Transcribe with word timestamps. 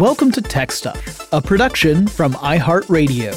Welcome 0.00 0.32
to 0.32 0.42
Tech 0.42 0.72
Stuff, 0.72 1.32
a 1.32 1.40
production 1.40 2.08
from 2.08 2.32
iHeartRadio. 2.34 3.32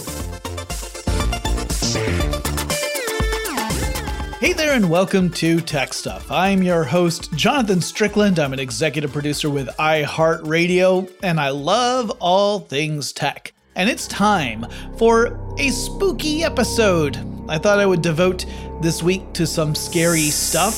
Hey 4.40 4.54
there, 4.54 4.74
and 4.74 4.90
welcome 4.90 5.30
to 5.34 5.62
Tech 5.62 5.94
Stuff. 5.94 6.32
I'm 6.32 6.64
your 6.64 6.84
host, 6.84 7.32
Jonathan 7.34 7.80
Strickland. 7.80 8.40
I'm 8.40 8.54
an 8.54 8.60
executive 8.60 9.14
producer 9.14 9.52
with 9.52 9.68
iHeartRadio, 9.78 11.12
and 11.22 11.40
I 11.40 11.50
love 11.50 12.10
all 12.20 12.62
things 12.62 13.14
tech. 13.14 13.54
And 13.76 13.88
it's 13.88 14.08
time 14.08 14.66
for 14.98 15.40
a 15.60 15.70
spooky 15.70 16.44
episode. 16.44 17.20
I 17.48 17.60
thought 17.60 17.80
I 17.80 17.86
would 17.86 18.02
devote 18.02 18.48
this 18.82 19.04
week 19.04 19.32
to 19.34 19.46
some 19.46 19.76
scary 19.76 20.32
stuff 20.32 20.74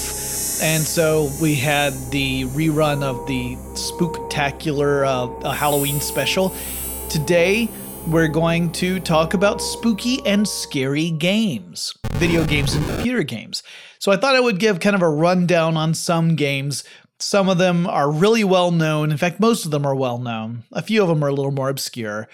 and 0.61 0.83
so 0.83 1.29
we 1.41 1.55
had 1.55 1.93
the 2.11 2.43
rerun 2.45 3.01
of 3.01 3.25
the 3.27 3.55
spooktacular 3.73 5.05
uh, 5.43 5.51
Halloween 5.51 6.01
special. 6.01 6.53
Today, 7.09 7.69
we're 8.07 8.27
going 8.27 8.71
to 8.73 8.99
talk 8.99 9.33
about 9.33 9.61
spooky 9.61 10.25
and 10.25 10.47
scary 10.47 11.11
games, 11.11 11.93
video 12.13 12.45
games 12.45 12.73
and 12.73 12.85
computer 12.85 13.23
games. 13.23 13.63
So 13.99 14.11
I 14.11 14.17
thought 14.17 14.35
I 14.35 14.39
would 14.39 14.59
give 14.59 14.79
kind 14.79 14.95
of 14.95 15.01
a 15.01 15.09
rundown 15.09 15.77
on 15.77 15.93
some 15.93 16.35
games. 16.35 16.83
Some 17.19 17.47
of 17.47 17.57
them 17.57 17.87
are 17.87 18.11
really 18.11 18.43
well 18.43 18.71
known. 18.71 19.11
In 19.11 19.17
fact, 19.17 19.39
most 19.39 19.65
of 19.65 19.71
them 19.71 19.85
are 19.85 19.95
well 19.95 20.17
known. 20.17 20.63
A 20.71 20.81
few 20.81 21.01
of 21.01 21.07
them 21.09 21.23
are 21.23 21.29
a 21.29 21.33
little 21.33 21.51
more 21.51 21.69
obscure. 21.69 22.27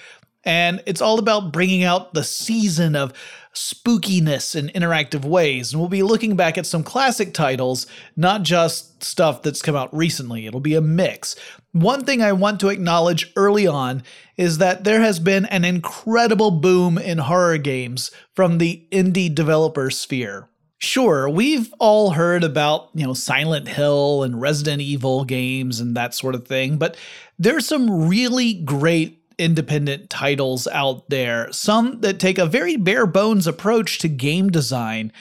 And 0.44 0.82
it's 0.86 1.02
all 1.02 1.20
about 1.20 1.52
bringing 1.52 1.84
out 1.84 2.14
the 2.14 2.24
season 2.24 2.96
of 2.96 3.14
spookiness 3.56 4.56
in 4.56 4.68
interactive 4.70 5.26
ways. 5.26 5.72
And 5.72 5.82
we'll 5.82 5.90
be 5.90 6.04
looking 6.04 6.36
back 6.36 6.58
at 6.58 6.66
some 6.66 6.84
classic 6.84 7.34
titles, 7.34 7.88
not 8.16 8.44
just 8.44 9.04
stuff 9.04 9.42
that's 9.42 9.62
come 9.62 9.76
out 9.76 9.96
recently. 9.96 10.46
It'll 10.46 10.60
be 10.60 10.76
a 10.76 10.82
mix. 10.82 11.36
One 11.72 12.06
thing 12.06 12.22
I 12.22 12.34
want 12.34 12.60
to 12.60 12.70
acknowledge 12.70 13.32
early 13.36 13.66
on 13.66 14.04
is 14.38 14.60
that 14.60 14.84
there 14.84 15.02
has 15.02 15.20
been 15.20 15.46
an 15.46 15.66
incredible 15.66 16.52
boom 16.52 16.98
in 16.98 17.18
horror 17.18 17.58
games 17.58 18.12
from 18.36 18.58
the 18.58 18.86
indie 18.92 19.34
developer 19.34 19.90
sphere. 19.90 20.50
Sure, 20.78 21.30
we've 21.30 21.74
all 21.80 22.12
heard 22.12 22.44
about, 22.44 22.90
you 22.94 23.06
know, 23.08 23.14
Silent 23.14 23.68
Hill 23.68 24.24
and 24.24 24.42
Resident 24.42 24.82
Evil 24.82 25.24
games 25.24 25.80
and 25.80 25.96
that 25.96 26.14
sort 26.14 26.36
of 26.36 26.46
thing, 26.46 26.78
but 26.78 26.98
there's 27.40 27.66
some 27.66 28.08
really 28.08 28.54
great 28.54 29.25
independent 29.38 30.10
titles 30.10 30.68
out 30.68 31.10
there, 31.10 31.52
some 31.52 32.02
that 32.02 32.20
take 32.20 32.38
a 32.38 32.46
very 32.46 32.76
bare 32.76 33.06
bones 33.06 33.48
approach 33.48 34.00
to 34.00 34.08
game 34.08 34.50
design 34.50 35.12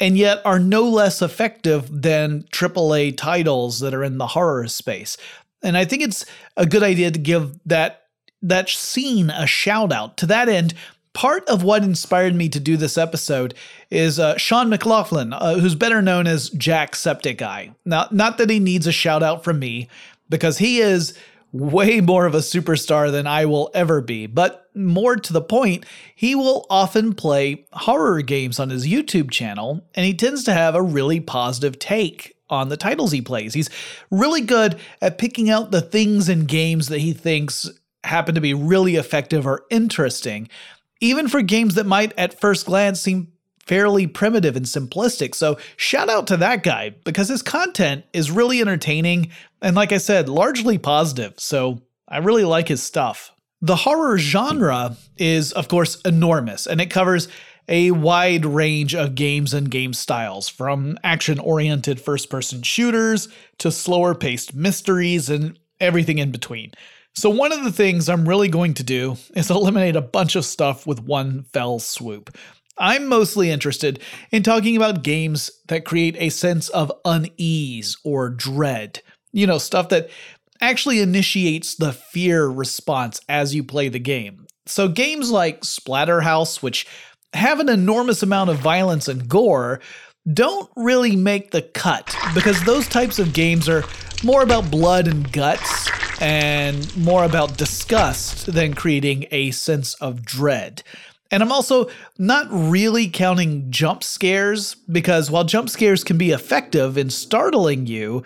and 0.00 0.18
yet 0.18 0.40
are 0.44 0.58
no 0.58 0.88
less 0.88 1.22
effective 1.22 2.02
than 2.02 2.42
AAA 2.52 3.16
titles 3.16 3.80
that 3.80 3.94
are 3.94 4.04
in 4.04 4.18
the 4.18 4.26
horror 4.28 4.66
space. 4.68 5.16
And 5.62 5.76
I 5.76 5.84
think 5.84 6.02
it's 6.02 6.26
a 6.56 6.66
good 6.66 6.82
idea 6.82 7.10
to 7.10 7.18
give 7.18 7.58
that 7.66 8.02
that 8.42 8.68
scene 8.68 9.30
a 9.30 9.46
shout 9.46 9.90
out. 9.92 10.18
To 10.18 10.26
that 10.26 10.50
end, 10.50 10.74
part 11.14 11.48
of 11.48 11.62
what 11.62 11.82
inspired 11.82 12.34
me 12.34 12.50
to 12.50 12.60
do 12.60 12.76
this 12.76 12.98
episode 12.98 13.54
is 13.90 14.18
uh, 14.18 14.36
Sean 14.36 14.68
McLoughlin, 14.68 15.32
uh, 15.32 15.54
who's 15.54 15.74
better 15.74 16.02
known 16.02 16.26
as 16.26 16.50
Jacksepticeye. 16.50 17.74
Now, 17.86 18.08
not 18.10 18.36
that 18.36 18.50
he 18.50 18.58
needs 18.58 18.86
a 18.86 18.92
shout 18.92 19.22
out 19.22 19.42
from 19.42 19.58
me, 19.58 19.88
because 20.28 20.58
he 20.58 20.78
is 20.80 21.16
way 21.54 22.00
more 22.00 22.26
of 22.26 22.34
a 22.34 22.38
superstar 22.38 23.12
than 23.12 23.28
I 23.28 23.46
will 23.46 23.70
ever 23.74 24.00
be. 24.00 24.26
But 24.26 24.68
more 24.74 25.14
to 25.14 25.32
the 25.32 25.40
point, 25.40 25.86
he 26.16 26.34
will 26.34 26.66
often 26.68 27.14
play 27.14 27.66
horror 27.72 28.22
games 28.22 28.58
on 28.58 28.70
his 28.70 28.88
YouTube 28.88 29.30
channel, 29.30 29.86
and 29.94 30.04
he 30.04 30.14
tends 30.14 30.42
to 30.44 30.52
have 30.52 30.74
a 30.74 30.82
really 30.82 31.20
positive 31.20 31.78
take 31.78 32.36
on 32.50 32.70
the 32.70 32.76
titles 32.76 33.12
he 33.12 33.22
plays. 33.22 33.54
He's 33.54 33.70
really 34.10 34.40
good 34.40 34.80
at 35.00 35.16
picking 35.16 35.48
out 35.48 35.70
the 35.70 35.80
things 35.80 36.28
in 36.28 36.46
games 36.46 36.88
that 36.88 36.98
he 36.98 37.12
thinks 37.12 37.70
happen 38.02 38.34
to 38.34 38.40
be 38.40 38.52
really 38.52 38.96
effective 38.96 39.46
or 39.46 39.64
interesting, 39.70 40.48
even 41.00 41.28
for 41.28 41.40
games 41.40 41.76
that 41.76 41.86
might 41.86 42.12
at 42.18 42.38
first 42.40 42.66
glance 42.66 43.00
seem 43.00 43.28
fairly 43.66 44.06
primitive 44.06 44.56
and 44.56 44.66
simplistic. 44.66 45.34
So, 45.34 45.58
shout 45.76 46.08
out 46.08 46.26
to 46.28 46.36
that 46.38 46.62
guy 46.62 46.90
because 47.04 47.28
his 47.28 47.42
content 47.42 48.04
is 48.12 48.30
really 48.30 48.60
entertaining 48.60 49.30
and, 49.62 49.76
like 49.76 49.92
I 49.92 49.98
said, 49.98 50.28
largely 50.28 50.78
positive. 50.78 51.34
So, 51.38 51.82
I 52.08 52.18
really 52.18 52.44
like 52.44 52.68
his 52.68 52.82
stuff. 52.82 53.32
The 53.60 53.76
horror 53.76 54.18
genre 54.18 54.96
is, 55.16 55.52
of 55.52 55.68
course, 55.68 56.00
enormous 56.02 56.66
and 56.66 56.80
it 56.80 56.90
covers 56.90 57.28
a 57.68 57.90
wide 57.92 58.44
range 58.44 58.94
of 58.94 59.14
games 59.14 59.54
and 59.54 59.70
game 59.70 59.94
styles, 59.94 60.48
from 60.48 60.98
action 61.02 61.38
oriented 61.38 62.00
first 62.00 62.28
person 62.28 62.62
shooters 62.62 63.28
to 63.58 63.72
slower 63.72 64.14
paced 64.14 64.54
mysteries 64.54 65.30
and 65.30 65.58
everything 65.80 66.18
in 66.18 66.30
between. 66.30 66.72
So, 67.14 67.30
one 67.30 67.52
of 67.52 67.64
the 67.64 67.72
things 67.72 68.08
I'm 68.08 68.28
really 68.28 68.48
going 68.48 68.74
to 68.74 68.82
do 68.82 69.16
is 69.34 69.50
eliminate 69.50 69.96
a 69.96 70.02
bunch 70.02 70.36
of 70.36 70.44
stuff 70.44 70.86
with 70.86 71.00
one 71.00 71.44
fell 71.52 71.78
swoop. 71.78 72.36
I'm 72.78 73.06
mostly 73.06 73.50
interested 73.50 74.00
in 74.30 74.42
talking 74.42 74.76
about 74.76 75.02
games 75.02 75.50
that 75.68 75.84
create 75.84 76.16
a 76.18 76.28
sense 76.28 76.68
of 76.70 76.92
unease 77.04 77.96
or 78.04 78.28
dread. 78.28 79.00
You 79.32 79.46
know, 79.46 79.58
stuff 79.58 79.88
that 79.90 80.10
actually 80.60 81.00
initiates 81.00 81.74
the 81.74 81.92
fear 81.92 82.46
response 82.46 83.20
as 83.28 83.54
you 83.54 83.62
play 83.62 83.88
the 83.88 83.98
game. 83.98 84.46
So, 84.66 84.88
games 84.88 85.30
like 85.30 85.60
Splatterhouse, 85.62 86.62
which 86.62 86.86
have 87.34 87.60
an 87.60 87.68
enormous 87.68 88.22
amount 88.22 88.50
of 88.50 88.58
violence 88.58 89.08
and 89.08 89.28
gore, 89.28 89.80
don't 90.32 90.70
really 90.74 91.16
make 91.16 91.50
the 91.50 91.62
cut 91.62 92.16
because 92.34 92.62
those 92.64 92.88
types 92.88 93.18
of 93.18 93.34
games 93.34 93.68
are 93.68 93.84
more 94.22 94.42
about 94.42 94.70
blood 94.70 95.06
and 95.06 95.30
guts 95.32 95.90
and 96.20 96.96
more 96.96 97.24
about 97.24 97.58
disgust 97.58 98.46
than 98.46 98.72
creating 98.72 99.26
a 99.30 99.50
sense 99.50 99.94
of 99.94 100.24
dread. 100.24 100.82
And 101.34 101.42
I'm 101.42 101.50
also 101.50 101.88
not 102.16 102.46
really 102.48 103.08
counting 103.08 103.68
jump 103.68 104.04
scares 104.04 104.76
because 104.76 105.32
while 105.32 105.42
jump 105.42 105.68
scares 105.68 106.04
can 106.04 106.16
be 106.16 106.30
effective 106.30 106.96
in 106.96 107.10
startling 107.10 107.88
you, 107.88 108.22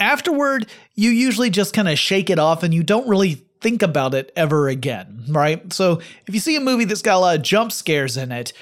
afterward, 0.00 0.66
you 0.96 1.10
usually 1.10 1.48
just 1.48 1.72
kind 1.72 1.88
of 1.88 1.96
shake 1.96 2.28
it 2.28 2.40
off 2.40 2.64
and 2.64 2.74
you 2.74 2.82
don't 2.82 3.06
really 3.06 3.34
think 3.60 3.82
about 3.82 4.14
it 4.14 4.32
ever 4.34 4.66
again, 4.66 5.26
right? 5.28 5.72
So 5.72 6.00
if 6.26 6.34
you 6.34 6.40
see 6.40 6.56
a 6.56 6.60
movie 6.60 6.86
that's 6.86 7.02
got 7.02 7.18
a 7.18 7.20
lot 7.20 7.36
of 7.36 7.42
jump 7.42 7.70
scares 7.70 8.16
in 8.16 8.32
it, 8.32 8.52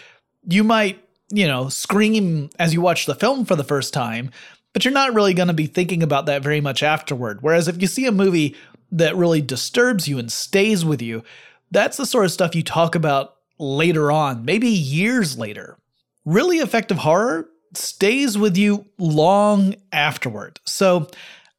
you 0.46 0.64
might, 0.64 1.02
you 1.32 1.46
know, 1.46 1.70
scream 1.70 2.50
as 2.58 2.74
you 2.74 2.82
watch 2.82 3.06
the 3.06 3.14
film 3.14 3.46
for 3.46 3.56
the 3.56 3.64
first 3.64 3.94
time, 3.94 4.30
but 4.74 4.84
you're 4.84 4.92
not 4.92 5.14
really 5.14 5.32
going 5.32 5.48
to 5.48 5.54
be 5.54 5.66
thinking 5.66 6.02
about 6.02 6.26
that 6.26 6.42
very 6.42 6.60
much 6.60 6.82
afterward. 6.82 7.38
Whereas 7.40 7.68
if 7.68 7.80
you 7.80 7.88
see 7.88 8.04
a 8.04 8.12
movie 8.12 8.54
that 8.92 9.16
really 9.16 9.40
disturbs 9.40 10.06
you 10.06 10.18
and 10.18 10.30
stays 10.30 10.84
with 10.84 11.00
you, 11.00 11.22
that's 11.70 11.96
the 11.96 12.04
sort 12.04 12.26
of 12.26 12.32
stuff 12.32 12.54
you 12.54 12.62
talk 12.62 12.94
about 12.94 13.36
later 13.58 14.10
on, 14.12 14.44
maybe 14.44 14.68
years 14.68 15.38
later. 15.38 15.78
Really 16.24 16.58
effective 16.58 16.98
horror 16.98 17.48
stays 17.74 18.36
with 18.36 18.56
you 18.56 18.86
long 18.98 19.74
afterward. 19.92 20.60
So, 20.66 21.08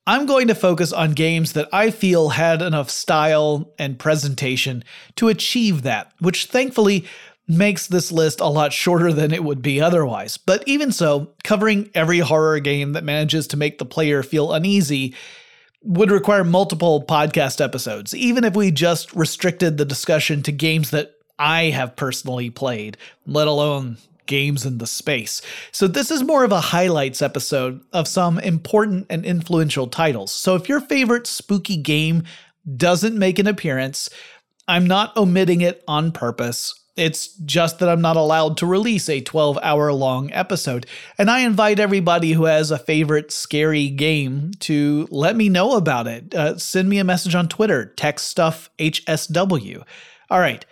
I'm 0.07 0.25
going 0.25 0.47
to 0.47 0.55
focus 0.55 0.91
on 0.91 1.11
games 1.11 1.53
that 1.53 1.69
I 1.71 1.91
feel 1.91 2.29
had 2.29 2.63
enough 2.63 2.89
style 2.89 3.71
and 3.77 3.99
presentation 3.99 4.83
to 5.17 5.27
achieve 5.27 5.83
that, 5.83 6.11
which 6.19 6.47
thankfully 6.47 7.05
makes 7.47 7.85
this 7.85 8.11
list 8.11 8.39
a 8.39 8.47
lot 8.47 8.73
shorter 8.73 9.13
than 9.13 9.31
it 9.31 9.43
would 9.43 9.61
be 9.61 9.79
otherwise. 9.79 10.37
But 10.37 10.63
even 10.67 10.91
so, 10.91 11.33
covering 11.43 11.91
every 11.93 12.19
horror 12.19 12.59
game 12.59 12.93
that 12.93 13.03
manages 13.03 13.45
to 13.47 13.57
make 13.57 13.77
the 13.77 13.85
player 13.85 14.23
feel 14.23 14.51
uneasy 14.51 15.13
would 15.83 16.09
require 16.09 16.43
multiple 16.43 17.03
podcast 17.05 17.63
episodes, 17.63 18.16
even 18.16 18.43
if 18.43 18.55
we 18.55 18.71
just 18.71 19.13
restricted 19.13 19.77
the 19.77 19.85
discussion 19.85 20.41
to 20.41 20.51
games 20.51 20.89
that 20.89 21.11
I 21.39 21.72
have 21.72 21.95
personally 21.95 22.50
played, 22.50 22.97
let 23.25 23.47
alone 23.47 23.97
games 24.25 24.66
in 24.66 24.77
the 24.77 24.85
space. 24.85 25.41
So, 25.72 25.88
this 25.88 26.11
is 26.11 26.22
more 26.22 26.44
of 26.44 26.51
a 26.51 26.61
highlights 26.61 27.22
episode 27.22 27.81
of 27.91 28.07
some 28.07 28.38
important 28.39 29.07
and 29.09 29.25
influential 29.25 29.88
titles. 29.88 30.31
So, 30.31 30.55
if 30.55 30.69
your 30.69 30.81
favorite 30.81 31.25
spooky 31.25 31.78
game 31.78 32.23
doesn't 32.78 33.17
make 33.17 33.40
an 33.40 33.47
appearance, 33.47 34.09
I'm 34.67 34.85
not 34.85 35.17
omitting 35.17 35.61
it 35.61 35.84
on 35.87 36.11
purpose. 36.11 36.75
It's 36.96 37.29
just 37.37 37.79
that 37.79 37.87
I'm 37.87 38.02
not 38.02 38.17
allowed 38.17 38.58
to 38.58 38.66
release 38.66 39.08
a 39.08 39.22
12 39.22 39.58
hour 39.64 39.93
long 39.93 40.31
episode. 40.34 40.85
And 41.17 41.31
I 41.31 41.40
invite 41.40 41.79
everybody 41.79 42.34
who 42.34 42.43
has 42.43 42.72
a 42.72 42.78
favorite 42.78 43.31
scary 43.31 43.90
game 43.90 44.52
to 44.59 45.08
let 45.09 45.37
me 45.37 45.47
know 45.47 45.78
about 45.78 46.08
it. 46.08 46.35
Uh, 46.35 46.58
send 46.58 46.90
me 46.90 46.99
a 46.99 47.05
message 47.05 47.35
on 47.35 47.47
Twitter, 47.47 47.93
TechStuffHSW. 47.96 49.84
All 50.29 50.40
right, 50.40 50.66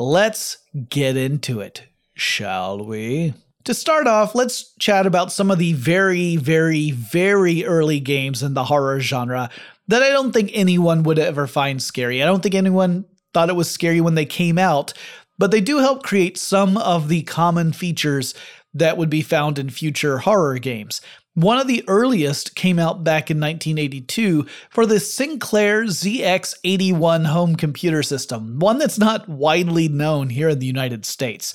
Let's 0.00 0.58
get 0.90 1.16
into 1.16 1.58
it, 1.58 1.82
shall 2.14 2.84
we? 2.84 3.34
To 3.64 3.74
start 3.74 4.06
off, 4.06 4.32
let's 4.32 4.72
chat 4.78 5.06
about 5.06 5.32
some 5.32 5.50
of 5.50 5.58
the 5.58 5.72
very, 5.72 6.36
very, 6.36 6.92
very 6.92 7.64
early 7.64 7.98
games 7.98 8.44
in 8.44 8.54
the 8.54 8.62
horror 8.62 9.00
genre 9.00 9.50
that 9.88 10.00
I 10.04 10.10
don't 10.10 10.30
think 10.30 10.52
anyone 10.54 11.02
would 11.02 11.18
ever 11.18 11.48
find 11.48 11.82
scary. 11.82 12.22
I 12.22 12.26
don't 12.26 12.44
think 12.44 12.54
anyone 12.54 13.06
thought 13.34 13.48
it 13.48 13.56
was 13.56 13.68
scary 13.68 14.00
when 14.00 14.14
they 14.14 14.24
came 14.24 14.56
out, 14.56 14.92
but 15.36 15.50
they 15.50 15.60
do 15.60 15.78
help 15.78 16.04
create 16.04 16.38
some 16.38 16.76
of 16.76 17.08
the 17.08 17.22
common 17.22 17.72
features 17.72 18.34
that 18.74 18.98
would 18.98 19.10
be 19.10 19.20
found 19.20 19.58
in 19.58 19.68
future 19.68 20.18
horror 20.18 20.60
games. 20.60 21.00
One 21.38 21.58
of 21.58 21.68
the 21.68 21.84
earliest 21.86 22.56
came 22.56 22.80
out 22.80 23.04
back 23.04 23.30
in 23.30 23.38
1982 23.38 24.44
for 24.70 24.86
the 24.86 24.98
Sinclair 24.98 25.84
ZX81 25.84 27.26
home 27.26 27.54
computer 27.54 28.02
system, 28.02 28.58
one 28.58 28.78
that's 28.78 28.98
not 28.98 29.28
widely 29.28 29.86
known 29.86 30.30
here 30.30 30.48
in 30.48 30.58
the 30.58 30.66
United 30.66 31.06
States. 31.06 31.54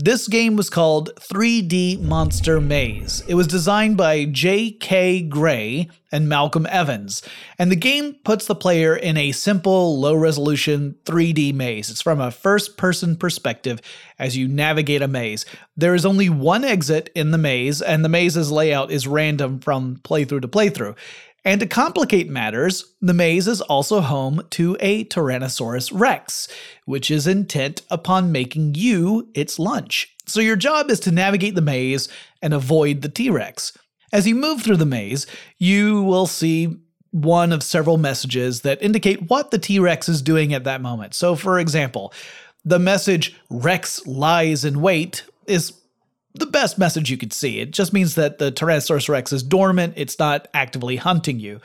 This 0.00 0.28
game 0.28 0.54
was 0.54 0.70
called 0.70 1.10
3D 1.16 2.00
Monster 2.00 2.60
Maze. 2.60 3.24
It 3.26 3.34
was 3.34 3.48
designed 3.48 3.96
by 3.96 4.26
J.K. 4.26 5.22
Greye 5.22 5.88
and 6.12 6.28
Malcolm 6.28 6.66
Evans, 6.70 7.20
and 7.58 7.70
the 7.70 7.76
game 7.76 8.14
puts 8.24 8.46
the 8.46 8.54
player 8.54 8.94
in 8.94 9.16
a 9.16 9.32
simple, 9.32 9.98
low 9.98 10.14
resolution 10.14 10.94
3D 11.04 11.52
maze. 11.52 11.90
It's 11.90 12.00
from 12.00 12.20
a 12.20 12.30
first 12.30 12.76
person 12.76 13.16
perspective 13.16 13.80
as 14.20 14.36
you 14.36 14.46
navigate 14.46 15.02
a 15.02 15.08
maze. 15.08 15.44
There 15.76 15.96
is 15.96 16.06
only 16.06 16.28
one 16.28 16.64
exit 16.64 17.10
in 17.16 17.32
the 17.32 17.36
maze, 17.36 17.82
and 17.82 18.04
the 18.04 18.08
maze's 18.08 18.52
layout 18.52 18.92
is 18.92 19.08
random 19.08 19.58
from 19.58 19.96
playthrough 19.96 20.42
to 20.42 20.48
playthrough. 20.48 20.96
And 21.44 21.60
to 21.60 21.66
complicate 21.66 22.28
matters, 22.28 22.94
the 23.00 23.14
maze 23.14 23.48
is 23.48 23.60
also 23.60 24.00
home 24.00 24.42
to 24.50 24.76
a 24.80 25.04
Tyrannosaurus 25.04 25.90
rex, 25.92 26.48
which 26.84 27.10
is 27.10 27.26
intent 27.26 27.82
upon 27.90 28.32
making 28.32 28.74
you 28.74 29.28
its 29.34 29.58
lunch. 29.58 30.14
So 30.26 30.40
your 30.40 30.56
job 30.56 30.90
is 30.90 31.00
to 31.00 31.10
navigate 31.10 31.54
the 31.54 31.62
maze 31.62 32.08
and 32.42 32.52
avoid 32.52 33.02
the 33.02 33.08
T 33.08 33.30
Rex. 33.30 33.76
As 34.12 34.26
you 34.26 34.34
move 34.34 34.62
through 34.62 34.76
the 34.76 34.86
maze, 34.86 35.26
you 35.58 36.02
will 36.02 36.26
see 36.26 36.76
one 37.10 37.52
of 37.52 37.62
several 37.62 37.96
messages 37.96 38.60
that 38.62 38.82
indicate 38.82 39.30
what 39.30 39.50
the 39.50 39.58
T 39.58 39.78
Rex 39.78 40.08
is 40.08 40.20
doing 40.20 40.52
at 40.52 40.64
that 40.64 40.82
moment. 40.82 41.14
So, 41.14 41.34
for 41.34 41.58
example, 41.58 42.12
the 42.64 42.78
message 42.78 43.36
Rex 43.48 44.06
lies 44.06 44.64
in 44.64 44.80
wait 44.80 45.24
is 45.46 45.77
the 46.38 46.46
best 46.46 46.78
message 46.78 47.10
you 47.10 47.16
could 47.16 47.32
see. 47.32 47.60
It 47.60 47.70
just 47.70 47.92
means 47.92 48.14
that 48.14 48.38
the 48.38 48.52
Tyrannosaurus 48.52 49.08
Rex 49.08 49.32
is 49.32 49.42
dormant, 49.42 49.94
it's 49.96 50.18
not 50.18 50.48
actively 50.54 50.96
hunting 50.96 51.38
you. 51.38 51.60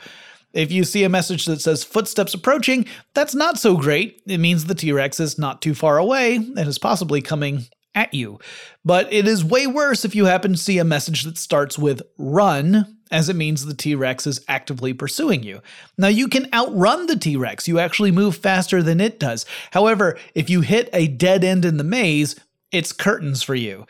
If 0.52 0.70
you 0.70 0.84
see 0.84 1.02
a 1.02 1.08
message 1.08 1.46
that 1.46 1.60
says 1.60 1.82
footsteps 1.82 2.32
approaching, 2.32 2.86
that's 3.12 3.34
not 3.34 3.58
so 3.58 3.76
great. 3.76 4.22
It 4.26 4.38
means 4.38 4.64
the 4.64 4.74
T 4.74 4.92
Rex 4.92 5.18
is 5.18 5.38
not 5.38 5.60
too 5.60 5.74
far 5.74 5.98
away 5.98 6.36
and 6.36 6.58
is 6.58 6.78
possibly 6.78 7.20
coming 7.20 7.66
at 7.94 8.14
you. 8.14 8.38
But 8.84 9.12
it 9.12 9.26
is 9.26 9.44
way 9.44 9.66
worse 9.66 10.04
if 10.04 10.14
you 10.14 10.26
happen 10.26 10.52
to 10.52 10.58
see 10.58 10.78
a 10.78 10.84
message 10.84 11.22
that 11.24 11.38
starts 11.38 11.78
with 11.78 12.02
run, 12.18 12.98
as 13.10 13.28
it 13.28 13.36
means 13.36 13.64
the 13.64 13.74
T 13.74 13.94
Rex 13.94 14.26
is 14.26 14.44
actively 14.48 14.92
pursuing 14.92 15.42
you. 15.42 15.60
Now, 15.98 16.08
you 16.08 16.28
can 16.28 16.48
outrun 16.52 17.06
the 17.06 17.16
T 17.16 17.36
Rex, 17.36 17.66
you 17.66 17.78
actually 17.78 18.12
move 18.12 18.36
faster 18.36 18.82
than 18.82 19.00
it 19.00 19.18
does. 19.18 19.46
However, 19.72 20.18
if 20.34 20.48
you 20.50 20.60
hit 20.60 20.88
a 20.92 21.08
dead 21.08 21.44
end 21.44 21.64
in 21.64 21.78
the 21.78 21.84
maze, 21.84 22.36
it's 22.70 22.92
curtains 22.92 23.42
for 23.42 23.54
you. 23.54 23.86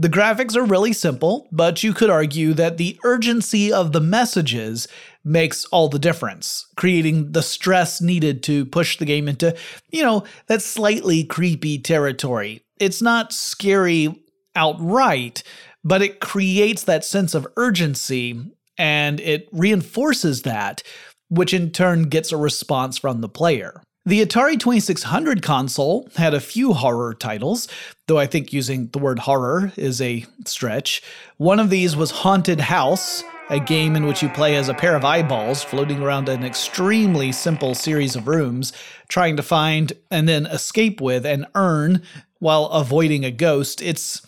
The 0.00 0.08
graphics 0.08 0.54
are 0.54 0.62
really 0.62 0.92
simple, 0.92 1.48
but 1.50 1.82
you 1.82 1.92
could 1.92 2.08
argue 2.08 2.54
that 2.54 2.76
the 2.76 3.00
urgency 3.02 3.72
of 3.72 3.90
the 3.90 4.00
messages 4.00 4.86
makes 5.24 5.64
all 5.64 5.88
the 5.88 5.98
difference, 5.98 6.68
creating 6.76 7.32
the 7.32 7.42
stress 7.42 8.00
needed 8.00 8.44
to 8.44 8.64
push 8.64 8.96
the 8.96 9.04
game 9.04 9.26
into, 9.26 9.56
you 9.90 10.04
know, 10.04 10.22
that 10.46 10.62
slightly 10.62 11.24
creepy 11.24 11.80
territory. 11.80 12.62
It's 12.78 13.02
not 13.02 13.32
scary 13.32 14.14
outright, 14.54 15.42
but 15.82 16.00
it 16.00 16.20
creates 16.20 16.84
that 16.84 17.04
sense 17.04 17.34
of 17.34 17.48
urgency 17.56 18.40
and 18.78 19.18
it 19.18 19.48
reinforces 19.50 20.42
that, 20.42 20.80
which 21.28 21.52
in 21.52 21.72
turn 21.72 22.04
gets 22.04 22.30
a 22.30 22.36
response 22.36 22.98
from 22.98 23.20
the 23.20 23.28
player. 23.28 23.82
The 24.08 24.24
Atari 24.24 24.58
2600 24.58 25.42
console 25.42 26.08
had 26.16 26.32
a 26.32 26.40
few 26.40 26.72
horror 26.72 27.12
titles, 27.12 27.68
though 28.06 28.16
I 28.16 28.26
think 28.26 28.54
using 28.54 28.86
the 28.86 28.98
word 28.98 29.18
horror 29.18 29.70
is 29.76 30.00
a 30.00 30.24
stretch. 30.46 31.02
One 31.36 31.60
of 31.60 31.68
these 31.68 31.94
was 31.94 32.10
Haunted 32.10 32.58
House, 32.58 33.22
a 33.50 33.60
game 33.60 33.96
in 33.96 34.06
which 34.06 34.22
you 34.22 34.30
play 34.30 34.56
as 34.56 34.70
a 34.70 34.74
pair 34.74 34.96
of 34.96 35.04
eyeballs 35.04 35.62
floating 35.62 36.02
around 36.02 36.30
an 36.30 36.42
extremely 36.42 37.32
simple 37.32 37.74
series 37.74 38.16
of 38.16 38.28
rooms, 38.28 38.72
trying 39.08 39.36
to 39.36 39.42
find 39.42 39.92
and 40.10 40.26
then 40.26 40.46
escape 40.46 41.02
with 41.02 41.26
an 41.26 41.46
urn 41.54 42.00
while 42.38 42.64
avoiding 42.68 43.26
a 43.26 43.30
ghost. 43.30 43.82
It's 43.82 44.22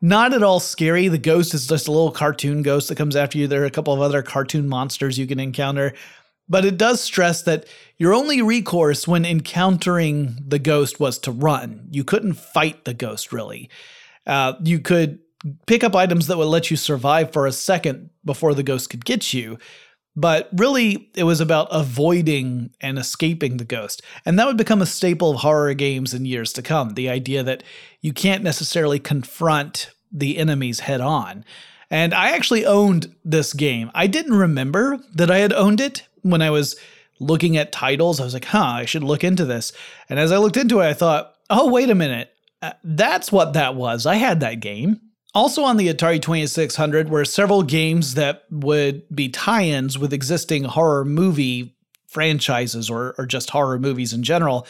not 0.00 0.34
at 0.34 0.42
all 0.42 0.58
scary. 0.58 1.06
The 1.06 1.16
ghost 1.16 1.54
is 1.54 1.68
just 1.68 1.86
a 1.86 1.92
little 1.92 2.10
cartoon 2.10 2.62
ghost 2.62 2.88
that 2.88 2.98
comes 2.98 3.14
after 3.14 3.38
you. 3.38 3.46
There 3.46 3.62
are 3.62 3.66
a 3.66 3.70
couple 3.70 3.94
of 3.94 4.00
other 4.00 4.22
cartoon 4.22 4.68
monsters 4.68 5.16
you 5.16 5.28
can 5.28 5.38
encounter. 5.38 5.94
But 6.48 6.64
it 6.64 6.76
does 6.76 7.00
stress 7.00 7.42
that 7.42 7.66
your 7.98 8.12
only 8.12 8.42
recourse 8.42 9.06
when 9.08 9.24
encountering 9.24 10.36
the 10.46 10.58
ghost 10.58 11.00
was 11.00 11.18
to 11.20 11.32
run. 11.32 11.86
You 11.90 12.04
couldn't 12.04 12.34
fight 12.34 12.84
the 12.84 12.94
ghost, 12.94 13.32
really. 13.32 13.70
Uh, 14.26 14.54
you 14.62 14.80
could 14.80 15.20
pick 15.66 15.82
up 15.82 15.96
items 15.96 16.26
that 16.26 16.38
would 16.38 16.46
let 16.46 16.70
you 16.70 16.76
survive 16.76 17.32
for 17.32 17.46
a 17.46 17.52
second 17.52 18.10
before 18.24 18.54
the 18.54 18.62
ghost 18.62 18.90
could 18.90 19.04
get 19.04 19.32
you. 19.32 19.58
But 20.14 20.50
really, 20.52 21.10
it 21.16 21.24
was 21.24 21.40
about 21.40 21.68
avoiding 21.70 22.70
and 22.80 22.98
escaping 22.98 23.56
the 23.56 23.64
ghost. 23.64 24.02
And 24.26 24.38
that 24.38 24.46
would 24.46 24.58
become 24.58 24.82
a 24.82 24.86
staple 24.86 25.30
of 25.30 25.38
horror 25.38 25.72
games 25.74 26.12
in 26.12 26.26
years 26.26 26.52
to 26.54 26.62
come 26.62 26.94
the 26.94 27.08
idea 27.08 27.42
that 27.42 27.62
you 28.02 28.12
can't 28.12 28.44
necessarily 28.44 28.98
confront 28.98 29.90
the 30.12 30.36
enemies 30.36 30.80
head 30.80 31.00
on. 31.00 31.44
And 31.90 32.12
I 32.14 32.30
actually 32.30 32.66
owned 32.66 33.14
this 33.24 33.52
game. 33.52 33.90
I 33.94 34.06
didn't 34.06 34.34
remember 34.34 34.98
that 35.14 35.30
I 35.30 35.38
had 35.38 35.52
owned 35.52 35.80
it 35.80 36.06
when 36.22 36.42
I 36.42 36.50
was 36.50 36.76
looking 37.20 37.56
at 37.56 37.72
titles. 37.72 38.20
I 38.20 38.24
was 38.24 38.34
like, 38.34 38.46
huh, 38.46 38.74
I 38.76 38.84
should 38.84 39.04
look 39.04 39.24
into 39.24 39.44
this. 39.44 39.72
And 40.08 40.18
as 40.18 40.32
I 40.32 40.38
looked 40.38 40.56
into 40.56 40.80
it, 40.80 40.86
I 40.86 40.94
thought, 40.94 41.34
oh, 41.50 41.70
wait 41.70 41.90
a 41.90 41.94
minute. 41.94 42.32
Uh, 42.60 42.72
that's 42.84 43.30
what 43.32 43.54
that 43.54 43.74
was. 43.74 44.06
I 44.06 44.16
had 44.16 44.40
that 44.40 44.60
game. 44.60 45.00
Also 45.34 45.62
on 45.62 45.78
the 45.78 45.92
Atari 45.92 46.20
2600 46.20 47.08
were 47.08 47.24
several 47.24 47.62
games 47.62 48.14
that 48.14 48.44
would 48.50 49.02
be 49.14 49.28
tie 49.28 49.64
ins 49.64 49.98
with 49.98 50.12
existing 50.12 50.64
horror 50.64 51.04
movie 51.04 51.74
franchises 52.06 52.90
or, 52.90 53.14
or 53.16 53.24
just 53.24 53.50
horror 53.50 53.78
movies 53.78 54.12
in 54.12 54.22
general. 54.22 54.66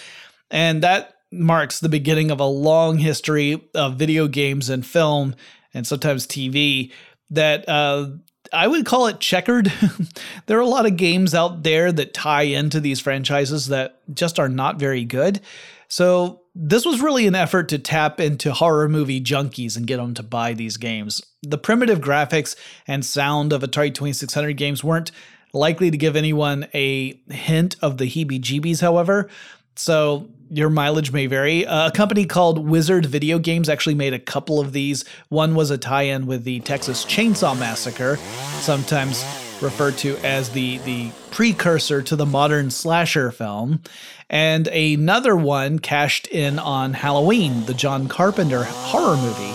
And 0.50 0.82
that 0.82 1.14
marks 1.32 1.80
the 1.80 1.88
beginning 1.88 2.30
of 2.30 2.38
a 2.38 2.44
long 2.44 2.98
history 2.98 3.68
of 3.74 3.96
video 3.96 4.28
games 4.28 4.70
and 4.70 4.86
film 4.86 5.34
and 5.74 5.86
sometimes 5.86 6.26
TV 6.26 6.92
that 7.30 7.68
uh, 7.68 8.10
I 8.52 8.66
would 8.66 8.84
call 8.84 9.06
it 9.06 9.20
checkered. 9.20 9.72
there 10.46 10.58
are 10.58 10.62
a 10.62 10.66
lot 10.66 10.86
of 10.86 10.96
games 10.96 11.34
out 11.34 11.62
there 11.62 11.90
that 11.92 12.14
tie 12.14 12.42
into 12.42 12.80
these 12.80 13.00
franchises 13.00 13.68
that 13.68 13.98
just 14.14 14.38
are 14.38 14.48
not 14.48 14.78
very 14.78 15.04
good. 15.04 15.40
So 15.88 16.42
this 16.54 16.84
was 16.84 17.00
really 17.00 17.26
an 17.26 17.34
effort 17.34 17.68
to 17.70 17.78
tap 17.78 18.20
into 18.20 18.52
horror 18.52 18.88
movie 18.88 19.20
junkies 19.20 19.76
and 19.76 19.86
get 19.86 19.96
them 19.96 20.14
to 20.14 20.22
buy 20.22 20.52
these 20.54 20.76
games. 20.76 21.22
The 21.42 21.58
primitive 21.58 22.00
graphics 22.00 22.56
and 22.86 23.04
sound 23.04 23.52
of 23.52 23.62
Atari 23.62 23.94
2600 23.94 24.56
games 24.56 24.84
weren't 24.84 25.12
likely 25.52 25.90
to 25.90 25.96
give 25.96 26.16
anyone 26.16 26.66
a 26.74 27.20
hint 27.30 27.76
of 27.82 27.98
the 27.98 28.04
heebie 28.06 28.40
jeebies, 28.40 28.80
however. 28.80 29.28
So 29.76 30.28
your 30.52 30.68
mileage 30.68 31.12
may 31.12 31.26
vary. 31.26 31.66
Uh, 31.66 31.88
a 31.88 31.90
company 31.90 32.26
called 32.26 32.68
Wizard 32.68 33.06
Video 33.06 33.38
Games 33.38 33.68
actually 33.68 33.94
made 33.94 34.12
a 34.12 34.18
couple 34.18 34.60
of 34.60 34.72
these. 34.72 35.04
One 35.28 35.54
was 35.54 35.70
a 35.70 35.78
tie 35.78 36.02
in 36.02 36.26
with 36.26 36.44
the 36.44 36.60
Texas 36.60 37.04
Chainsaw 37.04 37.58
Massacre, 37.58 38.16
sometimes 38.60 39.24
referred 39.62 39.96
to 39.96 40.16
as 40.18 40.50
the, 40.50 40.78
the 40.78 41.10
precursor 41.30 42.02
to 42.02 42.16
the 42.16 42.26
modern 42.26 42.70
slasher 42.70 43.30
film 43.30 43.80
and 44.28 44.66
another 44.68 45.36
one 45.36 45.78
cashed 45.78 46.26
in 46.26 46.58
on 46.58 46.94
Halloween, 46.94 47.64
the 47.66 47.74
John 47.74 48.08
Carpenter 48.08 48.64
horror 48.64 49.16
movie. 49.16 49.54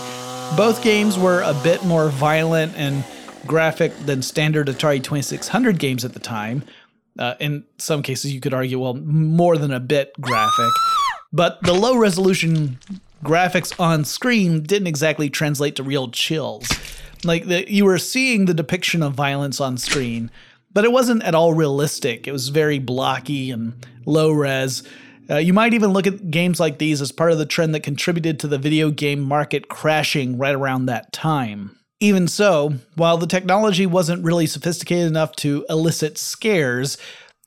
Both 0.56 0.82
games 0.82 1.18
were 1.18 1.42
a 1.42 1.54
bit 1.62 1.84
more 1.84 2.08
violent 2.08 2.74
and 2.76 3.04
graphic 3.46 3.96
than 4.06 4.22
standard 4.22 4.68
Atari 4.68 5.02
2600 5.02 5.78
games 5.78 6.04
at 6.04 6.14
the 6.14 6.20
time. 6.20 6.62
Uh, 7.18 7.34
in 7.40 7.64
some 7.78 8.02
cases, 8.02 8.32
you 8.32 8.40
could 8.40 8.54
argue, 8.54 8.78
well, 8.78 8.94
more 8.94 9.56
than 9.56 9.72
a 9.72 9.80
bit 9.80 10.12
graphic. 10.20 10.72
But 11.32 11.62
the 11.62 11.74
low 11.74 11.96
resolution 11.96 12.78
graphics 13.24 13.78
on 13.80 14.04
screen 14.04 14.62
didn't 14.62 14.86
exactly 14.86 15.28
translate 15.28 15.76
to 15.76 15.82
real 15.82 16.10
chills. 16.10 16.68
Like 17.24 17.46
the, 17.46 17.70
you 17.70 17.84
were 17.84 17.98
seeing 17.98 18.44
the 18.44 18.54
depiction 18.54 19.02
of 19.02 19.14
violence 19.14 19.60
on 19.60 19.76
screen, 19.76 20.30
but 20.72 20.84
it 20.84 20.92
wasn't 20.92 21.24
at 21.24 21.34
all 21.34 21.54
realistic. 21.54 22.28
It 22.28 22.32
was 22.32 22.48
very 22.48 22.78
blocky 22.78 23.50
and 23.50 23.74
low 24.06 24.30
res. 24.30 24.82
Uh, 25.28 25.36
you 25.36 25.52
might 25.52 25.74
even 25.74 25.92
look 25.92 26.06
at 26.06 26.30
games 26.30 26.58
like 26.58 26.78
these 26.78 27.02
as 27.02 27.12
part 27.12 27.32
of 27.32 27.38
the 27.38 27.44
trend 27.44 27.74
that 27.74 27.82
contributed 27.82 28.40
to 28.40 28.48
the 28.48 28.56
video 28.56 28.90
game 28.90 29.20
market 29.20 29.68
crashing 29.68 30.38
right 30.38 30.54
around 30.54 30.86
that 30.86 31.12
time. 31.12 31.77
Even 32.00 32.28
so, 32.28 32.74
while 32.94 33.18
the 33.18 33.26
technology 33.26 33.84
wasn't 33.84 34.24
really 34.24 34.46
sophisticated 34.46 35.08
enough 35.08 35.34
to 35.36 35.66
elicit 35.68 36.16
scares, 36.16 36.96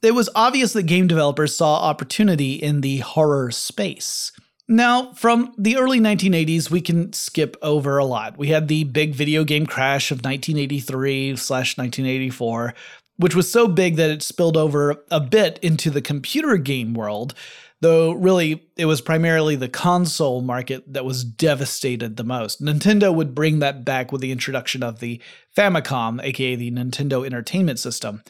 it 0.01 0.13
was 0.13 0.29
obvious 0.35 0.73
that 0.73 0.83
game 0.83 1.07
developers 1.07 1.55
saw 1.55 1.75
opportunity 1.75 2.53
in 2.55 2.81
the 2.81 2.97
horror 2.97 3.51
space. 3.51 4.33
Now, 4.67 5.13
from 5.13 5.53
the 5.57 5.77
early 5.77 5.99
1980s, 5.99 6.69
we 6.69 6.81
can 6.81 7.13
skip 7.13 7.55
over 7.61 7.97
a 7.97 8.05
lot. 8.05 8.37
We 8.37 8.47
had 8.47 8.67
the 8.67 8.83
big 8.83 9.13
video 9.13 9.43
game 9.43 9.65
crash 9.65 10.11
of 10.11 10.17
1983 10.17 11.35
slash 11.35 11.77
1984, 11.77 12.73
which 13.17 13.35
was 13.35 13.51
so 13.51 13.67
big 13.67 13.95
that 13.97 14.09
it 14.09 14.23
spilled 14.23 14.57
over 14.57 15.03
a 15.11 15.19
bit 15.19 15.59
into 15.61 15.89
the 15.89 16.01
computer 16.01 16.57
game 16.57 16.93
world. 16.93 17.33
Though 17.81 18.11
really 18.13 18.63
it 18.77 18.85
was 18.85 19.01
primarily 19.01 19.55
the 19.55 19.67
console 19.67 20.41
market 20.41 20.93
that 20.93 21.05
was 21.05 21.23
devastated 21.23 22.15
the 22.15 22.23
most. 22.23 22.61
Nintendo 22.61 23.13
would 23.13 23.35
bring 23.35 23.59
that 23.59 23.83
back 23.83 24.11
with 24.11 24.21
the 24.21 24.31
introduction 24.31 24.81
of 24.81 24.99
the 24.99 25.21
Famicom, 25.57 26.23
aka 26.23 26.55
the 26.55 26.71
Nintendo 26.71 27.25
Entertainment 27.25 27.79
System. 27.79 28.23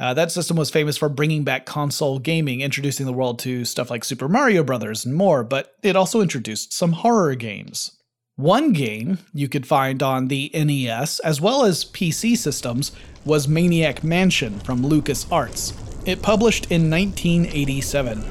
Uh, 0.00 0.14
that 0.14 0.30
system 0.30 0.56
was 0.56 0.70
famous 0.70 0.96
for 0.96 1.08
bringing 1.08 1.42
back 1.42 1.66
console 1.66 2.20
gaming, 2.20 2.60
introducing 2.60 3.04
the 3.04 3.12
world 3.12 3.40
to 3.40 3.64
stuff 3.64 3.90
like 3.90 4.04
Super 4.04 4.28
Mario 4.28 4.62
Brothers 4.62 5.04
and 5.04 5.14
more, 5.14 5.42
but 5.42 5.74
it 5.82 5.96
also 5.96 6.20
introduced 6.20 6.72
some 6.72 6.92
horror 6.92 7.34
games. 7.34 7.98
One 8.36 8.72
game 8.72 9.18
you 9.34 9.48
could 9.48 9.66
find 9.66 10.00
on 10.00 10.28
the 10.28 10.52
NES 10.54 11.18
as 11.20 11.40
well 11.40 11.64
as 11.64 11.84
PC 11.84 12.36
systems 12.36 12.92
was 13.24 13.48
Maniac 13.48 14.04
Mansion 14.04 14.60
from 14.60 14.82
LucasArts. 14.82 15.74
It 16.06 16.22
published 16.22 16.70
in 16.70 16.88
1987. 16.88 18.24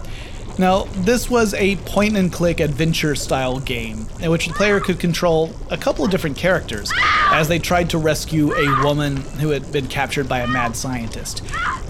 Now, 0.60 0.84
this 0.96 1.30
was 1.30 1.54
a 1.54 1.76
point 1.78 2.18
and 2.18 2.34
click 2.34 2.60
adventure 2.60 3.14
style 3.16 3.60
game 3.60 4.08
in 4.20 4.32
which 4.32 4.48
the 4.48 4.54
player 4.54 4.80
could 4.80 5.00
control 5.00 5.52
a 5.70 5.78
couple 5.78 6.04
of 6.04 6.10
different 6.10 6.36
characters 6.36 6.92
as 7.32 7.48
they 7.48 7.60
tried 7.60 7.92
to 7.92 8.00
rescue 8.00 8.54
a 8.56 8.84
woman 8.84 9.18
who 9.18 9.50
had 9.50 9.72
been 9.72 9.88
captured 9.88 10.28
by 10.28 10.40
a 10.40 10.48
mad 10.48 10.76
scientist. 10.76 11.44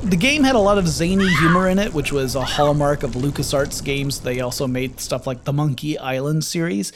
The 0.04 0.18
game 0.18 0.44
had 0.44 0.56
a 0.56 0.60
lot 0.60 0.78
of 0.78 0.88
zany 0.88 1.30
humor 1.36 1.70
in 1.70 1.80
it, 1.80 1.94
which 1.94 2.12
was 2.12 2.36
a 2.36 2.44
hallmark 2.44 3.04
of 3.04 3.12
LucasArts 3.12 3.82
games. 3.84 4.20
They 4.20 4.42
also 4.42 4.68
made 4.68 5.00
stuff 5.00 5.26
like 5.26 5.46
the 5.46 5.54
Monkey 5.54 5.98
Island 5.98 6.44
series. 6.44 6.92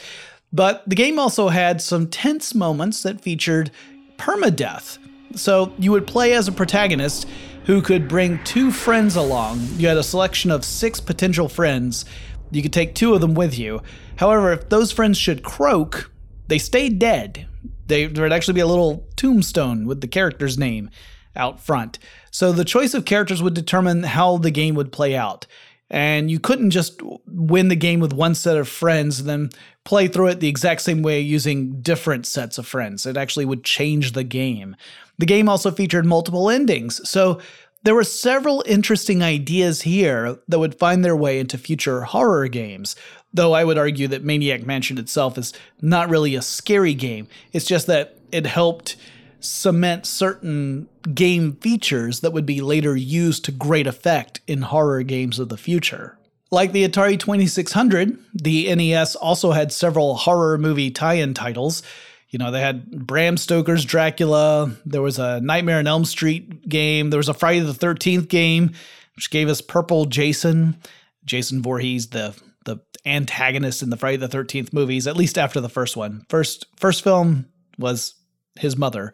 But 0.52 0.82
the 0.86 0.94
game 0.94 1.18
also 1.18 1.48
had 1.48 1.80
some 1.80 2.06
tense 2.06 2.54
moments 2.54 3.02
that 3.02 3.22
featured 3.22 3.70
permadeath. 4.18 4.98
So 5.34 5.72
you 5.78 5.92
would 5.92 6.06
play 6.06 6.34
as 6.34 6.48
a 6.48 6.52
protagonist 6.52 7.26
who 7.64 7.80
could 7.80 8.08
bring 8.08 8.42
two 8.44 8.70
friends 8.70 9.16
along. 9.16 9.60
You 9.76 9.88
had 9.88 9.96
a 9.96 10.02
selection 10.02 10.50
of 10.50 10.64
six 10.64 11.00
potential 11.00 11.48
friends. 11.48 12.04
You 12.50 12.62
could 12.62 12.72
take 12.72 12.94
two 12.94 13.14
of 13.14 13.20
them 13.20 13.34
with 13.34 13.58
you. 13.58 13.82
However, 14.16 14.52
if 14.52 14.68
those 14.68 14.92
friends 14.92 15.16
should 15.16 15.42
croak, 15.42 16.10
they 16.48 16.58
stay 16.58 16.88
dead. 16.88 17.46
They, 17.86 18.06
there 18.06 18.24
would 18.24 18.32
actually 18.32 18.54
be 18.54 18.60
a 18.60 18.66
little 18.66 19.08
tombstone 19.16 19.86
with 19.86 20.00
the 20.00 20.08
character's 20.08 20.58
name 20.58 20.90
out 21.34 21.60
front. 21.60 21.98
So 22.30 22.52
the 22.52 22.64
choice 22.64 22.94
of 22.94 23.04
characters 23.04 23.42
would 23.42 23.54
determine 23.54 24.02
how 24.02 24.38
the 24.38 24.50
game 24.50 24.74
would 24.74 24.92
play 24.92 25.16
out. 25.16 25.46
And 25.88 26.30
you 26.30 26.40
couldn't 26.40 26.70
just 26.70 27.02
win 27.26 27.68
the 27.68 27.76
game 27.76 28.00
with 28.00 28.14
one 28.14 28.34
set 28.34 28.56
of 28.56 28.66
friends 28.66 29.20
and 29.20 29.28
then 29.28 29.50
play 29.84 30.08
through 30.08 30.28
it 30.28 30.40
the 30.40 30.48
exact 30.48 30.80
same 30.80 31.02
way 31.02 31.20
using 31.20 31.82
different 31.82 32.24
sets 32.24 32.56
of 32.56 32.66
friends. 32.66 33.04
It 33.04 33.18
actually 33.18 33.44
would 33.44 33.62
change 33.62 34.12
the 34.12 34.24
game. 34.24 34.74
The 35.18 35.26
game 35.26 35.48
also 35.48 35.70
featured 35.70 36.06
multiple 36.06 36.50
endings, 36.50 37.08
so 37.08 37.40
there 37.84 37.94
were 37.94 38.04
several 38.04 38.62
interesting 38.66 39.22
ideas 39.22 39.82
here 39.82 40.38
that 40.48 40.58
would 40.58 40.78
find 40.78 41.04
their 41.04 41.16
way 41.16 41.38
into 41.38 41.58
future 41.58 42.02
horror 42.02 42.48
games. 42.48 42.94
Though 43.34 43.54
I 43.54 43.64
would 43.64 43.78
argue 43.78 44.08
that 44.08 44.24
Maniac 44.24 44.64
Mansion 44.64 44.98
itself 44.98 45.36
is 45.36 45.52
not 45.80 46.08
really 46.08 46.34
a 46.34 46.42
scary 46.42 46.94
game, 46.94 47.28
it's 47.52 47.64
just 47.64 47.86
that 47.88 48.18
it 48.30 48.46
helped 48.46 48.96
cement 49.40 50.06
certain 50.06 50.88
game 51.14 51.54
features 51.56 52.20
that 52.20 52.32
would 52.32 52.46
be 52.46 52.60
later 52.60 52.94
used 52.96 53.44
to 53.44 53.52
great 53.52 53.86
effect 53.88 54.40
in 54.46 54.62
horror 54.62 55.02
games 55.02 55.38
of 55.38 55.48
the 55.48 55.56
future. 55.56 56.16
Like 56.52 56.72
the 56.72 56.86
Atari 56.86 57.18
2600, 57.18 58.18
the 58.34 58.72
NES 58.74 59.16
also 59.16 59.52
had 59.52 59.72
several 59.72 60.16
horror 60.16 60.58
movie 60.58 60.90
tie 60.90 61.14
in 61.14 61.34
titles. 61.34 61.82
You 62.32 62.38
know, 62.38 62.50
they 62.50 62.62
had 62.62 63.06
Bram 63.06 63.36
Stoker's 63.36 63.84
Dracula, 63.84 64.74
there 64.86 65.02
was 65.02 65.18
a 65.18 65.40
Nightmare 65.42 65.78
on 65.78 65.86
Elm 65.86 66.06
Street 66.06 66.66
game, 66.66 67.10
there 67.10 67.18
was 67.18 67.28
a 67.28 67.34
Friday 67.34 67.60
the 67.60 67.72
13th 67.72 68.28
game, 68.28 68.72
which 69.16 69.30
gave 69.30 69.48
us 69.50 69.60
Purple 69.60 70.06
Jason, 70.06 70.76
Jason 71.24 71.62
Voorhees, 71.62 72.08
the 72.08 72.34
the 72.64 72.80
antagonist 73.04 73.82
in 73.82 73.90
the 73.90 73.96
Friday 73.96 74.16
the 74.16 74.28
13th 74.28 74.72
movies, 74.72 75.06
at 75.06 75.16
least 75.16 75.36
after 75.36 75.60
the 75.60 75.68
first 75.68 75.94
one. 75.94 76.24
First 76.30 76.66
first 76.76 77.04
film 77.04 77.46
was 77.78 78.14
his 78.58 78.76
mother, 78.78 79.12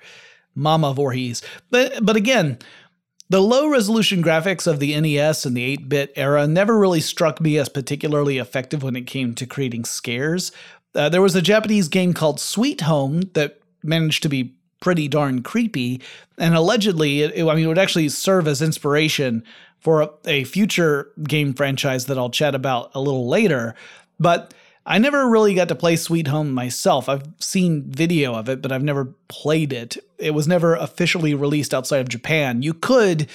Mama 0.54 0.94
Voorhees. 0.94 1.42
But 1.70 2.04
but 2.04 2.14
again, 2.14 2.58
the 3.30 3.42
low 3.42 3.68
resolution 3.68 4.22
graphics 4.22 4.66
of 4.66 4.78
the 4.78 4.98
NES 4.98 5.44
and 5.44 5.56
the 5.56 5.64
8 5.64 5.88
bit 5.88 6.12
era 6.16 6.46
never 6.46 6.78
really 6.78 7.00
struck 7.00 7.40
me 7.40 7.58
as 7.58 7.68
particularly 7.68 8.38
effective 8.38 8.82
when 8.82 8.96
it 8.96 9.06
came 9.06 9.34
to 9.34 9.46
creating 9.46 9.84
scares. 9.84 10.50
Uh, 10.94 11.08
there 11.08 11.22
was 11.22 11.34
a 11.34 11.42
Japanese 11.42 11.88
game 11.88 12.12
called 12.12 12.40
Sweet 12.40 12.82
Home 12.82 13.22
that 13.34 13.60
managed 13.82 14.22
to 14.22 14.28
be 14.28 14.54
pretty 14.80 15.08
darn 15.08 15.42
creepy, 15.42 16.00
and 16.38 16.54
allegedly, 16.54 17.22
it, 17.22 17.44
I 17.44 17.54
mean, 17.54 17.64
it 17.64 17.68
would 17.68 17.78
actually 17.78 18.08
serve 18.08 18.46
as 18.46 18.62
inspiration 18.62 19.44
for 19.80 20.02
a, 20.02 20.10
a 20.24 20.44
future 20.44 21.10
game 21.22 21.52
franchise 21.52 22.06
that 22.06 22.18
I'll 22.18 22.30
chat 22.30 22.54
about 22.54 22.90
a 22.94 23.00
little 23.00 23.28
later. 23.28 23.74
But 24.18 24.54
I 24.86 24.98
never 24.98 25.28
really 25.28 25.54
got 25.54 25.68
to 25.68 25.74
play 25.74 25.96
Sweet 25.96 26.28
Home 26.28 26.52
myself. 26.52 27.08
I've 27.08 27.26
seen 27.38 27.90
video 27.90 28.34
of 28.34 28.48
it, 28.48 28.62
but 28.62 28.72
I've 28.72 28.82
never 28.82 29.14
played 29.28 29.72
it. 29.72 29.98
It 30.16 30.32
was 30.32 30.48
never 30.48 30.74
officially 30.76 31.34
released 31.34 31.74
outside 31.74 32.00
of 32.00 32.08
Japan. 32.08 32.62
You 32.62 32.72
could 32.72 33.28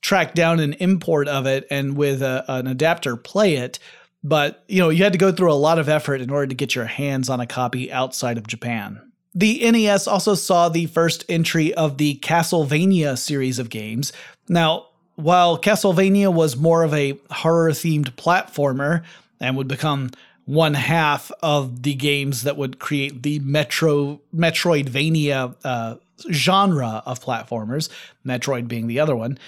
track 0.00 0.34
down 0.34 0.60
an 0.60 0.72
import 0.74 1.28
of 1.28 1.46
it 1.46 1.66
and 1.70 1.96
with 1.96 2.22
a, 2.22 2.44
an 2.48 2.66
adapter 2.66 3.16
play 3.16 3.56
it, 3.56 3.78
but 4.22 4.64
you 4.68 4.80
know, 4.80 4.88
you 4.88 5.04
had 5.04 5.12
to 5.12 5.18
go 5.18 5.32
through 5.32 5.52
a 5.52 5.54
lot 5.54 5.78
of 5.78 5.88
effort 5.88 6.20
in 6.20 6.30
order 6.30 6.46
to 6.46 6.54
get 6.54 6.74
your 6.74 6.86
hands 6.86 7.28
on 7.28 7.40
a 7.40 7.46
copy 7.46 7.90
outside 7.92 8.38
of 8.38 8.46
Japan. 8.46 9.00
The 9.34 9.70
NES 9.70 10.08
also 10.08 10.34
saw 10.34 10.68
the 10.68 10.86
first 10.86 11.24
entry 11.28 11.72
of 11.74 11.98
the 11.98 12.16
Castlevania 12.16 13.16
series 13.16 13.58
of 13.58 13.70
games. 13.70 14.12
Now, 14.48 14.86
while 15.14 15.58
Castlevania 15.60 16.32
was 16.32 16.56
more 16.56 16.82
of 16.82 16.94
a 16.94 17.18
horror 17.30 17.70
themed 17.70 18.10
platformer 18.12 19.04
and 19.40 19.56
would 19.56 19.68
become 19.68 20.10
one 20.44 20.74
half 20.74 21.30
of 21.42 21.82
the 21.82 21.94
games 21.94 22.42
that 22.44 22.56
would 22.56 22.78
create 22.78 23.22
the 23.22 23.38
Metro 23.40 24.20
Metroidvania 24.34 25.54
uh, 25.62 25.96
genre 26.32 27.02
of 27.04 27.20
platformers, 27.22 27.90
Metroid 28.24 28.66
being 28.66 28.86
the 28.86 28.98
other 28.98 29.14
one. 29.14 29.38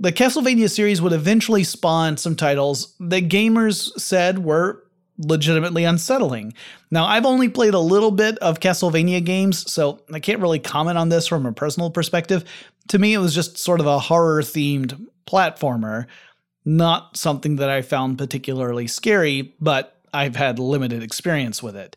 The 0.00 0.12
Castlevania 0.12 0.70
series 0.70 1.02
would 1.02 1.12
eventually 1.12 1.64
spawn 1.64 2.16
some 2.16 2.36
titles 2.36 2.94
that 3.00 3.28
gamers 3.28 3.90
said 3.98 4.38
were 4.38 4.84
legitimately 5.18 5.82
unsettling. 5.82 6.54
Now, 6.90 7.04
I've 7.06 7.26
only 7.26 7.48
played 7.48 7.74
a 7.74 7.80
little 7.80 8.12
bit 8.12 8.38
of 8.38 8.60
Castlevania 8.60 9.24
games, 9.24 9.70
so 9.70 10.00
I 10.12 10.20
can't 10.20 10.40
really 10.40 10.60
comment 10.60 10.98
on 10.98 11.08
this 11.08 11.26
from 11.26 11.46
a 11.46 11.52
personal 11.52 11.90
perspective. 11.90 12.44
To 12.88 12.98
me, 12.98 13.14
it 13.14 13.18
was 13.18 13.34
just 13.34 13.58
sort 13.58 13.80
of 13.80 13.86
a 13.86 13.98
horror 13.98 14.42
themed 14.42 15.08
platformer, 15.26 16.06
not 16.64 17.16
something 17.16 17.56
that 17.56 17.68
I 17.68 17.82
found 17.82 18.18
particularly 18.18 18.86
scary, 18.86 19.54
but 19.60 20.00
I've 20.14 20.36
had 20.36 20.60
limited 20.60 21.02
experience 21.02 21.62
with 21.62 21.74
it. 21.76 21.96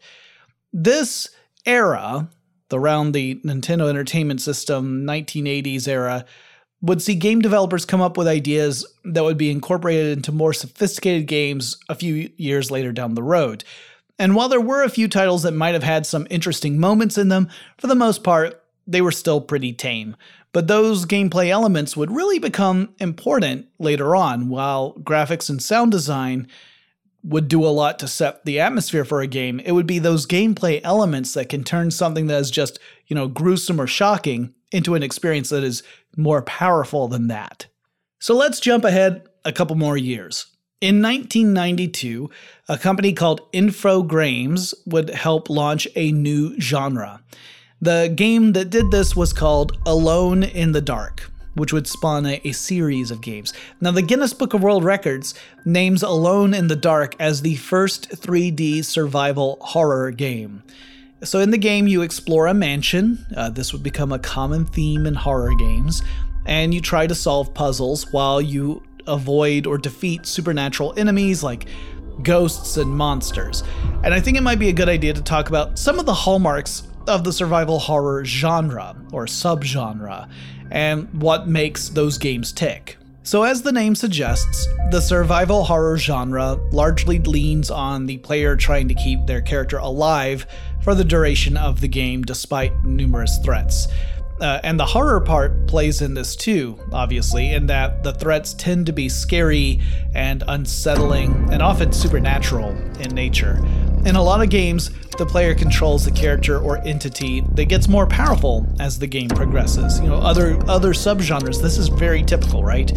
This 0.73 1.29
era, 1.65 2.29
around 2.73 3.11
the 3.11 3.35
Nintendo 3.45 3.87
Entertainment 3.87 4.41
System 4.41 5.05
1980s 5.05 5.87
era, 5.87 6.25
would 6.81 7.01
see 7.01 7.15
game 7.15 7.39
developers 7.41 7.85
come 7.85 8.01
up 8.01 8.17
with 8.17 8.27
ideas 8.27 8.85
that 9.03 9.23
would 9.23 9.37
be 9.37 9.51
incorporated 9.51 10.17
into 10.17 10.31
more 10.31 10.53
sophisticated 10.53 11.27
games 11.27 11.77
a 11.89 11.95
few 11.95 12.31
years 12.37 12.71
later 12.71 12.91
down 12.91 13.13
the 13.13 13.23
road. 13.23 13.63
And 14.17 14.35
while 14.35 14.49
there 14.49 14.61
were 14.61 14.83
a 14.83 14.89
few 14.89 15.07
titles 15.07 15.43
that 15.43 15.51
might 15.51 15.73
have 15.73 15.83
had 15.83 16.05
some 16.05 16.27
interesting 16.29 16.79
moments 16.79 17.17
in 17.17 17.29
them, 17.29 17.49
for 17.77 17.87
the 17.87 17.95
most 17.95 18.23
part, 18.23 18.63
they 18.87 19.01
were 19.01 19.11
still 19.11 19.41
pretty 19.41 19.73
tame. 19.73 20.15
But 20.53 20.67
those 20.67 21.05
gameplay 21.05 21.49
elements 21.49 21.95
would 21.95 22.11
really 22.11 22.39
become 22.39 22.93
important 22.99 23.67
later 23.79 24.15
on, 24.15 24.49
while 24.49 24.93
graphics 24.95 25.49
and 25.49 25.61
sound 25.61 25.91
design 25.91 26.47
would 27.23 27.47
do 27.47 27.63
a 27.63 27.69
lot 27.69 27.99
to 27.99 28.07
set 28.07 28.43
the 28.45 28.59
atmosphere 28.59 29.05
for 29.05 29.21
a 29.21 29.27
game. 29.27 29.59
It 29.59 29.71
would 29.73 29.87
be 29.87 29.99
those 29.99 30.25
gameplay 30.25 30.81
elements 30.83 31.33
that 31.35 31.49
can 31.49 31.63
turn 31.63 31.91
something 31.91 32.27
that 32.27 32.41
is 32.41 32.51
just, 32.51 32.79
you 33.07 33.15
know, 33.15 33.27
gruesome 33.27 33.79
or 33.79 33.87
shocking 33.87 34.53
into 34.71 34.95
an 34.95 35.03
experience 35.03 35.49
that 35.49 35.63
is 35.63 35.83
more 36.17 36.41
powerful 36.41 37.07
than 37.07 37.27
that. 37.27 37.67
So 38.19 38.35
let's 38.35 38.59
jump 38.59 38.83
ahead 38.85 39.23
a 39.45 39.51
couple 39.51 39.75
more 39.75 39.97
years. 39.97 40.45
In 40.79 41.01
1992, 41.01 42.29
a 42.67 42.77
company 42.77 43.13
called 43.13 43.51
Infogrames 43.51 44.73
would 44.85 45.09
help 45.11 45.49
launch 45.49 45.87
a 45.95 46.11
new 46.11 46.59
genre. 46.59 47.21
The 47.79 48.11
game 48.15 48.53
that 48.53 48.69
did 48.69 48.91
this 48.91 49.15
was 49.15 49.33
called 49.33 49.77
Alone 49.85 50.43
in 50.43 50.71
the 50.71 50.81
Dark 50.81 51.31
which 51.53 51.73
would 51.73 51.87
spawn 51.87 52.25
a, 52.25 52.41
a, 52.43 52.51
series 52.51 53.11
of 53.11 53.21
games. 53.21 53.53
Now, 53.79 53.91
the 53.91 54.01
Guinness 54.01 54.33
Book 54.33 54.53
of 54.53 54.63
World 54.63 54.83
Records 54.83 55.33
names 55.65 56.03
Alone 56.03 56.53
in 56.53 56.67
the 56.67 56.75
Dark 56.75 57.15
as 57.19 57.41
the 57.41 57.55
first 57.55 58.09
3D 58.09 58.85
survival 58.85 59.57
horror 59.61 60.11
game. 60.11 60.63
So, 61.23 61.39
in 61.39 61.51
the 61.51 61.57
game, 61.57 61.87
you 61.87 62.01
explore 62.01 62.47
a 62.47 62.53
mansion. 62.53 63.25
Uh, 63.35 63.49
this 63.49 63.73
would 63.73 63.83
become 63.83 64.11
a 64.11 64.17
common 64.17 64.65
theme 64.65 65.05
in 65.05 65.13
horror 65.13 65.53
games. 65.55 66.01
And 66.47 66.73
you 66.73 66.81
try 66.81 67.05
to 67.05 67.13
solve 67.13 67.53
puzzles 67.53 68.11
while 68.11 68.41
you 68.41 68.81
avoid 69.05 69.67
or 69.67 69.77
defeat 69.77 70.25
supernatural 70.25 70.93
enemies 70.97 71.43
like 71.43 71.67
ghosts 72.23 72.77
and 72.77 72.89
monsters. 72.89 73.63
And 74.03 74.13
I 74.13 74.19
think 74.19 74.37
it 74.37 74.41
might 74.41 74.59
be 74.59 74.69
a 74.69 74.73
good 74.73 74.89
idea 74.89 75.13
to 75.13 75.21
talk 75.21 75.49
about 75.49 75.77
some 75.77 75.99
of 75.99 76.07
the 76.07 76.13
hallmarks 76.13 76.83
of 77.07 77.23
the 77.23 77.33
survival 77.33 77.79
horror 77.79 78.25
genre 78.25 78.95
or 79.11 79.25
subgenre 79.25 80.27
and 80.71 81.07
what 81.21 81.47
makes 81.47 81.89
those 81.89 82.17
games 82.17 82.51
tick. 82.51 82.97
So, 83.23 83.43
as 83.43 83.61
the 83.61 83.71
name 83.71 83.93
suggests, 83.93 84.67
the 84.89 84.99
survival 84.99 85.63
horror 85.63 85.95
genre 85.97 86.57
largely 86.71 87.19
leans 87.19 87.69
on 87.69 88.07
the 88.07 88.17
player 88.17 88.55
trying 88.55 88.87
to 88.87 88.95
keep 88.95 89.27
their 89.27 89.41
character 89.41 89.77
alive 89.77 90.47
for 90.83 90.95
the 90.95 91.03
duration 91.03 91.57
of 91.57 91.81
the 91.81 91.87
game 91.87 92.23
despite 92.23 92.83
numerous 92.83 93.37
threats. 93.39 93.87
Uh, 94.41 94.59
and 94.63 94.79
the 94.79 94.85
horror 94.85 95.21
part 95.21 95.67
plays 95.67 96.01
in 96.01 96.15
this 96.15 96.35
too, 96.35 96.79
obviously, 96.91 97.53
in 97.53 97.67
that 97.67 98.01
the 98.01 98.11
threats 98.11 98.55
tend 98.55 98.87
to 98.87 98.91
be 98.91 99.07
scary 99.07 99.79
and 100.15 100.43
unsettling 100.47 101.47
and 101.51 101.61
often 101.61 101.93
supernatural 101.93 102.69
in 102.99 103.13
nature. 103.13 103.63
In 104.03 104.15
a 104.15 104.23
lot 104.23 104.41
of 104.41 104.49
games, 104.49 104.89
the 105.19 105.27
player 105.27 105.53
controls 105.53 106.05
the 106.05 106.11
character 106.11 106.57
or 106.57 106.79
entity 106.79 107.41
that 107.53 107.65
gets 107.65 107.87
more 107.87 108.07
powerful 108.07 108.65
as 108.79 108.97
the 108.97 109.05
game 109.05 109.29
progresses. 109.29 109.99
You 109.99 110.07
know, 110.07 110.15
other 110.15 110.59
other 110.67 110.93
subgenres, 110.93 111.61
this 111.61 111.77
is 111.77 111.89
very 111.89 112.23
typical, 112.23 112.63
right? 112.63 112.91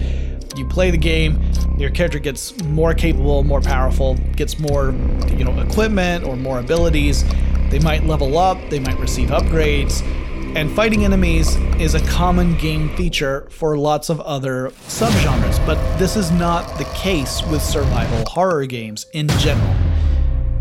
You 0.56 0.64
play 0.66 0.90
the 0.90 0.98
game, 0.98 1.40
your 1.78 1.90
character 1.90 2.18
gets 2.18 2.56
more 2.64 2.94
capable, 2.94 3.42
more 3.42 3.60
powerful, 3.60 4.14
gets 4.36 4.58
more, 4.58 4.94
you 5.36 5.44
know, 5.44 5.58
equipment 5.60 6.24
or 6.24 6.36
more 6.36 6.60
abilities. 6.60 7.24
They 7.70 7.80
might 7.80 8.04
level 8.04 8.38
up, 8.38 8.58
they 8.70 8.78
might 8.78 8.98
receive 8.98 9.30
upgrades, 9.30 10.02
and 10.56 10.70
fighting 10.70 11.04
enemies 11.04 11.56
is 11.80 11.96
a 11.96 12.00
common 12.06 12.56
game 12.58 12.94
feature 12.96 13.48
for 13.50 13.76
lots 13.76 14.08
of 14.08 14.20
other 14.20 14.70
subgenres, 14.86 15.64
but 15.66 15.98
this 15.98 16.14
is 16.14 16.30
not 16.30 16.78
the 16.78 16.84
case 16.94 17.42
with 17.46 17.60
survival 17.60 18.24
horror 18.28 18.64
games 18.66 19.06
in 19.14 19.26
general. 19.40 19.74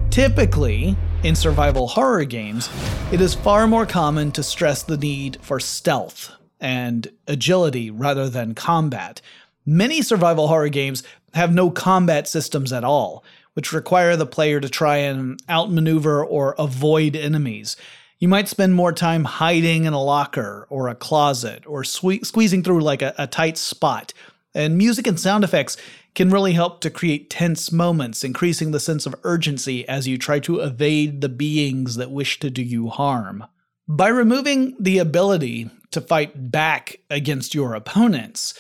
Typically, 0.10 0.98
in 1.24 1.36
survival 1.36 1.88
horror 1.88 2.24
games, 2.24 2.70
it 3.12 3.22
is 3.22 3.36
far 3.36 3.68
more 3.68 3.86
common 3.86 4.32
to 4.32 4.42
stress 4.42 4.82
the 4.82 4.98
need 4.98 5.38
for 5.42 5.60
stealth 5.60 6.32
and 6.60 7.10
agility 7.28 7.92
rather 7.92 8.30
than 8.30 8.56
combat. 8.56 9.22
Many 9.66 10.02
survival 10.02 10.48
horror 10.48 10.70
games 10.70 11.04
have 11.34 11.54
no 11.54 11.72
combat 11.72 12.28
systems 12.28 12.74
at 12.74 12.84
all, 12.84 13.24
which 13.54 13.72
require 13.72 14.16
the 14.16 14.26
player 14.26 14.60
to 14.60 14.70
try 14.70 14.98
and 14.98 15.42
outmaneuver 15.50 16.24
or 16.24 16.56
avoid 16.58 17.16
enemies. 17.16 17.76
You 18.20 18.28
might 18.28 18.48
spend 18.48 18.76
more 18.76 18.94
time 18.94 19.26
hiding 19.26 19.86
in 19.86 19.94
a 19.94 20.02
locker 20.02 20.68
or 20.70 20.88
a 20.88 20.96
closet 20.96 21.64
or 21.66 21.84
sque- 21.84 22.26
squeezing 22.26 22.64
through 22.64 22.82
like 22.82 23.02
a, 23.02 23.14
a 23.18 23.28
tight 23.28 23.58
spot. 23.58 24.14
And 24.56 24.78
music 24.78 25.08
and 25.08 25.20
sound 25.20 25.44
effects 25.44 25.78
can 26.16 26.30
really 26.30 26.54
help 26.54 26.80
to 26.82 26.90
create 26.90 27.30
tense 27.30 27.72
moments, 27.72 28.24
increasing 28.24 28.72
the 28.72 28.80
sense 28.80 29.06
of 29.06 29.16
urgency 29.24 29.88
as 29.88 30.08
you 30.08 30.18
try 30.18 30.40
to 30.40 30.60
evade 30.60 31.22
the 31.22 31.30
beings 31.30 31.96
that 31.96 32.12
wish 32.12 32.40
to 32.40 32.50
do 32.50 32.62
you 32.62 32.90
harm. 32.90 33.46
By 33.88 34.10
removing 34.10 34.76
the 34.80 35.00
ability 35.00 35.70
to 35.92 36.02
fight 36.02 36.52
back 36.52 37.00
against 37.10 37.54
your 37.54 37.74
opponents, 37.74 38.54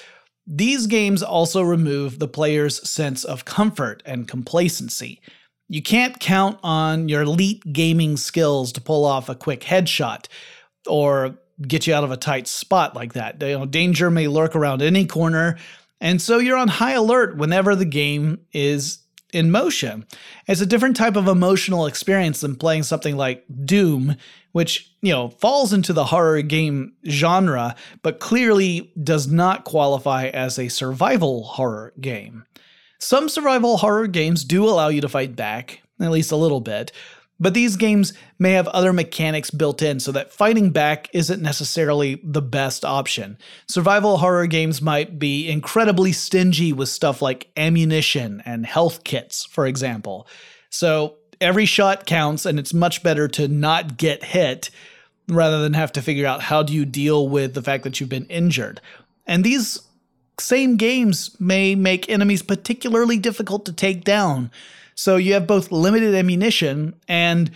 these 0.46 0.88
games 0.88 1.24
also 1.24 1.62
remove 1.62 2.20
the 2.20 2.28
player's 2.28 2.88
sense 2.88 3.24
of 3.24 3.46
comfort 3.46 4.04
and 4.06 4.28
complacency. 4.28 5.22
You 5.70 5.82
can't 5.82 6.20
count 6.20 6.60
on 6.64 7.08
your 7.08 7.22
elite 7.22 7.64
gaming 7.72 8.18
skills 8.18 8.72
to 8.74 8.82
pull 8.82 9.06
off 9.06 9.30
a 9.30 9.36
quick 9.36 9.62
headshot 9.62 10.28
or 10.88 11.38
get 11.62 11.88
you 11.88 11.94
out 11.94 12.04
of 12.04 12.12
a 12.12 12.18
tight 12.18 12.48
spot 12.48 12.96
like 12.96 13.14
that. 13.14 13.42
You 13.42 13.60
know, 13.60 13.66
danger 13.66 14.12
may 14.12 14.28
lurk 14.28 14.56
around 14.56 14.82
any 14.82 15.06
corner, 15.06 15.58
and 16.02 16.22
so 16.22 16.38
you're 16.38 16.58
on 16.58 16.68
high 16.68 16.94
alert 16.94 17.38
whenever 17.38 17.76
the 17.76 17.86
game 17.86 18.46
is 18.52 19.00
in 19.32 19.50
motion. 19.52 20.06
It's 20.48 20.62
a 20.62 20.66
different 20.66 20.96
type 20.96 21.16
of 21.16 21.28
emotional 21.28 21.86
experience 21.86 22.42
than 22.42 22.56
playing 22.56 22.84
something 22.84 23.16
like 23.18 23.46
Doom, 23.66 24.16
which, 24.54 24.96
you 25.02 25.12
know, 25.12 25.30
falls 25.30 25.74
into 25.74 25.92
the 25.92 26.06
horror 26.06 26.42
game 26.42 26.94
genre, 27.08 27.76
but 28.02 28.20
clearly 28.20 28.94
does 29.04 29.28
not 29.28 29.66
qualify 29.66 30.28
as 30.28 30.58
a 30.58 30.70
survival 30.70 31.44
horror 31.44 31.94
game. 32.00 32.46
Some 33.00 33.28
survival 33.28 33.78
horror 33.78 34.08
games 34.08 34.46
do 34.46 34.64
allow 34.64 34.88
you 34.88 35.02
to 35.02 35.10
fight 35.10 35.36
back, 35.36 35.82
at 36.00 36.12
least 36.12 36.32
a 36.32 36.38
little 36.38 36.62
bit, 36.62 36.94
but 37.40 37.54
these 37.54 37.76
games 37.76 38.14
may 38.40 38.52
have 38.52 38.68
other 38.70 38.94
mechanics 38.94 39.50
built 39.50 39.82
in 39.82 40.00
so 40.00 40.12
that 40.14 40.32
fighting 40.32 40.70
back 40.70 41.10
isn't 41.14 41.42
necessarily 41.42 42.22
the 42.24 42.42
best 42.42 42.86
option. 42.86 43.38
Survival 43.68 44.18
horror 44.18 44.48
games 44.48 44.82
might 44.82 45.20
be 45.20 45.50
incredibly 45.50 46.12
stingy 46.14 46.72
with 46.72 46.90
stuff 46.90 47.22
like 47.22 47.52
ammunition 47.58 48.42
and 48.46 48.66
health 48.66 49.04
kits, 49.04 49.46
for 49.46 49.66
example. 49.66 50.28
So 50.70 51.18
every 51.44 51.66
shot 51.66 52.06
counts, 52.06 52.46
and 52.46 52.58
it's 52.58 52.74
much 52.74 53.04
better 53.04 53.28
to 53.28 53.48
not 53.48 53.98
get 53.98 54.24
hit 54.24 54.70
rather 55.28 55.62
than 55.62 55.74
have 55.74 55.92
to 55.94 56.02
figure 56.02 56.26
out 56.26 56.42
how 56.42 56.64
do 56.64 56.74
you 56.74 56.86
deal 56.86 57.28
with 57.28 57.54
the 57.54 57.62
fact 57.62 57.84
that 57.84 58.00
you've 58.00 58.10
been 58.10 58.26
injured. 58.26 58.82
And 59.26 59.44
these 59.44 59.82
same 60.40 60.78
games 60.78 61.36
may 61.40 61.76
make 61.76 62.10
enemies 62.10 62.42
particularly 62.42 63.18
difficult 63.18 63.66
to 63.66 63.74
take 63.74 64.04
down. 64.04 64.52
So 64.96 65.16
you 65.16 65.34
have 65.34 65.48
both 65.48 65.72
limited 65.72 66.16
ammunition 66.16 66.96
and 67.08 67.52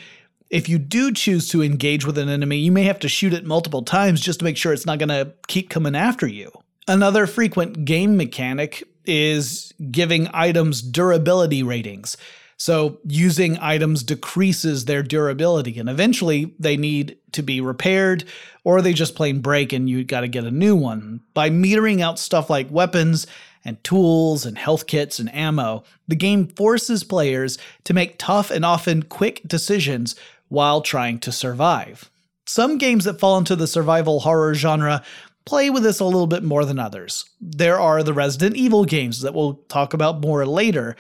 if 0.50 0.70
you 0.70 0.78
do 0.78 1.12
choose 1.12 1.50
to 1.50 1.62
engage 1.62 2.06
with 2.06 2.18
an 2.18 2.30
enemy, 2.30 2.58
you 2.58 2.72
may 2.72 2.84
have 2.84 3.00
to 3.00 3.10
shoot 3.10 3.34
it 3.34 3.46
multiple 3.46 3.84
times 3.84 4.22
just 4.22 4.40
to 4.40 4.46
make 4.46 4.58
sure 4.58 4.72
it's 4.72 4.86
not 4.86 5.00
going 5.00 5.10
to 5.10 5.34
keep 5.48 5.70
coming 5.70 5.96
after 5.96 6.26
you. 6.26 6.52
Another 6.88 7.28
frequent 7.28 7.84
game 7.84 8.16
mechanic 8.16 8.84
is 9.06 9.74
giving 9.92 10.30
items 10.34 10.82
durability 10.82 11.64
ratings. 11.64 12.16
So 12.58 12.98
using 13.06 13.60
items 13.60 14.02
decreases 14.02 14.86
their 14.86 15.04
durability, 15.04 15.80
and 15.80 15.88
eventually 15.88 16.56
they 16.60 16.76
need 16.76 17.18
to 17.34 17.44
be 17.44 17.62
repaired, 17.62 18.24
or 18.64 18.82
they 18.82 18.94
just 18.94 19.16
plain 19.16 19.42
break 19.42 19.72
and 19.74 19.88
you 19.88 20.04
got 20.04 20.22
to 20.22 20.28
get 20.28 20.44
a 20.44 20.52
new 20.52 20.76
one. 20.76 21.22
By 21.36 21.52
metering 21.52 22.02
out 22.02 22.18
stuff 22.18 22.50
like 22.50 22.72
weapons 22.72 23.28
and 23.64 23.84
tools 23.84 24.46
and 24.46 24.58
health 24.58 24.88
kits 24.88 25.20
and 25.20 25.34
ammo, 25.34 25.84
the 26.08 26.16
game 26.16 26.48
forces 26.48 27.04
players 27.04 27.60
to 27.84 27.94
make 27.94 28.18
tough 28.18 28.50
and 28.50 28.66
often 28.66 29.04
quick 29.04 29.48
decisions 29.48 30.16
while 30.48 30.82
trying 30.82 31.20
to 31.20 31.32
survive. 31.32 32.10
Some 32.48 32.78
games 32.78 33.04
that 33.04 33.20
fall 33.20 33.38
into 33.38 33.56
the 33.56 33.68
survival 33.68 34.22
horror 34.22 34.56
genre 34.56 35.04
play 35.46 35.70
with 35.70 35.84
this 35.84 36.00
a 36.00 36.06
little 36.06 36.28
bit 36.28 36.44
more 36.44 36.66
than 36.66 36.80
others. 36.80 37.26
There 37.40 37.80
are 37.80 38.04
the 38.04 38.14
Resident 38.14 38.56
Evil 38.56 38.86
games 38.86 39.22
that 39.22 39.34
we'll 39.34 39.56
talk 39.70 39.94
about 39.94 40.22
more 40.22 40.46
later, 40.46 40.96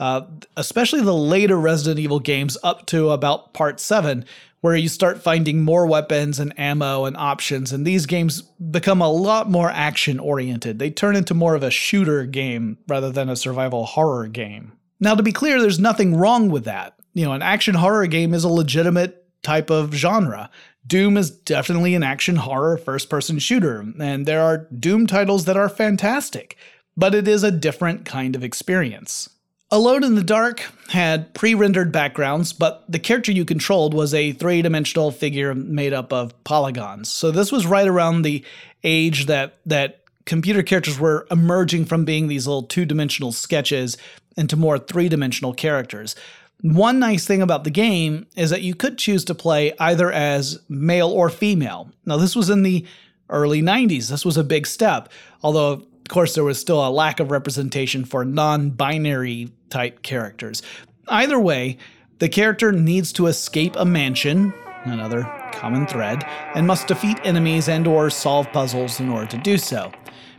uh, 0.00 0.22
especially 0.56 1.02
the 1.02 1.14
later 1.14 1.58
Resident 1.58 2.00
Evil 2.00 2.20
games 2.20 2.56
up 2.62 2.86
to 2.86 3.10
about 3.10 3.52
part 3.52 3.78
7, 3.78 4.24
where 4.62 4.74
you 4.74 4.88
start 4.88 5.22
finding 5.22 5.62
more 5.62 5.86
weapons 5.86 6.40
and 6.40 6.58
ammo 6.58 7.04
and 7.04 7.16
options, 7.18 7.70
and 7.70 7.86
these 7.86 8.06
games 8.06 8.40
become 8.40 9.02
a 9.02 9.12
lot 9.12 9.50
more 9.50 9.70
action 9.70 10.18
oriented. 10.18 10.78
They 10.78 10.90
turn 10.90 11.16
into 11.16 11.34
more 11.34 11.54
of 11.54 11.62
a 11.62 11.70
shooter 11.70 12.24
game 12.24 12.78
rather 12.88 13.10
than 13.10 13.28
a 13.28 13.36
survival 13.36 13.84
horror 13.84 14.26
game. 14.26 14.72
Now, 15.00 15.14
to 15.14 15.22
be 15.22 15.32
clear, 15.32 15.60
there's 15.60 15.78
nothing 15.78 16.16
wrong 16.16 16.48
with 16.48 16.64
that. 16.64 16.94
You 17.12 17.26
know, 17.26 17.32
an 17.32 17.42
action 17.42 17.74
horror 17.74 18.06
game 18.06 18.32
is 18.32 18.44
a 18.44 18.48
legitimate 18.48 19.26
type 19.42 19.68
of 19.68 19.92
genre. 19.92 20.50
Doom 20.86 21.18
is 21.18 21.30
definitely 21.30 21.94
an 21.94 22.02
action 22.02 22.36
horror 22.36 22.78
first 22.78 23.10
person 23.10 23.38
shooter, 23.38 23.84
and 24.00 24.24
there 24.24 24.40
are 24.40 24.66
Doom 24.78 25.06
titles 25.06 25.44
that 25.44 25.58
are 25.58 25.68
fantastic, 25.68 26.56
but 26.96 27.14
it 27.14 27.28
is 27.28 27.42
a 27.42 27.50
different 27.50 28.06
kind 28.06 28.34
of 28.34 28.42
experience. 28.42 29.28
Alone 29.72 30.02
in 30.02 30.16
the 30.16 30.24
Dark 30.24 30.68
had 30.88 31.32
pre 31.32 31.54
rendered 31.54 31.92
backgrounds, 31.92 32.52
but 32.52 32.84
the 32.88 32.98
character 32.98 33.30
you 33.30 33.44
controlled 33.44 33.94
was 33.94 34.12
a 34.12 34.32
three 34.32 34.62
dimensional 34.62 35.12
figure 35.12 35.54
made 35.54 35.92
up 35.92 36.12
of 36.12 36.42
polygons. 36.42 37.08
So 37.08 37.30
this 37.30 37.52
was 37.52 37.66
right 37.66 37.86
around 37.86 38.22
the 38.22 38.44
age 38.82 39.26
that, 39.26 39.58
that 39.66 40.02
computer 40.26 40.64
characters 40.64 40.98
were 40.98 41.26
emerging 41.30 41.84
from 41.84 42.04
being 42.04 42.26
these 42.26 42.48
little 42.48 42.64
two 42.64 42.84
dimensional 42.84 43.30
sketches 43.30 43.96
into 44.36 44.56
more 44.56 44.76
three 44.76 45.08
dimensional 45.08 45.54
characters. 45.54 46.16
One 46.62 46.98
nice 46.98 47.24
thing 47.24 47.40
about 47.40 47.62
the 47.62 47.70
game 47.70 48.26
is 48.36 48.50
that 48.50 48.62
you 48.62 48.74
could 48.74 48.98
choose 48.98 49.24
to 49.26 49.34
play 49.34 49.72
either 49.78 50.10
as 50.10 50.58
male 50.68 51.10
or 51.10 51.30
female. 51.30 51.90
Now, 52.04 52.16
this 52.16 52.34
was 52.34 52.50
in 52.50 52.64
the 52.64 52.84
early 53.30 53.62
90s. 53.62 54.08
This 54.08 54.24
was 54.24 54.36
a 54.36 54.44
big 54.44 54.66
step, 54.66 55.10
although 55.42 55.86
course, 56.10 56.34
there 56.34 56.44
was 56.44 56.60
still 56.60 56.86
a 56.86 56.90
lack 56.90 57.20
of 57.20 57.30
representation 57.30 58.04
for 58.04 58.24
non 58.24 58.70
binary 58.70 59.50
type 59.70 60.02
characters. 60.02 60.62
Either 61.08 61.40
way, 61.40 61.78
the 62.18 62.28
character 62.28 62.72
needs 62.72 63.12
to 63.12 63.26
escape 63.26 63.74
a 63.76 63.84
mansion, 63.84 64.52
another 64.84 65.22
common 65.52 65.86
thread, 65.86 66.24
and 66.54 66.66
must 66.66 66.86
defeat 66.86 67.18
enemies 67.24 67.68
and 67.68 67.86
or 67.86 68.10
solve 68.10 68.50
puzzles 68.52 69.00
in 69.00 69.08
order 69.08 69.26
to 69.26 69.38
do 69.38 69.56
so. 69.56 69.90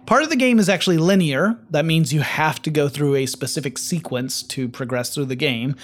Part 0.06 0.24
of 0.24 0.30
the 0.30 0.36
game 0.36 0.60
is 0.60 0.70
actually 0.70 0.98
linear, 0.98 1.58
that 1.70 1.86
means 1.86 2.14
you 2.14 2.22
have 2.22 2.62
to 2.64 2.70
go 2.70 2.90
through 2.90 3.16
a 3.16 3.26
specific 3.26 3.78
sequence 3.78 4.44
to 4.44 4.68
progress 4.68 5.14
through 5.14 5.26
the 5.26 5.36
game, 5.36 5.76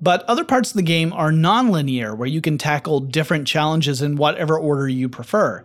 but 0.00 0.22
other 0.24 0.44
parts 0.44 0.70
of 0.70 0.76
the 0.76 0.82
game 0.82 1.12
are 1.12 1.32
non-linear 1.32 2.14
where 2.14 2.28
you 2.28 2.40
can 2.40 2.58
tackle 2.58 3.00
different 3.00 3.46
challenges 3.46 4.02
in 4.02 4.16
whatever 4.16 4.58
order 4.58 4.88
you 4.88 5.08
prefer. 5.08 5.64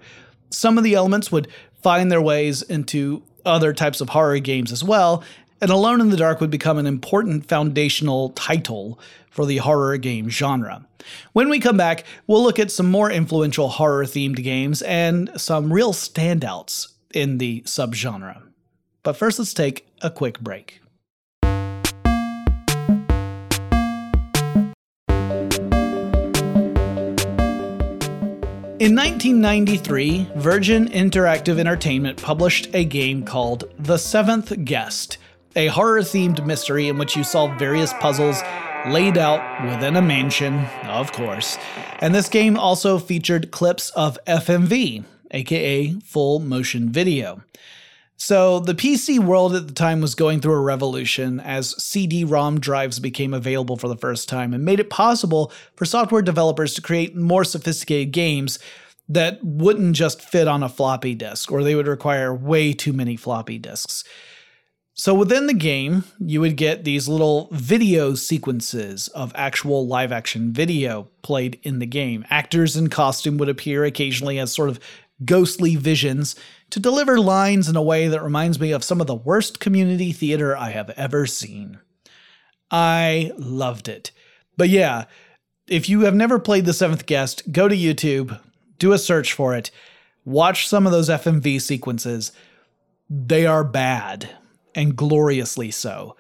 Some 0.50 0.78
of 0.78 0.84
the 0.84 0.94
elements 0.94 1.32
would 1.32 1.48
find 1.82 2.12
their 2.12 2.22
ways 2.22 2.62
into 2.62 3.24
other 3.46 3.74
types 3.74 4.02
of 4.02 4.10
horror 4.10 4.40
games 4.40 4.72
as 4.72 4.84
well, 4.84 5.24
and 5.62 5.70
Alone 5.70 6.02
in 6.02 6.10
the 6.10 6.18
Dark 6.18 6.42
would 6.42 6.50
become 6.50 6.78
an 6.78 6.88
important 6.88 7.46
foundational 7.46 8.30
title 8.30 9.00
for 9.30 9.46
the 9.46 9.58
horror 9.58 9.98
game 9.98 10.30
genre. 10.30 10.86
When 11.34 11.50
we 11.50 11.60
come 11.60 11.78
back, 11.78 12.04
we'll 12.28 12.44
look 12.44 12.60
at 12.60 12.72
some 12.72 12.90
more 12.90 13.12
influential 13.12 13.70
horror 13.70 14.06
themed 14.06 14.44
games 14.44 14.82
and 14.82 15.30
some 15.38 15.72
real 15.72 15.94
standouts 15.94 16.88
in 17.14 17.38
the 17.38 17.62
subgenre. 17.62 18.42
But 19.04 19.18
first, 19.18 19.40
let's 19.40 19.54
take 19.54 19.88
a 20.02 20.10
quick 20.10 20.40
break. 20.40 20.81
In 28.82 28.96
1993, 28.96 30.30
Virgin 30.38 30.88
Interactive 30.88 31.60
Entertainment 31.60 32.20
published 32.20 32.68
a 32.74 32.84
game 32.84 33.24
called 33.24 33.66
The 33.78 33.98
Seventh 33.98 34.66
Guest, 34.66 35.20
a 35.56 35.68
horror 35.68 36.00
themed 36.00 36.44
mystery 36.44 36.88
in 36.88 36.98
which 36.98 37.16
you 37.16 37.24
solve 37.24 37.60
various 37.60 37.94
puzzles 38.00 38.42
laid 38.88 39.20
out 39.20 39.70
within 39.70 39.98
a 39.98 40.02
mansion, 40.02 40.66
of 40.86 41.12
course. 41.12 41.60
And 42.00 42.16
this 42.16 42.28
game 42.28 42.58
also 42.58 42.98
featured 42.98 43.52
clips 43.52 43.92
of 43.92 44.18
FMV, 44.26 45.04
aka 45.30 45.92
full 46.00 46.40
motion 46.40 46.90
video. 46.90 47.44
So, 48.24 48.60
the 48.60 48.76
PC 48.76 49.18
world 49.18 49.56
at 49.56 49.66
the 49.66 49.74
time 49.74 50.00
was 50.00 50.14
going 50.14 50.42
through 50.42 50.54
a 50.54 50.62
revolution 50.62 51.40
as 51.40 51.76
CD 51.84 52.24
ROM 52.24 52.60
drives 52.60 53.00
became 53.00 53.34
available 53.34 53.78
for 53.78 53.88
the 53.88 53.98
first 53.98 54.30
time 54.30 54.54
and 54.54 54.64
made 54.64 54.80
it 54.80 54.92
possible 54.92 55.52
for 55.76 55.86
software 55.86 56.22
developers 56.22 56.76
to 56.76 56.84
create 56.84 57.16
more 57.16 57.44
sophisticated 57.44 58.14
games 58.14 58.60
that 59.10 59.44
wouldn't 59.44 59.96
just 59.96 60.22
fit 60.22 60.48
on 60.48 60.62
a 60.62 60.70
floppy 60.70 61.16
disk, 61.16 61.52
or 61.52 61.64
they 61.64 61.74
would 61.74 61.88
require 61.88 62.32
way 62.32 62.74
too 62.74 62.94
many 62.94 63.16
floppy 63.16 63.58
disks. 63.58 64.04
So, 64.94 65.16
within 65.16 65.48
the 65.48 65.56
game, 65.56 66.04
you 66.20 66.42
would 66.42 66.58
get 66.58 66.84
these 66.84 67.08
little 67.08 67.50
video 67.52 68.14
sequences 68.14 69.08
of 69.08 69.32
actual 69.34 69.88
live 69.88 70.12
action 70.12 70.54
video 70.54 71.08
played 71.24 71.60
in 71.64 71.80
the 71.80 71.88
game. 71.88 72.24
Actors 72.30 72.78
in 72.78 72.92
costume 72.92 73.40
would 73.40 73.50
appear 73.50 73.84
occasionally 73.84 74.38
as 74.38 74.54
sort 74.54 74.70
of 74.70 74.80
ghostly 75.26 75.76
visions 75.76 76.36
to 76.72 76.80
deliver 76.80 77.20
lines 77.20 77.70
in 77.70 77.76
a 77.76 77.82
way 77.82 78.08
that 78.08 78.24
reminds 78.24 78.60
me 78.60 78.72
of 78.72 78.84
some 78.84 79.00
of 79.00 79.08
the 79.08 79.16
worst 79.16 79.60
community 79.60 80.12
theater 80.12 80.58
I 80.58 80.72
have 80.72 80.90
ever 80.92 81.26
seen. 81.26 81.80
I 82.72 83.32
loved 83.38 83.88
it. 83.88 84.12
But 84.58 84.70
yeah, 84.70 85.06
if 85.68 85.90
you 85.90 86.02
have 86.02 86.16
never 86.16 86.40
played 86.40 86.66
The 86.66 86.74
Seventh 86.74 87.06
Guest, 87.06 87.52
go 87.52 87.68
to 87.68 87.76
YouTube, 87.76 88.40
do 88.80 88.94
a 88.94 88.98
search 88.98 89.34
for 89.34 89.56
it, 89.56 89.70
watch 90.26 90.68
some 90.68 90.86
of 90.86 90.92
those 90.92 91.10
FMV 91.10 91.62
sequences. 91.62 92.32
They 93.10 93.46
are 93.46 93.64
bad, 93.64 94.30
and 94.74 94.96
gloriously 94.96 95.72
so. 95.72 96.16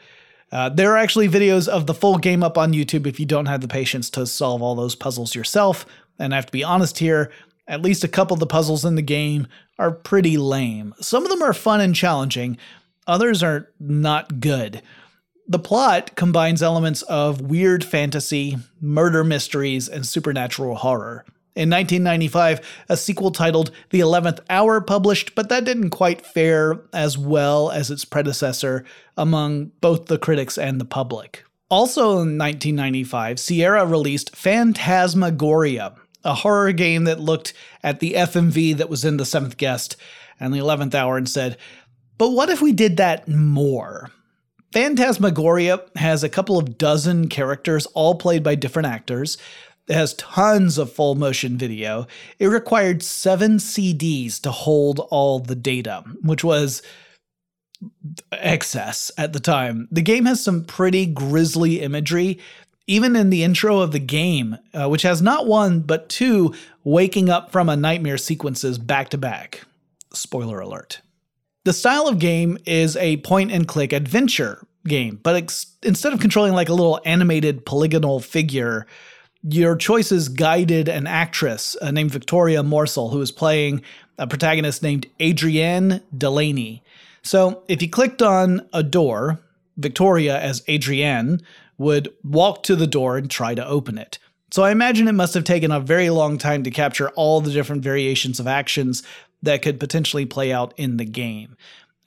Uh, 0.52 0.68
there 0.68 0.92
are 0.92 0.98
actually 0.98 1.30
videos 1.30 1.70
of 1.70 1.88
the 1.88 1.94
full 1.94 2.18
game 2.18 2.44
up 2.44 2.58
on 2.58 2.74
YouTube 2.74 3.08
if 3.08 3.20
you 3.20 3.26
don't 3.26 3.46
have 3.46 3.62
the 3.62 3.68
patience 3.68 4.10
to 4.10 4.28
solve 4.28 4.62
all 4.62 4.76
those 4.76 4.96
puzzles 4.96 5.34
yourself. 5.34 5.86
And 6.20 6.34
I 6.34 6.36
have 6.36 6.48
to 6.48 6.52
be 6.52 6.64
honest 6.64 7.00
here, 7.00 7.32
at 7.68 7.82
least 7.82 8.04
a 8.04 8.08
couple 8.08 8.34
of 8.34 8.40
the 8.40 8.48
puzzles 8.48 8.86
in 8.86 8.96
the 8.96 9.02
game 9.02 9.48
are 9.80 9.92
pretty 9.92 10.38
lame. 10.38 10.94
Some 11.00 11.24
of 11.24 11.30
them 11.30 11.42
are 11.42 11.54
fun 11.54 11.82
and 11.82 11.96
challenging, 11.96 12.58
others 13.08 13.42
are 13.44 13.70
not 13.80 14.40
good. 14.40 14.82
The 15.48 15.60
plot 15.60 16.16
combines 16.16 16.64
elements 16.64 17.02
of 17.04 17.42
weird 17.42 17.84
fantasy, 17.84 18.58
murder 18.80 19.24
mysteries, 19.24 19.90
and 19.90 20.06
supernatural 20.06 20.76
horror. 20.76 21.26
In 21.54 21.70
1995, 21.70 22.62
a 22.88 22.96
sequel 22.96 23.32
titled 23.32 23.72
The 23.90 24.00
Eleventh 24.00 24.40
Hour 24.50 24.80
published, 24.80 25.36
but 25.36 25.50
that 25.50 25.66
didn't 25.66 25.90
quite 25.90 26.26
fare 26.26 26.80
as 26.94 27.18
well 27.18 27.70
as 27.70 27.92
its 27.92 28.06
predecessor 28.06 28.86
among 29.18 29.72
both 29.82 30.06
the 30.06 30.18
critics 30.18 30.58
and 30.58 30.80
the 30.80 30.86
public. 30.86 31.44
Also 31.70 32.12
in 32.12 32.38
1995, 32.38 33.38
Sierra 33.38 33.86
released 33.86 34.34
Phantasmagoria, 34.34 35.96
a 36.24 36.36
horror 36.36 36.72
game 36.72 37.06
that 37.06 37.20
looked 37.20 37.54
at 37.84 38.00
the 38.00 38.14
FMV 38.14 38.78
that 38.78 38.90
was 38.90 39.06
in 39.06 39.18
The 39.18 39.26
Seventh 39.26 39.58
Guest 39.58 39.96
and 40.40 40.54
The 40.54 40.60
Eleventh 40.60 40.96
Hour 40.96 41.18
and 41.18 41.30
said, 41.30 41.58
but 42.18 42.30
what 42.30 42.50
if 42.50 42.62
we 42.62 42.72
did 42.72 42.98
that 42.98 43.28
more? 43.28 44.12
Phantasmagoria 44.72 45.82
has 45.96 46.24
a 46.24 46.30
couple 46.30 46.58
of 46.58 46.78
dozen 46.78 47.28
characters, 47.28 47.86
all 47.88 48.16
played 48.16 48.44
by 48.44 48.56
different 48.56 48.88
actors. 48.88 49.38
It 49.88 49.96
has 49.96 50.14
tons 50.14 50.78
of 50.78 50.94
full 50.94 51.16
motion 51.16 51.58
video. 51.58 52.08
It 52.40 52.48
required 52.48 53.04
seven 53.04 53.58
CDs 53.58 54.40
to 54.42 54.52
hold 54.52 55.00
all 55.10 55.40
the 55.40 55.56
data, 55.56 56.04
which 56.22 56.44
was 56.44 56.82
excess 58.32 59.12
at 59.18 59.34
the 59.34 59.40
time. 59.40 59.88
The 59.92 60.02
game 60.02 60.26
has 60.26 60.44
some 60.44 60.64
pretty 60.64 61.08
grisly 61.08 61.82
imagery 61.82 62.40
even 62.88 63.16
in 63.16 63.30
the 63.30 63.44
intro 63.44 63.80
of 63.80 63.92
the 63.92 64.00
game, 64.00 64.58
uh, 64.74 64.90
which 64.90 65.04
has 65.04 65.22
not 65.22 65.48
one 65.48 65.82
but 65.82 66.10
two 66.10 66.54
waking 66.84 67.30
up 67.30 67.52
from 67.52 67.70
a 67.70 67.76
nightmare 67.76 68.18
sequences 68.18 68.78
back 68.78 69.10
to 69.10 69.18
back. 69.18 69.62
Spoiler 70.14 70.60
alert. 70.60 71.02
The 71.64 71.74
style 71.74 72.08
of 72.08 72.20
game 72.20 72.58
is 72.66 72.98
a 72.98 73.18
point 73.18 73.52
and 73.52 73.68
click 73.68 73.94
adventure 73.94 74.66
game, 74.88 75.20
but 75.22 75.36
ex- 75.36 75.78
instead 75.84 76.12
of 76.12 76.20
controlling 76.20 76.54
like 76.54 76.70
a 76.70 76.74
little 76.74 77.00
animated 77.06 77.66
polygonal 77.66 78.20
figure, 78.20 78.88
your 79.44 79.76
choices 79.76 80.28
guided 80.28 80.88
an 80.90 81.08
actress 81.08 81.78
uh, 81.82 81.92
named 81.92 82.12
Victoria 82.12 82.64
Morsell, 82.64 83.12
who 83.12 83.22
is 83.22 83.32
playing 83.32 83.84
a 84.18 84.28
protagonist 84.28 84.84
named 84.84 85.08
Adrienne 85.22 86.02
Delaney. 86.16 86.84
So 87.24 87.64
if 87.68 87.82
you 87.82 87.90
clicked 87.90 88.22
on 88.22 88.68
a 88.74 88.84
door, 88.84 89.40
Victoria 89.78 90.40
as 90.40 90.64
Adrienne 90.70 91.42
would 91.82 92.14
walk 92.24 92.64
to 92.64 92.76
the 92.76 92.88
door 92.88 93.18
and 93.18 93.30
try 93.30 93.56
to 93.56 93.68
open 93.68 93.98
it. 93.98 94.20
So 94.52 94.64
I 94.64 94.72
imagine 94.72 95.08
it 95.08 95.14
must 95.14 95.34
have 95.34 95.44
taken 95.44 95.72
a 95.72 95.80
very 95.80 96.10
long 96.10 96.38
time 96.38 96.64
to 96.64 96.72
capture 96.72 97.10
all 97.10 97.42
the 97.42 97.52
different 97.52 97.84
variations 97.84 98.40
of 98.40 98.48
actions 98.48 99.02
that 99.42 99.62
could 99.62 99.80
potentially 99.80 100.26
play 100.26 100.54
out 100.54 100.74
in 100.78 100.98
the 100.98 101.06
game. 101.06 101.58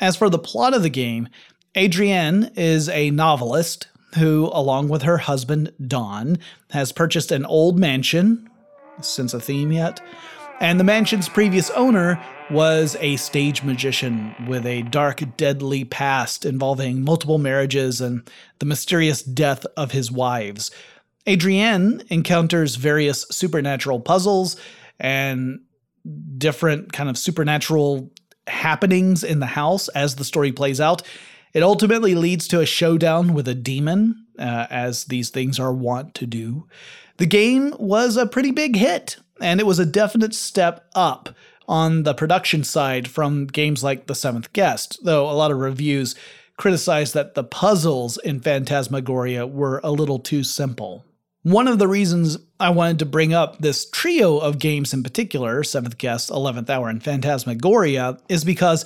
As 0.01 0.17
for 0.17 0.31
the 0.31 0.39
plot 0.39 0.75
of 0.75 0.83
the 0.83 0.91
game, 0.91 1.29
Adrienne 1.77 2.53
is 2.55 2.89
a 2.89 3.11
novelist 3.11 3.89
who, 4.17 4.51
along 4.53 4.89
with 4.89 5.03
her 5.03 5.19
husband 5.19 5.73
Don, 5.85 6.39
has 6.71 6.93
purchased 6.93 7.33
an 7.33 7.45
old 7.45 7.79
mansion. 7.79 8.49
Sense 9.01 9.35
a 9.35 9.41
theme 9.41 9.73
yet? 9.73 10.01
And 10.61 10.79
the 10.79 10.85
mansion's 10.85 11.29
previous 11.29 11.71
owner 11.71 12.23
was 12.51 12.97
a 13.01 13.17
stage 13.17 13.63
magician 13.63 14.35
with 14.47 14.65
a 14.67 14.83
dark, 14.83 15.23
deadly 15.37 15.85
past 15.85 16.45
involving 16.45 17.03
multiple 17.03 17.39
marriages 17.39 18.01
and 18.01 18.29
the 18.61 18.67
mysterious 18.67 19.23
death 19.23 19.67
of 19.77 19.91
his 19.91 20.11
wives. 20.13 20.71
Adrienne 21.29 22.03
encounters 22.09 22.77
various 22.77 23.27
supernatural 23.31 23.99
puzzles 23.99 24.57
and 25.01 25.61
different 26.39 26.93
kind 26.93 27.09
of 27.09 27.19
supernatural 27.19 28.13
happenings 28.47 29.25
in 29.25 29.41
the 29.41 29.47
house 29.47 29.89
as 29.89 30.17
the 30.17 30.25
story 30.25 30.53
plays 30.53 30.81
out. 30.81 31.03
It 31.55 31.63
ultimately 31.63 32.15
leads 32.15 32.47
to 32.49 32.61
a 32.61 32.67
showdown 32.67 33.33
with 33.33 33.49
a 33.49 33.55
demon, 33.55 34.27
uh, 34.39 34.67
as 34.71 35.07
these 35.07 35.31
things 35.31 35.59
are 35.59 35.73
wont 35.73 36.15
to 36.17 36.27
do. 36.27 36.67
The 37.17 37.27
game 37.27 37.75
was 37.79 38.17
a 38.17 38.27
pretty 38.27 38.51
big 38.51 38.77
hit, 38.77 39.17
and 39.41 39.61
it 39.61 39.67
was 39.67 39.79
a 39.79 39.87
definite 39.87 40.35
step 40.35 40.89
up 40.95 41.35
on 41.67 42.03
the 42.03 42.15
production 42.15 42.63
side 42.63 43.09
from 43.09 43.47
games 43.47 43.83
like 43.83 44.07
The 44.07 44.15
Seventh 44.15 44.53
Guest, 44.53 44.99
though 45.03 45.29
a 45.29 45.33
lot 45.33 45.51
of 45.51 45.59
reviews 45.59 46.15
criticized 46.57 47.15
that 47.15 47.35
the 47.35 47.45
puzzles 47.45 48.19
in 48.19 48.41
Phantasmagoria 48.41 49.47
were 49.47 49.81
a 49.83 49.91
little 49.91 50.19
too 50.19 50.45
simple. 50.45 51.05
One 51.43 51.69
of 51.69 51.79
the 51.79 51.89
reasons 51.89 52.39
I 52.59 52.71
wanted 52.71 53.01
to 53.01 53.07
bring 53.07 53.35
up 53.35 53.59
this 53.59 53.89
trio 53.91 54.39
of 54.39 54.59
games 54.59 54.95
in 54.95 55.03
particular, 55.03 55.63
Seventh 55.63 55.99
Guest, 55.99 56.31
Eleventh 56.31 56.71
Hour, 56.71 56.89
and 56.89 57.03
Phantasmagoria, 57.03 58.19
is 58.29 58.45
because 58.45 58.85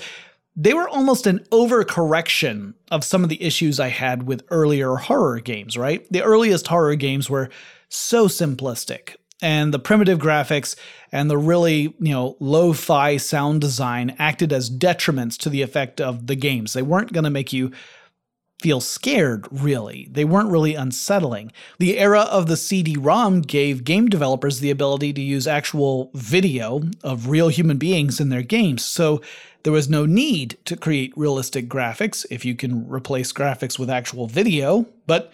they 0.57 0.75
were 0.75 0.89
almost 0.89 1.27
an 1.29 1.41
overcorrection 1.53 2.75
of 2.91 3.05
some 3.05 3.23
of 3.23 3.29
the 3.29 3.41
issues 3.41 3.79
I 3.79 3.89
had 3.89 4.25
with 4.25 4.45
earlier 4.51 4.97
horror 4.97 5.39
games, 5.39 5.77
right? 5.77 6.05
The 6.11 6.25
earliest 6.25 6.67
horror 6.67 6.97
games 6.97 7.31
were 7.31 7.49
so 7.89 8.27
simplistic 8.27 9.15
and 9.41 9.73
the 9.73 9.79
primitive 9.79 10.19
graphics 10.19 10.77
and 11.13 11.31
the 11.31 11.39
really, 11.39 11.95
you 12.01 12.13
know, 12.13 12.37
lo-fi 12.41 13.17
sound 13.17 13.61
design 13.61 14.15
acted 14.19 14.53
as 14.53 14.71
detriments 14.71 15.37
to 15.39 15.49
the 15.49 15.63
effect 15.63 16.01
of 16.01 16.27
the 16.27 16.35
games. 16.35 16.73
They 16.73 16.83
weren't 16.83 17.13
going 17.13 17.25
to 17.25 17.31
make 17.31 17.53
you 17.53 17.73
feel 18.61 18.81
scared, 18.81 19.47
really. 19.53 20.09
They 20.11 20.25
weren't 20.25 20.51
really 20.51 20.75
unsettling. 20.75 21.53
The 21.79 21.99
era 21.99 22.23
of 22.23 22.49
the 22.49 22.57
CD 22.57 22.97
ROM 22.97 23.41
gave 23.41 23.85
game 23.85 24.09
developers 24.09 24.59
the 24.59 24.71
ability 24.71 25.13
to 25.13 25.21
use 25.21 25.47
actual 25.47 26.11
video 26.15 26.83
of 27.05 27.29
real 27.29 27.49
human 27.49 27.79
beings 27.79 28.19
in 28.19 28.31
their 28.31 28.43
games, 28.43 28.85
so 28.85 29.23
there 29.63 29.73
was 29.73 29.89
no 29.89 30.07
need 30.07 30.57
to 30.65 30.77
create 30.77 31.13
realistic 31.17 31.69
graphics 31.69 32.27
if 32.31 32.45
you 32.45 32.55
can 32.55 32.89
replace 32.89 33.33
graphics 33.33 33.79
with 33.79 33.91
actual 33.91 34.27
video, 34.27 34.87
but 35.07 35.33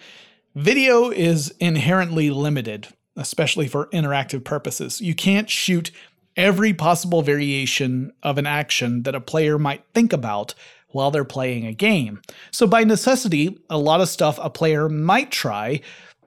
video 0.53 1.09
is 1.09 1.53
inherently 1.59 2.29
limited 2.29 2.89
especially 3.15 3.67
for 3.67 3.87
interactive 3.87 4.43
purposes. 4.43 5.01
You 5.01 5.15
can't 5.15 5.49
shoot 5.49 5.91
every 6.35 6.73
possible 6.73 7.21
variation 7.21 8.11
of 8.23 8.37
an 8.37 8.45
action 8.45 9.03
that 9.03 9.15
a 9.15 9.21
player 9.21 9.57
might 9.57 9.83
think 9.93 10.11
about 10.11 10.53
while 10.89 11.11
they're 11.11 11.25
playing 11.25 11.65
a 11.65 11.73
game. 11.73 12.21
So, 12.51 12.67
by 12.67 12.83
necessity, 12.83 13.59
a 13.69 13.77
lot 13.77 14.01
of 14.01 14.09
stuff 14.09 14.39
a 14.41 14.49
player 14.49 14.87
might 14.87 15.31
try 15.31 15.81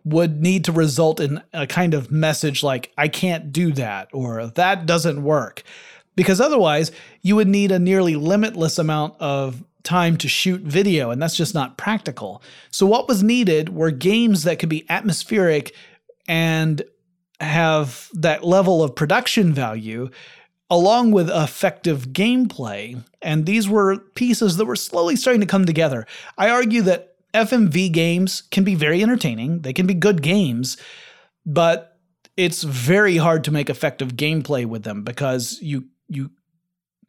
would 0.04 0.40
need 0.40 0.64
to 0.64 0.72
result 0.72 1.20
in 1.20 1.42
a 1.52 1.66
kind 1.66 1.94
of 1.94 2.10
message 2.10 2.62
like, 2.62 2.92
I 2.96 3.08
can't 3.08 3.52
do 3.52 3.72
that, 3.72 4.08
or 4.12 4.46
that 4.46 4.86
doesn't 4.86 5.22
work. 5.22 5.62
Because 6.16 6.40
otherwise, 6.40 6.90
you 7.22 7.36
would 7.36 7.48
need 7.48 7.70
a 7.70 7.78
nearly 7.78 8.16
limitless 8.16 8.78
amount 8.78 9.14
of 9.20 9.64
time 9.84 10.16
to 10.18 10.28
shoot 10.28 10.60
video, 10.60 11.10
and 11.10 11.22
that's 11.22 11.36
just 11.36 11.54
not 11.54 11.78
practical. 11.78 12.42
So, 12.70 12.86
what 12.86 13.08
was 13.08 13.22
needed 13.22 13.70
were 13.70 13.90
games 13.90 14.42
that 14.44 14.58
could 14.58 14.68
be 14.68 14.88
atmospheric 14.90 15.74
and 16.28 16.82
have 17.40 18.08
that 18.12 18.44
level 18.44 18.82
of 18.82 18.94
production 18.94 19.52
value 19.52 20.10
along 20.70 21.12
with 21.12 21.30
effective 21.30 22.08
gameplay. 22.08 23.02
And 23.22 23.46
these 23.46 23.68
were 23.68 23.98
pieces 24.14 24.56
that 24.58 24.66
were 24.66 24.76
slowly 24.76 25.16
starting 25.16 25.40
to 25.40 25.46
come 25.46 25.64
together. 25.64 26.06
I 26.36 26.50
argue 26.50 26.82
that 26.82 27.14
FMV 27.34 27.90
games 27.92 28.42
can 28.42 28.64
be 28.64 28.74
very 28.74 29.02
entertaining, 29.02 29.62
they 29.62 29.72
can 29.72 29.86
be 29.86 29.94
good 29.94 30.22
games, 30.22 30.76
but 31.44 31.98
it's 32.36 32.62
very 32.62 33.16
hard 33.16 33.44
to 33.44 33.50
make 33.50 33.68
effective 33.68 34.14
gameplay 34.14 34.64
with 34.64 34.84
them 34.84 35.02
because 35.02 35.58
you 35.60 35.86
you 36.08 36.30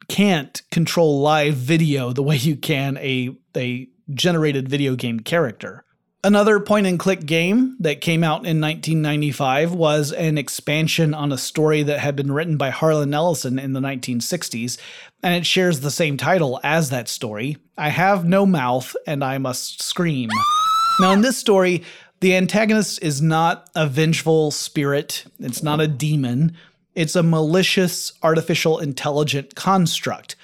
can't 0.08 0.62
control 0.70 1.20
live 1.20 1.54
video 1.54 2.12
the 2.12 2.22
way 2.22 2.36
you 2.36 2.56
can 2.56 2.96
a 2.98 3.30
a 3.56 3.88
generated 4.12 4.68
video 4.68 4.96
game 4.96 5.20
character. 5.20 5.84
Another 6.22 6.60
point 6.60 6.86
and 6.86 6.98
click 6.98 7.24
game 7.24 7.76
that 7.80 8.02
came 8.02 8.22
out 8.22 8.44
in 8.44 8.60
1995 8.60 9.72
was 9.72 10.12
an 10.12 10.36
expansion 10.36 11.14
on 11.14 11.32
a 11.32 11.38
story 11.38 11.82
that 11.82 11.98
had 11.98 12.14
been 12.14 12.30
written 12.30 12.58
by 12.58 12.68
Harlan 12.68 13.14
Ellison 13.14 13.58
in 13.58 13.72
the 13.72 13.80
1960s, 13.80 14.78
and 15.22 15.34
it 15.34 15.46
shares 15.46 15.80
the 15.80 15.90
same 15.90 16.18
title 16.18 16.60
as 16.62 16.90
that 16.90 17.08
story 17.08 17.56
I 17.78 17.88
Have 17.88 18.26
No 18.26 18.44
Mouth 18.44 18.94
and 19.06 19.24
I 19.24 19.38
Must 19.38 19.82
Scream. 19.82 20.28
Now, 21.00 21.12
in 21.12 21.22
this 21.22 21.38
story, 21.38 21.84
the 22.20 22.36
antagonist 22.36 23.02
is 23.02 23.22
not 23.22 23.70
a 23.74 23.86
vengeful 23.86 24.50
spirit, 24.50 25.24
it's 25.38 25.62
not 25.62 25.80
a 25.80 25.88
demon, 25.88 26.54
it's 26.94 27.16
a 27.16 27.22
malicious, 27.22 28.12
artificial, 28.22 28.78
intelligent 28.78 29.54
construct. 29.54 30.36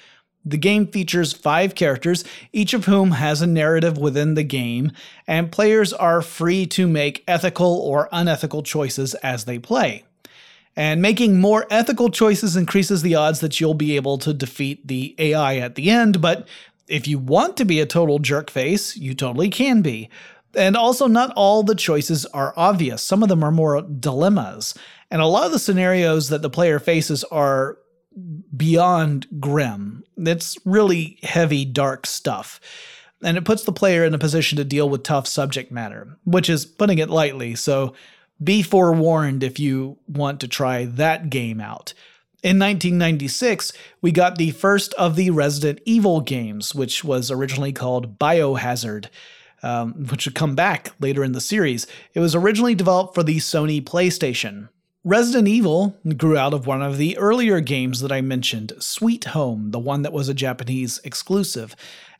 The 0.45 0.57
game 0.57 0.87
features 0.87 1.33
five 1.33 1.75
characters, 1.75 2.23
each 2.53 2.73
of 2.73 2.85
whom 2.85 3.11
has 3.11 3.41
a 3.41 3.47
narrative 3.47 3.97
within 3.97 4.35
the 4.35 4.43
game, 4.43 4.91
and 5.27 5.51
players 5.51 5.91
are 5.91 6.21
free 6.21 6.65
to 6.67 6.87
make 6.87 7.23
ethical 7.27 7.79
or 7.79 8.07
unethical 8.11 8.63
choices 8.63 9.13
as 9.15 9.45
they 9.45 9.59
play. 9.59 10.05
And 10.75 11.01
making 11.01 11.41
more 11.41 11.65
ethical 11.69 12.09
choices 12.09 12.55
increases 12.55 13.01
the 13.01 13.15
odds 13.15 13.39
that 13.39 13.59
you'll 13.59 13.73
be 13.73 13.95
able 13.95 14.19
to 14.19 14.33
defeat 14.33 14.87
the 14.87 15.15
AI 15.17 15.57
at 15.57 15.75
the 15.75 15.89
end, 15.89 16.21
but 16.21 16.47
if 16.87 17.07
you 17.07 17.19
want 17.19 17.57
to 17.57 17.65
be 17.65 17.81
a 17.81 17.85
total 17.85 18.19
jerk 18.19 18.49
face, 18.49 18.95
you 18.95 19.13
totally 19.13 19.49
can 19.49 19.81
be. 19.81 20.09
And 20.55 20.77
also, 20.77 21.07
not 21.07 21.33
all 21.35 21.63
the 21.63 21.75
choices 21.75 22.25
are 22.27 22.53
obvious. 22.55 23.01
Some 23.01 23.21
of 23.21 23.29
them 23.29 23.43
are 23.43 23.51
more 23.51 23.81
dilemmas. 23.81 24.73
And 25.11 25.21
a 25.21 25.25
lot 25.25 25.45
of 25.45 25.51
the 25.51 25.59
scenarios 25.59 26.29
that 26.29 26.41
the 26.41 26.49
player 26.49 26.79
faces 26.79 27.23
are 27.25 27.77
beyond 28.55 29.27
grim. 29.39 30.03
It's 30.17 30.57
really 30.65 31.19
heavy, 31.23 31.65
dark 31.65 32.05
stuff. 32.05 32.59
And 33.23 33.37
it 33.37 33.45
puts 33.45 33.63
the 33.63 33.71
player 33.71 34.05
in 34.05 34.13
a 34.13 34.19
position 34.19 34.57
to 34.57 34.63
deal 34.63 34.89
with 34.89 35.03
tough 35.03 35.27
subject 35.27 35.71
matter, 35.71 36.17
which 36.23 36.49
is 36.49 36.65
putting 36.65 36.99
it 36.99 37.09
lightly. 37.09 37.55
So 37.55 37.93
be 38.43 38.61
forewarned 38.61 39.43
if 39.43 39.59
you 39.59 39.97
want 40.07 40.39
to 40.41 40.47
try 40.47 40.85
that 40.85 41.29
game 41.29 41.59
out. 41.59 41.93
In 42.43 42.59
1996, 42.59 43.73
we 44.01 44.11
got 44.11 44.37
the 44.37 44.51
first 44.51 44.93
of 44.93 45.15
the 45.15 45.31
Resident 45.31 45.79
Evil 45.85 46.21
games, 46.21 46.75
which 46.75 47.03
was 47.03 47.31
originally 47.31 47.73
called 47.73 48.19
Biohazard. 48.19 49.07
Um, 49.63 50.05
which 50.05 50.27
would 50.27 50.35
come 50.35 50.53
back 50.53 50.91
later 50.99 51.23
in 51.23 51.31
the 51.31 51.41
series. 51.41 51.87
It 52.13 52.19
was 52.19 52.35
originally 52.35 52.75
developed 52.75 53.15
for 53.15 53.23
the 53.23 53.37
Sony 53.37 53.83
PlayStation. 53.83 54.69
Resident 55.07 55.47
Evil 55.47 55.95
grew 56.17 56.35
out 56.35 56.53
of 56.53 56.67
one 56.67 56.81
of 56.81 56.97
the 56.97 57.17
earlier 57.17 57.61
games 57.61 58.01
that 58.01 58.11
I 58.11 58.19
mentioned, 58.19 58.73
Sweet 58.79 59.23
Home, 59.23 59.71
the 59.71 59.79
one 59.79 60.01
that 60.01 60.11
was 60.11 60.27
a 60.27 60.33
Japanese 60.33 60.99
exclusive. 61.05 61.77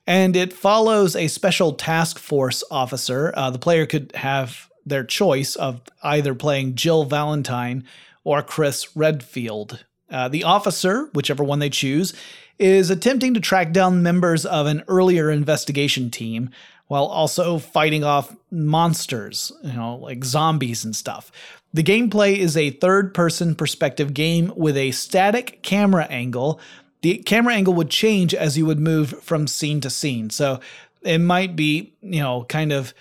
And 0.08 0.38
it 0.38 0.54
follows 0.54 1.13
a 1.13 1.28
special 1.28 1.73
task 1.73 2.17
force 2.17 2.63
officer. 2.71 3.34
Uh, 3.36 3.50
the 3.50 3.60
player 3.60 3.86
could 3.86 4.13
have 4.15 4.69
their 4.86 5.04
choice 5.04 5.58
of 5.58 5.82
either 6.02 6.34
playing 6.34 6.76
Jill 6.76 7.04
Valentine 7.04 7.84
or 8.23 8.41
Chris 8.41 8.95
Redfield. 8.95 9.84
Uh, 10.10 10.30
the 10.30 10.45
officer, 10.45 11.10
whichever 11.13 11.43
one 11.43 11.60
they 11.60 11.69
choose, 11.69 12.13
is 12.58 12.89
attempting 12.89 13.34
to 13.34 13.41
track 13.41 13.73
down 13.73 14.02
members 14.02 14.45
of 14.45 14.65
an 14.65 14.86
earlier 14.88 15.30
investigation 15.30 16.10
team 16.10 16.52
while 16.88 17.06
also 17.06 17.58
fighting 17.58 18.04
off 18.04 18.34
monsters, 18.50 19.52
you 19.62 19.73
know, 19.73 19.97
like 19.97 20.23
zombies 20.23 20.86
and 20.86 20.95
stuff. 20.95 21.34
The 21.73 21.84
gameplay 21.84 22.38
is 22.38 22.58
a 22.58 22.71
third 22.71 23.13
person 23.13 23.56
perspective 23.56 24.13
game 24.13 24.53
with 24.56 24.77
a 24.77 24.91
static 24.91 25.62
camera 25.62 26.06
angle. 26.06 26.60
The 27.01 27.17
camera 27.19 27.53
angle 27.53 27.73
would 27.75 27.89
change 27.89 28.34
as 28.34 28.58
you 28.58 28.65
would 28.65 28.80
move 28.80 29.21
from 29.21 29.47
scene 29.47 29.82
to 29.82 29.89
scene. 29.89 30.30
So 30.30 30.60
it 31.01 31.19
might 31.19 31.56
be, 31.56 31.93
you 32.01 32.19
know, 32.21 32.45
kind 32.45 32.71
of 32.71 32.93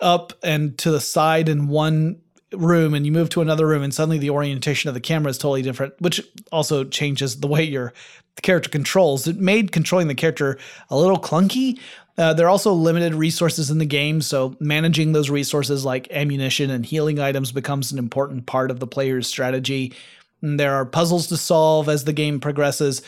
up 0.00 0.32
and 0.42 0.76
to 0.78 0.90
the 0.90 1.00
side 1.00 1.48
in 1.48 1.68
one 1.68 2.20
room 2.52 2.94
and 2.94 3.04
you 3.04 3.12
move 3.12 3.28
to 3.30 3.40
another 3.40 3.66
room 3.66 3.82
and 3.82 3.92
suddenly 3.92 4.18
the 4.18 4.30
orientation 4.30 4.88
of 4.88 4.94
the 4.94 5.00
camera 5.00 5.30
is 5.30 5.38
totally 5.38 5.62
different, 5.62 5.94
which 6.00 6.20
also 6.52 6.84
changes 6.84 7.40
the 7.40 7.46
way 7.46 7.62
your 7.62 7.92
character 8.42 8.68
controls. 8.68 9.26
It 9.26 9.38
made 9.38 9.72
controlling 9.72 10.08
the 10.08 10.14
character 10.14 10.58
a 10.90 10.96
little 10.96 11.18
clunky, 11.18 11.78
uh, 12.18 12.32
there 12.32 12.46
are 12.46 12.50
also 12.50 12.72
limited 12.72 13.14
resources 13.14 13.70
in 13.70 13.78
the 13.78 13.84
game, 13.84 14.22
so 14.22 14.56
managing 14.58 15.12
those 15.12 15.28
resources 15.28 15.84
like 15.84 16.10
ammunition 16.10 16.70
and 16.70 16.86
healing 16.86 17.18
items 17.18 17.52
becomes 17.52 17.92
an 17.92 17.98
important 17.98 18.46
part 18.46 18.70
of 18.70 18.80
the 18.80 18.86
player's 18.86 19.26
strategy. 19.26 19.92
And 20.40 20.58
there 20.58 20.74
are 20.74 20.86
puzzles 20.86 21.26
to 21.28 21.36
solve 21.36 21.88
as 21.88 22.04
the 22.04 22.12
game 22.12 22.40
progresses. 22.40 23.02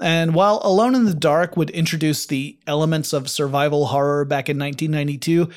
And 0.00 0.34
while 0.34 0.60
Alone 0.64 0.94
in 0.94 1.04
the 1.04 1.14
Dark 1.14 1.56
would 1.56 1.70
introduce 1.70 2.26
the 2.26 2.58
elements 2.66 3.12
of 3.12 3.30
survival 3.30 3.86
horror 3.86 4.24
back 4.24 4.48
in 4.48 4.58
1992, 4.58 5.48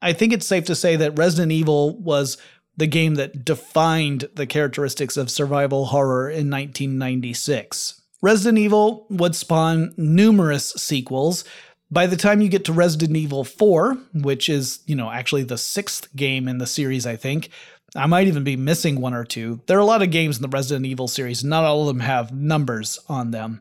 I 0.00 0.12
think 0.12 0.32
it's 0.32 0.46
safe 0.46 0.64
to 0.64 0.74
say 0.74 0.96
that 0.96 1.16
Resident 1.16 1.52
Evil 1.52 1.96
was 1.98 2.36
the 2.76 2.86
game 2.86 3.16
that 3.16 3.44
defined 3.44 4.28
the 4.34 4.46
characteristics 4.46 5.16
of 5.16 5.30
survival 5.30 5.86
horror 5.86 6.28
in 6.28 6.50
1996. 6.50 8.00
Resident 8.22 8.58
Evil 8.58 9.06
would 9.10 9.34
spawn 9.34 9.92
numerous 9.96 10.70
sequels, 10.70 11.44
by 11.92 12.06
the 12.06 12.16
time 12.16 12.40
you 12.40 12.48
get 12.48 12.64
to 12.64 12.72
Resident 12.72 13.16
Evil 13.16 13.44
4, 13.44 13.98
which 14.14 14.48
is, 14.48 14.80
you 14.86 14.96
know, 14.96 15.10
actually 15.10 15.44
the 15.44 15.58
sixth 15.58 16.08
game 16.16 16.48
in 16.48 16.56
the 16.56 16.66
series, 16.66 17.06
I 17.06 17.16
think, 17.16 17.50
I 17.94 18.06
might 18.06 18.28
even 18.28 18.44
be 18.44 18.56
missing 18.56 18.98
one 18.98 19.12
or 19.12 19.24
two. 19.24 19.60
There 19.66 19.76
are 19.76 19.82
a 19.82 19.84
lot 19.84 20.00
of 20.00 20.10
games 20.10 20.36
in 20.36 20.42
the 20.42 20.48
Resident 20.48 20.86
Evil 20.86 21.06
series, 21.06 21.44
not 21.44 21.64
all 21.64 21.82
of 21.82 21.88
them 21.88 22.00
have 22.00 22.32
numbers 22.32 22.98
on 23.10 23.30
them. 23.30 23.60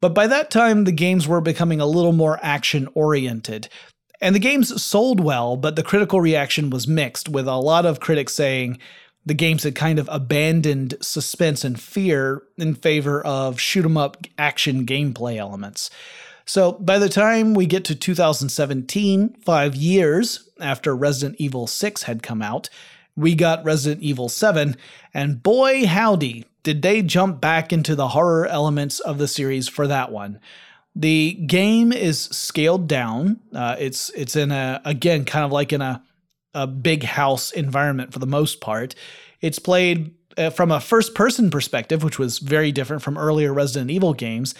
But 0.00 0.14
by 0.14 0.26
that 0.26 0.50
time, 0.50 0.82
the 0.82 0.92
games 0.92 1.28
were 1.28 1.40
becoming 1.40 1.80
a 1.80 1.86
little 1.86 2.12
more 2.12 2.40
action 2.42 2.88
oriented. 2.94 3.68
And 4.20 4.34
the 4.34 4.40
games 4.40 4.82
sold 4.82 5.20
well, 5.20 5.56
but 5.56 5.76
the 5.76 5.84
critical 5.84 6.20
reaction 6.20 6.70
was 6.70 6.88
mixed, 6.88 7.28
with 7.28 7.46
a 7.46 7.54
lot 7.54 7.86
of 7.86 8.00
critics 8.00 8.34
saying 8.34 8.80
the 9.24 9.34
games 9.34 9.62
had 9.62 9.76
kind 9.76 10.00
of 10.00 10.08
abandoned 10.10 10.94
suspense 11.00 11.64
and 11.64 11.80
fear 11.80 12.42
in 12.58 12.74
favor 12.74 13.24
of 13.24 13.60
shoot 13.60 13.84
'em 13.84 13.96
up 13.96 14.16
action 14.36 14.84
gameplay 14.84 15.36
elements. 15.36 15.90
So 16.50 16.72
by 16.72 16.98
the 16.98 17.08
time 17.08 17.54
we 17.54 17.66
get 17.66 17.84
to 17.84 17.94
2017, 17.94 19.36
five 19.40 19.76
years 19.76 20.50
after 20.58 20.96
Resident 20.96 21.40
Evil 21.40 21.68
6 21.68 22.02
had 22.02 22.24
come 22.24 22.42
out, 22.42 22.68
we 23.14 23.36
got 23.36 23.64
Resident 23.64 24.02
Evil 24.02 24.28
7, 24.28 24.76
and 25.14 25.44
boy 25.44 25.86
howdy, 25.86 26.44
did 26.64 26.82
they 26.82 27.02
jump 27.02 27.40
back 27.40 27.72
into 27.72 27.94
the 27.94 28.08
horror 28.08 28.48
elements 28.48 28.98
of 28.98 29.18
the 29.18 29.28
series 29.28 29.68
for 29.68 29.86
that 29.86 30.10
one. 30.10 30.40
The 30.96 31.34
game 31.34 31.92
is 31.92 32.20
scaled 32.20 32.88
down. 32.88 33.38
Uh, 33.54 33.76
it's 33.78 34.10
it's 34.16 34.34
in 34.34 34.50
a 34.50 34.82
again 34.84 35.24
kind 35.24 35.44
of 35.44 35.52
like 35.52 35.72
in 35.72 35.80
a 35.80 36.02
a 36.52 36.66
big 36.66 37.04
house 37.04 37.52
environment 37.52 38.12
for 38.12 38.18
the 38.18 38.26
most 38.26 38.60
part. 38.60 38.96
It's 39.40 39.60
played 39.60 40.12
uh, 40.36 40.50
from 40.50 40.72
a 40.72 40.80
first 40.80 41.14
person 41.14 41.48
perspective, 41.48 42.02
which 42.02 42.18
was 42.18 42.40
very 42.40 42.72
different 42.72 43.02
from 43.02 43.16
earlier 43.16 43.54
Resident 43.54 43.92
Evil 43.92 44.14
games, 44.14 44.52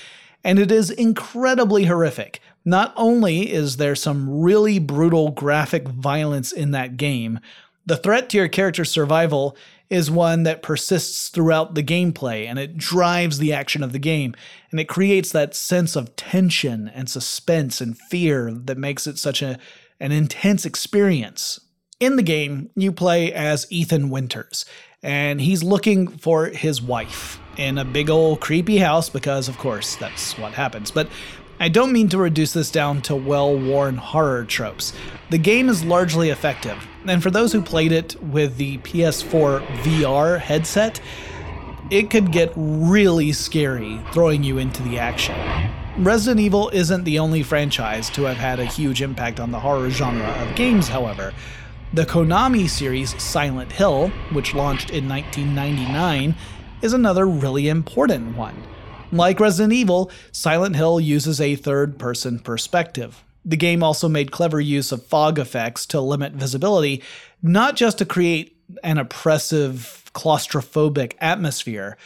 and 0.45 0.59
it 0.59 0.71
is 0.71 0.91
incredibly 0.91 1.85
horrific. 1.85 2.41
Not 2.65 2.93
only 2.97 3.51
is 3.51 3.77
there 3.77 3.95
some 3.95 4.41
really 4.41 4.79
brutal 4.79 5.31
graphic 5.31 5.89
violence 5.89 6.53
in 6.53 6.71
that 6.73 6.97
game, 6.97 7.41
the 7.87 7.97
threat 7.97 8.29
to 8.31 8.37
your 8.37 8.49
character's 8.49 8.91
survival 8.91 9.57
is 9.89 10.11
one 10.11 10.45
that 10.45 10.63
persists 10.63 11.29
throughout 11.29 11.75
the 11.75 11.83
gameplay 11.83 12.47
and 12.47 12.59
it 12.59 12.77
drives 12.77 13.39
the 13.39 13.53
action 13.53 13.83
of 13.83 13.93
the 13.93 13.99
game 13.99 14.35
and 14.71 14.79
it 14.79 14.89
creates 14.89 15.33
that 15.33 15.55
sense 15.55 15.97
of 15.97 16.15
tension 16.15 16.89
and 16.89 17.11
suspense 17.11 17.81
and 17.81 17.99
fear 17.99 18.53
that 18.53 18.79
makes 18.79 19.07
it 19.07 19.19
such 19.19 19.43
a 19.43 19.59
an 19.99 20.13
intense 20.13 20.65
experience. 20.65 21.61
In 21.99 22.17
the 22.17 22.23
game, 22.23 22.71
you 22.75 22.93
play 22.93 23.31
as 23.33 23.67
Ethan 23.71 24.09
Winters 24.09 24.65
and 25.03 25.41
he's 25.41 25.63
looking 25.63 26.09
for 26.09 26.47
his 26.47 26.83
wife 26.83 27.41
in 27.57 27.79
a 27.79 27.85
big 27.85 28.11
old 28.11 28.41
creepy 28.41 28.79
house 28.79 29.09
because, 29.09 29.49
of 29.49 29.59
course, 29.59 29.97
that's 29.97 30.37
what 30.39 30.53
happens. 30.53 30.91
But 30.91 31.09
I 31.59 31.69
don't 31.69 31.93
mean 31.93 32.09
to 32.11 32.19
reduce 32.19 32.53
this 32.53 32.71
down 32.71 33.03
to 33.03 33.15
well 33.15 33.57
worn 33.57 33.97
horror 33.97 34.45
tropes. 34.45 34.93
The 35.31 35.39
game 35.39 35.69
is 35.69 35.85
largely 35.85 36.31
effective, 36.31 36.87
and 37.07 37.23
for 37.23 37.31
those 37.31 37.53
who 37.53 37.61
played 37.61 37.93
it 37.93 38.21
with 38.23 38.57
the 38.57 38.79
PS4 38.79 39.67
VR 39.83 40.39
headset, 40.39 41.01
it 41.91 42.09
could 42.09 42.33
get 42.33 42.53
really 42.57 43.33
scary 43.33 44.01
throwing 44.13 44.43
you 44.43 44.59
into 44.59 44.83
the 44.83 44.99
action. 44.99 45.35
Resident 45.99 46.41
Evil 46.41 46.71
isn't 46.71 47.05
the 47.05 47.19
only 47.19 47.43
franchise 47.43 48.09
to 48.11 48.23
have 48.23 48.37
had 48.37 48.61
a 48.61 48.65
huge 48.65 49.03
impact 49.03 49.41
on 49.41 49.51
the 49.51 49.61
horror 49.61 49.91
genre 49.91 50.29
of 50.29 50.55
games, 50.55 50.89
however. 50.89 51.35
The 51.93 52.07
Konami 52.07 52.71
series 52.71 53.21
Silent 53.21 53.73
Hill, 53.73 54.11
which 54.31 54.55
launched 54.55 54.91
in 54.91 55.09
1999, 55.09 56.37
is 56.83 56.93
another 56.93 57.27
really 57.27 57.69
important 57.69 58.37
one. 58.37 58.63
Like 59.11 59.41
Resident 59.41 59.73
Evil, 59.73 60.09
Silent 60.31 60.77
Hill 60.77 61.01
uses 61.01 61.41
a 61.41 61.57
third 61.57 61.99
person 61.99 62.39
perspective. 62.39 63.25
The 63.45 63.57
game 63.57 63.83
also 63.83 64.09
made 64.09 64.31
clever 64.31 64.61
use 64.61 64.93
of 64.93 65.05
fog 65.05 65.41
effects 65.41 65.85
to 65.87 66.01
limit 66.01 66.35
visibility, 66.35 67.03
not 67.43 67.75
just 67.75 67.99
to 67.99 68.05
create 68.05 68.57
an 68.85 68.99
oppressive, 68.99 70.13
claustrophobic 70.15 71.15
atmosphere, 71.19 71.97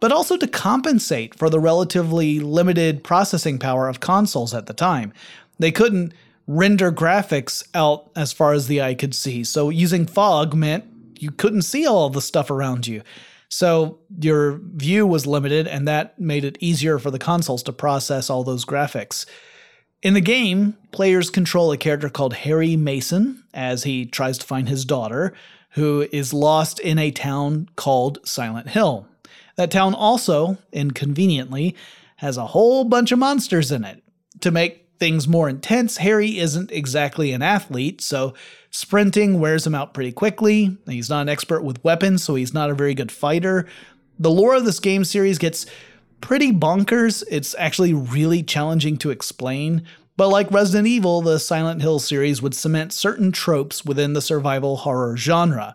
but 0.00 0.10
also 0.10 0.38
to 0.38 0.46
compensate 0.46 1.34
for 1.34 1.50
the 1.50 1.60
relatively 1.60 2.40
limited 2.40 3.04
processing 3.04 3.58
power 3.58 3.88
of 3.88 4.00
consoles 4.00 4.54
at 4.54 4.64
the 4.64 4.72
time. 4.72 5.12
They 5.58 5.70
couldn't 5.70 6.14
render 6.46 6.92
graphics 6.92 7.66
out 7.74 8.10
as 8.16 8.32
far 8.32 8.52
as 8.52 8.66
the 8.66 8.82
eye 8.82 8.94
could 8.94 9.14
see, 9.14 9.44
so 9.44 9.70
using 9.70 10.06
fog 10.06 10.54
meant 10.54 10.84
you 11.18 11.30
couldn't 11.30 11.62
see 11.62 11.86
all 11.86 12.10
the 12.10 12.20
stuff 12.20 12.50
around 12.50 12.86
you. 12.86 13.02
So 13.48 14.00
your 14.20 14.60
view 14.74 15.06
was 15.06 15.26
limited, 15.26 15.66
and 15.66 15.86
that 15.86 16.18
made 16.18 16.44
it 16.44 16.58
easier 16.60 16.98
for 16.98 17.10
the 17.10 17.18
consoles 17.18 17.62
to 17.64 17.72
process 17.72 18.28
all 18.28 18.42
those 18.42 18.64
graphics. 18.64 19.26
In 20.02 20.14
the 20.14 20.20
game, 20.20 20.76
players 20.92 21.30
control 21.30 21.72
a 21.72 21.78
character 21.78 22.10
called 22.10 22.34
Harry 22.34 22.76
Mason 22.76 23.44
as 23.54 23.84
he 23.84 24.06
tries 24.06 24.38
to 24.38 24.46
find 24.46 24.68
his 24.68 24.84
daughter, 24.84 25.34
who 25.70 26.06
is 26.12 26.34
lost 26.34 26.78
in 26.80 26.98
a 26.98 27.10
town 27.10 27.68
called 27.76 28.18
Silent 28.26 28.68
Hill. 28.68 29.06
That 29.56 29.70
town 29.70 29.94
also, 29.94 30.58
inconveniently, 30.72 31.76
has 32.16 32.36
a 32.36 32.46
whole 32.46 32.84
bunch 32.84 33.12
of 33.12 33.18
monsters 33.18 33.70
in 33.70 33.84
it. 33.84 34.02
To 34.40 34.50
make 34.50 34.83
things 34.98 35.28
more 35.28 35.48
intense, 35.48 35.98
Harry 35.98 36.38
isn't 36.38 36.70
exactly 36.72 37.32
an 37.32 37.42
athlete, 37.42 38.00
so 38.00 38.34
sprinting 38.70 39.40
wears 39.40 39.66
him 39.66 39.74
out 39.74 39.94
pretty 39.94 40.12
quickly. 40.12 40.76
He's 40.86 41.10
not 41.10 41.22
an 41.22 41.28
expert 41.28 41.62
with 41.62 41.82
weapons, 41.84 42.24
so 42.24 42.34
he's 42.34 42.54
not 42.54 42.70
a 42.70 42.74
very 42.74 42.94
good 42.94 43.12
fighter. 43.12 43.66
The 44.18 44.30
lore 44.30 44.54
of 44.54 44.64
this 44.64 44.80
game 44.80 45.04
series 45.04 45.38
gets 45.38 45.66
pretty 46.20 46.52
bonkers. 46.52 47.24
It's 47.30 47.54
actually 47.58 47.92
really 47.92 48.42
challenging 48.42 48.96
to 48.98 49.10
explain. 49.10 49.84
But 50.16 50.28
like 50.28 50.50
Resident 50.50 50.86
Evil, 50.86 51.22
the 51.22 51.38
Silent 51.40 51.82
Hill 51.82 51.98
series 51.98 52.40
would 52.40 52.54
cement 52.54 52.92
certain 52.92 53.32
tropes 53.32 53.84
within 53.84 54.12
the 54.12 54.22
survival 54.22 54.78
horror 54.78 55.16
genre. 55.16 55.74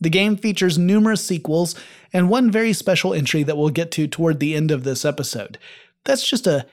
The 0.00 0.10
game 0.10 0.36
features 0.36 0.78
numerous 0.78 1.24
sequels 1.24 1.74
and 2.12 2.30
one 2.30 2.50
very 2.50 2.72
special 2.72 3.12
entry 3.12 3.42
that 3.42 3.58
we'll 3.58 3.70
get 3.70 3.90
to 3.92 4.06
toward 4.06 4.40
the 4.40 4.54
end 4.54 4.70
of 4.70 4.84
this 4.84 5.04
episode. 5.04 5.58
That's 6.04 6.26
just 6.26 6.46
a 6.46 6.66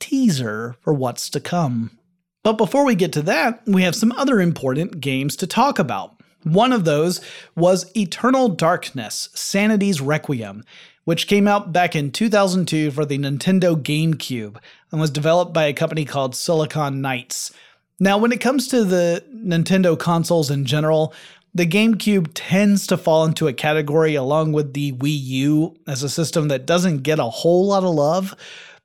teaser 0.00 0.76
for 0.80 0.92
what's 0.92 1.30
to 1.30 1.40
come. 1.40 1.98
But 2.42 2.58
before 2.58 2.84
we 2.84 2.94
get 2.94 3.12
to 3.14 3.22
that, 3.22 3.62
we 3.66 3.82
have 3.82 3.96
some 3.96 4.12
other 4.12 4.40
important 4.40 5.00
games 5.00 5.36
to 5.36 5.46
talk 5.46 5.78
about. 5.78 6.20
One 6.44 6.72
of 6.72 6.84
those 6.84 7.20
was 7.56 7.90
Eternal 7.96 8.48
Darkness 8.48 9.30
Sanity's 9.34 10.00
Requiem, 10.00 10.62
which 11.04 11.26
came 11.26 11.48
out 11.48 11.72
back 11.72 11.96
in 11.96 12.12
2002 12.12 12.92
for 12.92 13.04
the 13.04 13.18
Nintendo 13.18 13.74
GameCube 13.74 14.58
and 14.92 15.00
was 15.00 15.10
developed 15.10 15.52
by 15.52 15.64
a 15.64 15.72
company 15.72 16.04
called 16.04 16.36
Silicon 16.36 17.00
Knights. 17.00 17.52
Now, 17.98 18.18
when 18.18 18.30
it 18.30 18.40
comes 18.40 18.68
to 18.68 18.84
the 18.84 19.24
Nintendo 19.34 19.98
consoles 19.98 20.50
in 20.50 20.66
general, 20.66 21.14
the 21.54 21.66
GameCube 21.66 22.30
tends 22.34 22.86
to 22.88 22.96
fall 22.96 23.24
into 23.24 23.48
a 23.48 23.52
category 23.52 24.14
along 24.14 24.52
with 24.52 24.74
the 24.74 24.92
Wii 24.92 25.18
U 25.18 25.76
as 25.86 26.02
a 26.02 26.08
system 26.08 26.48
that 26.48 26.66
doesn't 26.66 26.98
get 26.98 27.18
a 27.18 27.24
whole 27.24 27.68
lot 27.68 27.82
of 27.82 27.94
love. 27.94 28.36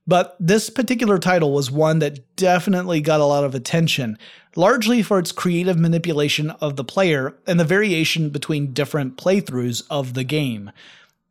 But 0.08 0.36
this 0.40 0.70
particular 0.70 1.20
title 1.20 1.54
was 1.54 1.70
one 1.70 2.00
that 2.00 2.36
definitely 2.36 3.02
got 3.02 3.22
a 3.22 3.26
lot 3.26 3.44
of 3.44 3.54
attention, 3.54 4.18
largely 4.56 5.04
for 5.04 5.20
its 5.20 5.32
creative 5.32 5.78
manipulation 5.78 6.50
of 6.52 6.76
the 6.76 6.84
player 6.84 7.38
and 7.46 7.60
the 7.60 7.66
variation 7.66 8.30
between 8.30 8.74
different 8.74 9.18
playthroughs 9.18 9.84
of 9.90 10.14
the 10.14 10.24
game. 10.24 10.72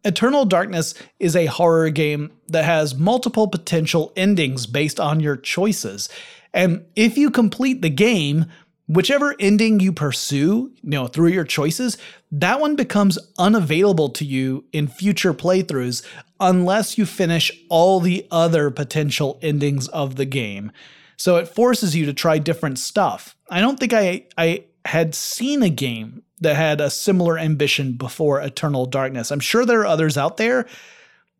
Eternal 0.04 0.46
Darkness 0.46 0.94
is 1.18 1.36
a 1.36 1.46
horror 1.46 1.90
game 1.90 2.32
that 2.48 2.64
has 2.64 2.94
multiple 2.94 3.48
potential 3.48 4.12
endings 4.16 4.66
based 4.66 4.98
on 4.98 5.20
your 5.20 5.36
choices. 5.36 6.08
And 6.54 6.86
if 6.96 7.18
you 7.18 7.30
complete 7.30 7.82
the 7.82 7.90
game, 7.90 8.46
whichever 8.88 9.36
ending 9.38 9.78
you 9.78 9.92
pursue, 9.92 10.72
you 10.82 10.90
know, 10.90 11.06
through 11.06 11.28
your 11.28 11.44
choices, 11.44 11.98
that 12.32 12.60
one 12.60 12.76
becomes 12.76 13.18
unavailable 13.38 14.08
to 14.10 14.24
you 14.24 14.64
in 14.72 14.88
future 14.88 15.34
playthroughs 15.34 16.02
unless 16.40 16.96
you 16.98 17.06
finish 17.06 17.52
all 17.68 18.00
the 18.00 18.26
other 18.30 18.70
potential 18.70 19.38
endings 19.42 19.86
of 19.88 20.16
the 20.16 20.24
game. 20.24 20.72
So 21.16 21.36
it 21.36 21.48
forces 21.48 21.94
you 21.94 22.06
to 22.06 22.14
try 22.14 22.38
different 22.38 22.78
stuff. 22.78 23.36
I 23.50 23.60
don't 23.60 23.78
think 23.78 23.92
I 23.92 24.26
I 24.38 24.64
had 24.86 25.14
seen 25.14 25.62
a 25.62 25.68
game 25.68 26.22
that 26.40 26.56
had 26.56 26.80
a 26.80 26.90
similar 26.90 27.38
ambition 27.38 27.92
before 27.92 28.40
Eternal 28.40 28.86
Darkness. 28.86 29.30
I'm 29.30 29.40
sure 29.40 29.66
there 29.66 29.80
are 29.80 29.86
others 29.86 30.16
out 30.16 30.38
there, 30.38 30.66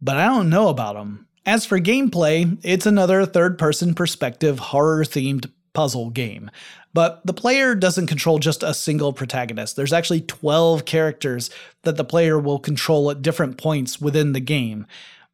but 0.03 0.19
I 0.19 0.27
don't 0.27 0.51
know 0.51 0.69
about 0.69 0.95
them. 0.95 1.27
As 1.47 1.65
for 1.65 1.81
gameplay, 1.81 2.59
it's 2.63 2.85
another 2.85 3.25
third 3.25 3.59
person 3.59 3.95
perspective 3.95 4.59
horror 4.59 5.05
themed 5.05 5.51
puzzle 5.73 6.11
game. 6.11 6.51
But 6.93 7.25
the 7.25 7.33
player 7.33 7.75
doesn't 7.75 8.09
control 8.09 8.39
just 8.39 8.63
a 8.63 8.75
single 8.75 9.13
protagonist. 9.13 9.77
There's 9.77 9.93
actually 9.93 10.23
12 10.23 10.85
characters 10.85 11.51
that 11.83 11.97
the 11.97 12.05
player 12.05 12.39
will 12.39 12.59
control 12.59 13.11
at 13.11 13.23
different 13.23 13.59
points 13.59 14.01
within 14.01 14.33
the 14.33 14.41
game. 14.41 14.87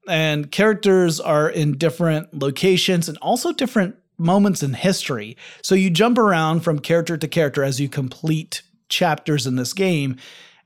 And 0.09 0.53
characters 0.53 1.19
are 1.19 1.49
in 1.49 1.79
different 1.79 2.39
locations 2.39 3.09
and 3.09 3.19
also 3.19 3.53
different 3.53 3.97
moments 4.19 4.63
in 4.63 4.75
history. 4.75 5.37
So 5.63 5.75
you 5.75 5.91
jump 5.91 6.19
around 6.19 6.61
from 6.61 6.79
character 6.79 7.17
to 7.17 7.29
character 7.29 7.65
as 7.65 7.81
you 7.81 7.89
complete 7.89 8.63
chapters 8.89 9.47
in 9.47 9.57
this 9.57 9.73
game. 9.73 10.17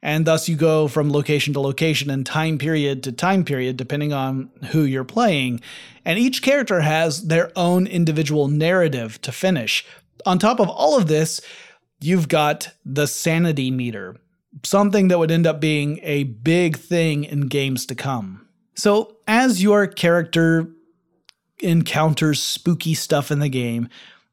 And 0.03 0.26
thus 0.26 0.48
you 0.48 0.57
go 0.57 0.88
from 0.88 1.12
location 1.12 1.53
to 1.53 1.61
location 1.61 2.09
and 2.09 2.24
time 2.24 2.57
period 2.57 3.03
to 3.03 3.12
time 3.12 3.44
period, 3.44 3.76
depending 3.76 4.12
on 4.12 4.50
who 4.70 4.83
you're 4.83 5.05
playing. 5.05 5.61
And 6.07 6.18
each 6.18 6.42
character 6.42 6.81
has 6.81 7.26
their 7.26 7.53
own 7.55 7.87
individual 7.87 8.48
narrative 8.48 9.20
to 9.22 9.33
finish. 9.33 9.85
On 10.27 10.39
top 10.39 10.61
of 10.61 10.69
all 10.69 10.97
of 10.97 11.07
this, 11.07 11.41
you've 12.01 12.29
got 12.29 12.71
the 12.85 13.07
sanity 13.07 13.71
meter, 13.71 14.17
something 14.65 15.09
that 15.09 15.19
would 15.19 15.31
end 15.31 15.47
up 15.47 15.61
being 15.61 16.01
a 16.03 16.25
big 16.25 16.77
thing 16.77 17.25
in 17.25 17.43
games 17.43 17.87
to 17.87 17.95
come. 17.95 18.47
So, 18.75 19.17
as 19.27 19.63
your 19.63 19.87
character 19.87 20.71
encounters 21.59 22.43
spooky 22.43 22.95
stuff 22.95 23.31
in 23.31 23.39
the 23.41 23.49
game, 23.49 23.89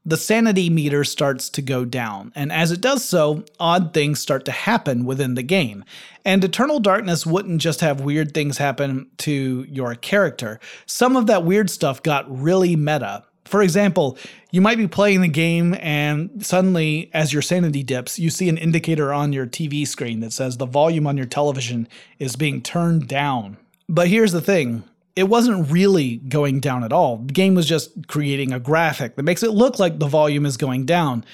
the 0.08 0.16
sanity 0.16 0.70
meter 0.70 1.04
starts 1.04 1.50
to 1.50 1.60
go 1.60 1.84
down, 1.84 2.32
and 2.34 2.50
as 2.50 2.72
it 2.72 2.80
does 2.80 3.04
so, 3.04 3.44
odd 3.60 3.92
things 3.92 4.20
start 4.20 4.46
to 4.46 4.52
happen 4.52 5.04
within 5.04 5.34
the 5.34 5.42
game. 5.42 5.84
And 6.24 6.42
Eternal 6.42 6.80
Darkness 6.80 7.26
wouldn't 7.26 7.60
just 7.60 7.82
have 7.82 8.00
weird 8.00 8.32
things 8.32 8.56
happen 8.56 9.10
to 9.18 9.66
your 9.68 9.94
character, 9.94 10.60
some 10.86 11.14
of 11.14 11.26
that 11.26 11.44
weird 11.44 11.68
stuff 11.68 12.02
got 12.02 12.24
really 12.30 12.74
meta. 12.74 13.24
For 13.48 13.62
example, 13.62 14.18
you 14.50 14.60
might 14.60 14.78
be 14.78 14.86
playing 14.86 15.22
the 15.22 15.28
game 15.28 15.74
and 15.80 16.44
suddenly, 16.44 17.10
as 17.14 17.32
your 17.32 17.42
sanity 17.42 17.82
dips, 17.82 18.18
you 18.18 18.30
see 18.30 18.48
an 18.48 18.58
indicator 18.58 19.12
on 19.12 19.32
your 19.32 19.46
TV 19.46 19.86
screen 19.86 20.20
that 20.20 20.32
says 20.32 20.56
the 20.56 20.66
volume 20.66 21.06
on 21.06 21.16
your 21.16 21.26
television 21.26 21.88
is 22.18 22.36
being 22.36 22.60
turned 22.60 23.08
down. 23.08 23.56
But 23.88 24.08
here's 24.08 24.32
the 24.32 24.40
thing 24.40 24.84
it 25.16 25.28
wasn't 25.28 25.68
really 25.70 26.18
going 26.18 26.60
down 26.60 26.84
at 26.84 26.92
all. 26.92 27.16
The 27.16 27.32
game 27.32 27.56
was 27.56 27.66
just 27.66 28.06
creating 28.06 28.52
a 28.52 28.60
graphic 28.60 29.16
that 29.16 29.24
makes 29.24 29.42
it 29.42 29.50
look 29.50 29.78
like 29.78 29.98
the 29.98 30.06
volume 30.06 30.46
is 30.46 30.56
going 30.56 30.86
down. 30.86 31.24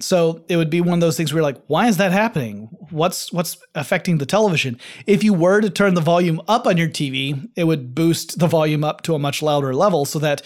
So 0.00 0.44
it 0.48 0.56
would 0.56 0.70
be 0.70 0.80
one 0.80 0.94
of 0.94 1.00
those 1.00 1.16
things 1.16 1.32
where 1.32 1.38
you're 1.38 1.50
like, 1.50 1.62
why 1.66 1.86
is 1.88 1.98
that 1.98 2.12
happening? 2.12 2.68
What's 2.90 3.32
what's 3.32 3.58
affecting 3.74 4.18
the 4.18 4.26
television? 4.26 4.80
If 5.06 5.22
you 5.22 5.34
were 5.34 5.60
to 5.60 5.70
turn 5.70 5.94
the 5.94 6.00
volume 6.00 6.40
up 6.48 6.66
on 6.66 6.76
your 6.76 6.88
TV, 6.88 7.48
it 7.56 7.64
would 7.64 7.94
boost 7.94 8.38
the 8.38 8.46
volume 8.46 8.84
up 8.84 9.02
to 9.02 9.14
a 9.14 9.18
much 9.18 9.42
louder 9.42 9.74
level 9.74 10.04
so 10.04 10.18
that 10.20 10.42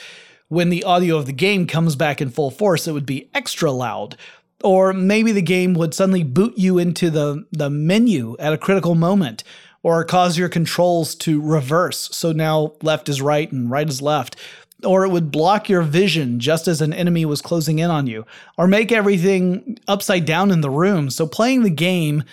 when 0.53 0.69
the 0.69 0.85
audio 0.85 1.17
of 1.17 1.25
the 1.25 1.33
game 1.33 1.67
comes 1.67 1.97
back 1.97 2.21
in 2.21 2.29
full 2.29 2.51
force, 2.51 2.87
it 2.87 2.93
would 2.93 3.07
be 3.07 3.31
extra 3.33 3.73
loud. 3.73 4.19
Or 4.63 4.93
maybe 4.93 5.33
the 5.33 5.41
game 5.41 5.73
would 5.73 5.95
suddenly 5.95 6.23
boot 6.23 6.59
you 6.59 6.77
into 6.77 7.09
the, 7.09 7.47
the 7.53 7.71
menu 7.71 8.37
at 8.39 8.53
a 8.53 8.59
critical 8.59 8.95
moment, 8.95 9.45
or 9.83 10.05
cause 10.05 10.37
your 10.37 10.51
controls 10.51 11.15
to 11.15 11.41
reverse. 11.41 12.15
So 12.15 12.33
now 12.33 12.75
left 12.83 13.09
is 13.09 13.23
right 13.23 13.51
and 13.51 13.71
right 13.71 13.89
is 13.89 14.03
left. 14.03 14.37
Or 14.85 15.07
it 15.07 15.09
would 15.09 15.31
block 15.31 15.71
your 15.71 15.81
vision 15.81 16.39
just 16.39 16.69
as 16.69 16.83
an 16.83 16.93
enemy 16.93 17.25
was 17.25 17.41
closing 17.41 17.79
in 17.79 17.91
on 17.91 18.07
you, 18.07 18.27
or 18.59 18.67
make 18.67 18.93
everything 18.93 19.79
upside 19.89 20.27
down 20.27 20.51
in 20.51 20.61
the 20.61 20.69
room. 20.69 21.09
So 21.09 21.27
playing 21.27 21.63
the 21.63 21.71
game 21.71 22.25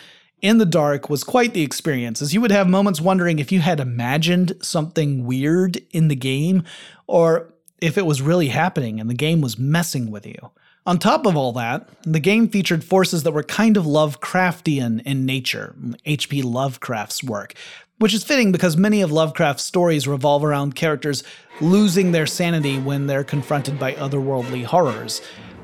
in 0.42 0.58
the 0.58 0.66
dark 0.66 1.10
was 1.10 1.24
quite 1.24 1.54
the 1.54 1.64
experience, 1.64 2.22
as 2.22 2.34
you 2.34 2.42
would 2.42 2.52
have 2.52 2.68
moments 2.68 3.00
wondering 3.00 3.40
if 3.40 3.50
you 3.54 3.62
had 3.62 3.80
imagined 3.80 4.58
something 4.62 5.26
weird 5.26 5.82
in 5.92 6.10
the 6.10 6.18
game, 6.18 6.64
or 7.08 7.54
if 7.82 7.98
it 7.98 8.06
was 8.06 8.22
really 8.22 8.50
happening 8.50 9.00
and 9.00 9.10
the 9.10 9.16
game 9.16 9.42
was 9.42 9.58
messing 9.58 10.12
with 10.12 10.26
you. 10.26 10.52
On 10.86 10.98
top 10.98 11.26
of 11.26 11.36
all 11.36 11.52
that, 11.54 11.88
the 12.04 12.20
game 12.20 12.48
featured 12.48 12.84
forces 12.84 13.24
that 13.24 13.32
were 13.32 13.44
kind 13.44 13.78
of 13.78 13.86
Lovecraftian 13.86 15.02
in 15.06 15.26
nature, 15.26 15.76
H.P. 16.06 16.42
Lovecraft's 16.42 17.24
work, 17.24 17.54
which 18.00 18.14
is 18.14 18.24
fitting 18.24 18.52
because 18.52 18.78
many 18.78 19.02
of 19.02 19.12
Lovecraft's 19.12 19.64
stories 19.64 20.08
revolve 20.08 20.44
around 20.44 20.76
characters 20.76 21.24
losing 21.62 22.12
their 22.12 22.26
sanity 22.26 22.80
when 22.80 23.08
they're 23.08 23.24
confronted 23.24 23.78
by 23.78 23.94
otherworldly 23.94 24.64
horrors. 24.64 25.22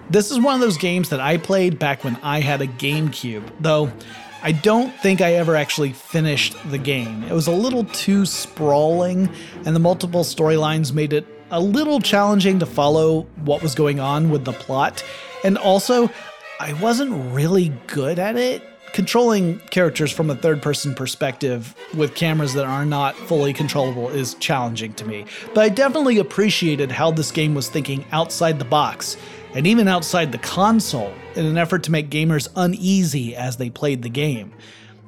This 0.10 0.30
is 0.30 0.40
one 0.40 0.54
of 0.54 0.62
those 0.62 0.78
games 0.78 1.10
that 1.10 1.20
I 1.20 1.38
played 1.38 1.80
back 1.80 2.04
when 2.04 2.18
I 2.18 2.42
had 2.42 2.62
a 2.62 2.68
GameCube, 2.68 3.50
though 3.60 3.92
I 4.44 4.52
don't 4.52 4.94
think 5.00 5.22
I 5.22 5.34
ever 5.34 5.56
actually 5.56 5.94
finished 5.94 6.56
the 6.70 6.78
game. 6.78 7.24
It 7.24 7.32
was 7.32 7.48
a 7.48 7.52
little 7.52 7.86
too 7.86 8.28
sprawling, 8.28 9.28
and 9.66 9.76
the 9.76 9.80
multiple 9.80 10.24
storylines 10.24 10.94
made 10.94 11.14
it 11.14 11.26
a 11.52 11.60
little 11.60 12.00
challenging 12.00 12.60
to 12.60 12.66
follow 12.66 13.24
what 13.44 13.62
was 13.62 13.76
going 13.76 14.00
on 14.00 14.30
with 14.30 14.46
the 14.46 14.54
plot. 14.54 15.04
And 15.44 15.58
also, 15.58 16.10
I 16.60 16.74
wasn't 16.74 17.34
really 17.34 17.70
good 17.88 18.20
at 18.20 18.36
it. 18.36 18.64
Controlling 18.94 19.60
characters 19.72 20.12
from 20.12 20.30
a 20.30 20.36
third 20.36 20.62
person 20.62 20.96
perspective 20.96 21.76
with 21.96 22.16
cameras 22.16 22.54
that 22.54 22.66
are 22.66 22.86
not 22.86 23.16
fully 23.16 23.52
controllable 23.52 24.10
is 24.10 24.36
challenging 24.36 24.94
to 24.94 25.06
me. 25.06 25.26
But 25.54 25.66
I 25.66 25.70
definitely 25.70 26.18
appreciated 26.18 26.92
how 26.92 27.12
this 27.12 27.32
game 27.32 27.56
was 27.56 27.70
thinking 27.70 28.06
outside 28.12 28.58
the 28.58 28.66
box 28.66 29.18
and 29.54 29.68
even 29.68 29.88
outside 29.88 30.32
the 30.32 30.38
console 30.38 31.14
in 31.36 31.46
an 31.46 31.58
effort 31.58 31.84
to 31.84 31.92
make 31.92 32.10
gamers 32.10 32.48
uneasy 32.56 33.36
as 33.36 33.58
they 33.58 33.70
played 33.70 34.02
the 34.02 34.10
game. 34.10 34.54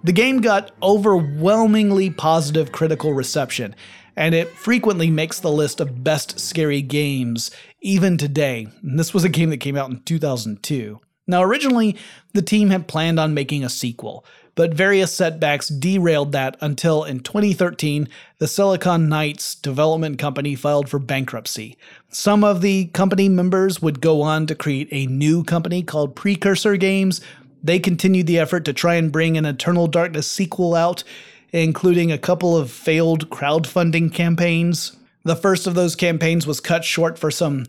The 0.03 0.13
game 0.13 0.41
got 0.41 0.71
overwhelmingly 0.83 2.09
positive 2.09 2.71
critical 2.71 3.13
reception, 3.13 3.75
and 4.17 4.33
it 4.33 4.49
frequently 4.49 5.11
makes 5.11 5.39
the 5.39 5.51
list 5.51 5.79
of 5.79 6.03
best 6.03 6.39
scary 6.39 6.81
games 6.81 7.51
even 7.81 8.17
today. 8.17 8.67
And 8.81 8.99
this 8.99 9.13
was 9.13 9.23
a 9.23 9.29
game 9.29 9.51
that 9.51 9.57
came 9.57 9.77
out 9.77 9.91
in 9.91 10.01
2002. 10.01 10.99
Now, 11.27 11.43
originally, 11.43 11.95
the 12.33 12.41
team 12.41 12.69
had 12.69 12.87
planned 12.87 13.19
on 13.19 13.33
making 13.33 13.63
a 13.63 13.69
sequel, 13.69 14.25
but 14.55 14.73
various 14.73 15.13
setbacks 15.13 15.67
derailed 15.67 16.31
that 16.31 16.57
until 16.61 17.03
in 17.03 17.19
2013, 17.19 18.07
the 18.39 18.47
Silicon 18.47 19.07
Knights 19.07 19.53
development 19.53 20.17
company 20.17 20.55
filed 20.55 20.89
for 20.89 20.99
bankruptcy. 20.99 21.77
Some 22.09 22.43
of 22.43 22.61
the 22.61 22.85
company 22.87 23.29
members 23.29 23.81
would 23.81 24.01
go 24.01 24.21
on 24.23 24.47
to 24.47 24.55
create 24.55 24.87
a 24.91 25.05
new 25.05 25.43
company 25.43 25.83
called 25.83 26.15
Precursor 26.15 26.77
Games. 26.77 27.21
They 27.61 27.77
continued 27.77 28.25
the 28.25 28.39
effort 28.39 28.65
to 28.65 28.73
try 28.73 28.95
and 28.95 29.11
bring 29.11 29.37
an 29.37 29.45
Eternal 29.45 29.87
Darkness 29.87 30.25
sequel 30.25 30.73
out, 30.73 31.03
including 31.51 32.11
a 32.11 32.17
couple 32.17 32.55
of 32.57 32.71
failed 32.71 33.29
crowdfunding 33.29 34.13
campaigns. 34.13 34.95
The 35.23 35.35
first 35.35 35.67
of 35.67 35.75
those 35.75 35.95
campaigns 35.95 36.47
was 36.47 36.59
cut 36.59 36.83
short 36.83 37.17
for 37.17 37.31
some 37.31 37.65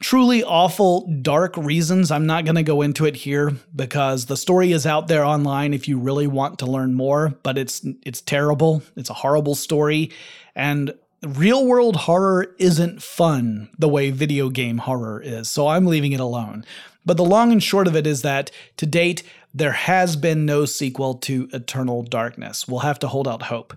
truly 0.00 0.44
awful, 0.44 1.06
dark 1.22 1.56
reasons. 1.56 2.10
I'm 2.10 2.26
not 2.26 2.44
going 2.44 2.56
to 2.56 2.62
go 2.62 2.82
into 2.82 3.04
it 3.04 3.16
here 3.16 3.52
because 3.74 4.26
the 4.26 4.36
story 4.36 4.72
is 4.72 4.86
out 4.86 5.08
there 5.08 5.24
online 5.24 5.74
if 5.74 5.88
you 5.88 5.98
really 5.98 6.26
want 6.26 6.58
to 6.60 6.66
learn 6.66 6.94
more, 6.94 7.34
but 7.42 7.58
it's 7.58 7.84
it's 8.04 8.20
terrible. 8.20 8.82
It's 8.96 9.10
a 9.10 9.14
horrible 9.14 9.54
story 9.54 10.10
and 10.54 10.92
real 11.22 11.66
world 11.66 11.96
horror 11.96 12.54
isn't 12.58 13.02
fun 13.02 13.68
the 13.78 13.88
way 13.88 14.10
video 14.10 14.50
game 14.50 14.78
horror 14.78 15.20
is. 15.20 15.48
So 15.48 15.68
I'm 15.68 15.86
leaving 15.86 16.12
it 16.12 16.20
alone. 16.20 16.64
But 17.04 17.16
the 17.16 17.24
long 17.24 17.52
and 17.52 17.62
short 17.62 17.86
of 17.86 17.96
it 17.96 18.06
is 18.06 18.22
that 18.22 18.50
to 18.76 18.86
date 18.86 19.22
there 19.58 19.72
has 19.72 20.14
been 20.14 20.46
no 20.46 20.64
sequel 20.64 21.14
to 21.14 21.48
Eternal 21.52 22.04
Darkness. 22.04 22.68
We'll 22.68 22.80
have 22.80 23.00
to 23.00 23.08
hold 23.08 23.26
out 23.26 23.42
hope. 23.42 23.76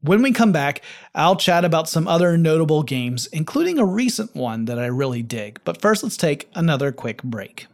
When 0.00 0.22
we 0.22 0.32
come 0.32 0.52
back, 0.52 0.82
I'll 1.14 1.36
chat 1.36 1.64
about 1.64 1.88
some 1.88 2.08
other 2.08 2.38
notable 2.38 2.82
games, 2.82 3.26
including 3.26 3.78
a 3.78 3.84
recent 3.84 4.34
one 4.34 4.64
that 4.66 4.78
I 4.78 4.86
really 4.86 5.22
dig. 5.22 5.60
But 5.64 5.82
first, 5.82 6.02
let's 6.02 6.16
take 6.16 6.48
another 6.54 6.92
quick 6.92 7.22
break. 7.22 7.66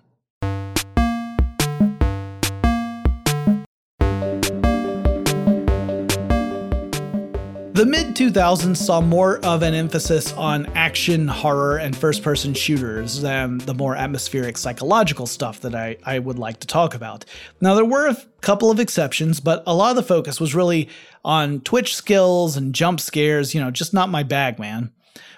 The 7.75 7.85
mid 7.85 8.15
2000s 8.15 8.77
saw 8.77 9.01
more 9.01 9.45
of 9.45 9.65
an 9.65 9.75
emphasis 9.75 10.33
on 10.35 10.67
action, 10.77 11.27
horror, 11.27 11.79
and 11.79 11.97
first 11.97 12.23
person 12.23 12.55
shooters 12.55 13.21
than 13.21 13.59
the 13.59 13.75
more 13.75 13.97
atmospheric 13.97 14.57
psychological 14.57 15.27
stuff 15.27 15.61
that 15.63 15.75
I, 15.75 15.97
I 16.05 16.21
would 16.21 16.39
like 16.39 16.61
to 16.61 16.69
talk 16.69 16.95
about. 16.95 17.25
Now, 17.61 17.75
there 17.75 17.85
were 17.85 18.07
a 18.07 18.17
couple 18.43 18.71
of 18.71 18.79
exceptions, 18.79 19.41
but 19.41 19.65
a 19.67 19.75
lot 19.75 19.91
of 19.91 19.97
the 19.97 20.05
focus 20.05 20.39
was 20.39 20.55
really 20.55 20.89
on 21.25 21.63
twitch 21.63 21.97
skills 21.97 22.57
and 22.57 22.73
jump 22.73 23.01
scares, 23.01 23.57
you 23.57 23.61
know, 23.61 23.73
just 23.73 23.93
not 23.93 24.09
my 24.09 24.23
bag, 24.23 24.61
man. 24.61 24.93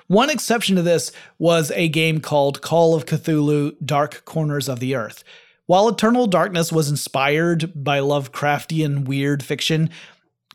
One 0.06 0.28
exception 0.28 0.76
to 0.76 0.82
this 0.82 1.12
was 1.38 1.70
a 1.70 1.88
game 1.88 2.20
called 2.20 2.60
Call 2.60 2.94
of 2.94 3.06
Cthulhu 3.06 3.76
Dark 3.82 4.26
Corners 4.26 4.68
of 4.68 4.78
the 4.78 4.94
Earth. 4.94 5.24
While 5.64 5.88
Eternal 5.88 6.28
Darkness 6.28 6.70
was 6.70 6.88
inspired 6.90 7.72
by 7.82 7.98
Lovecraftian 7.98 9.06
weird 9.06 9.42
fiction, 9.42 9.90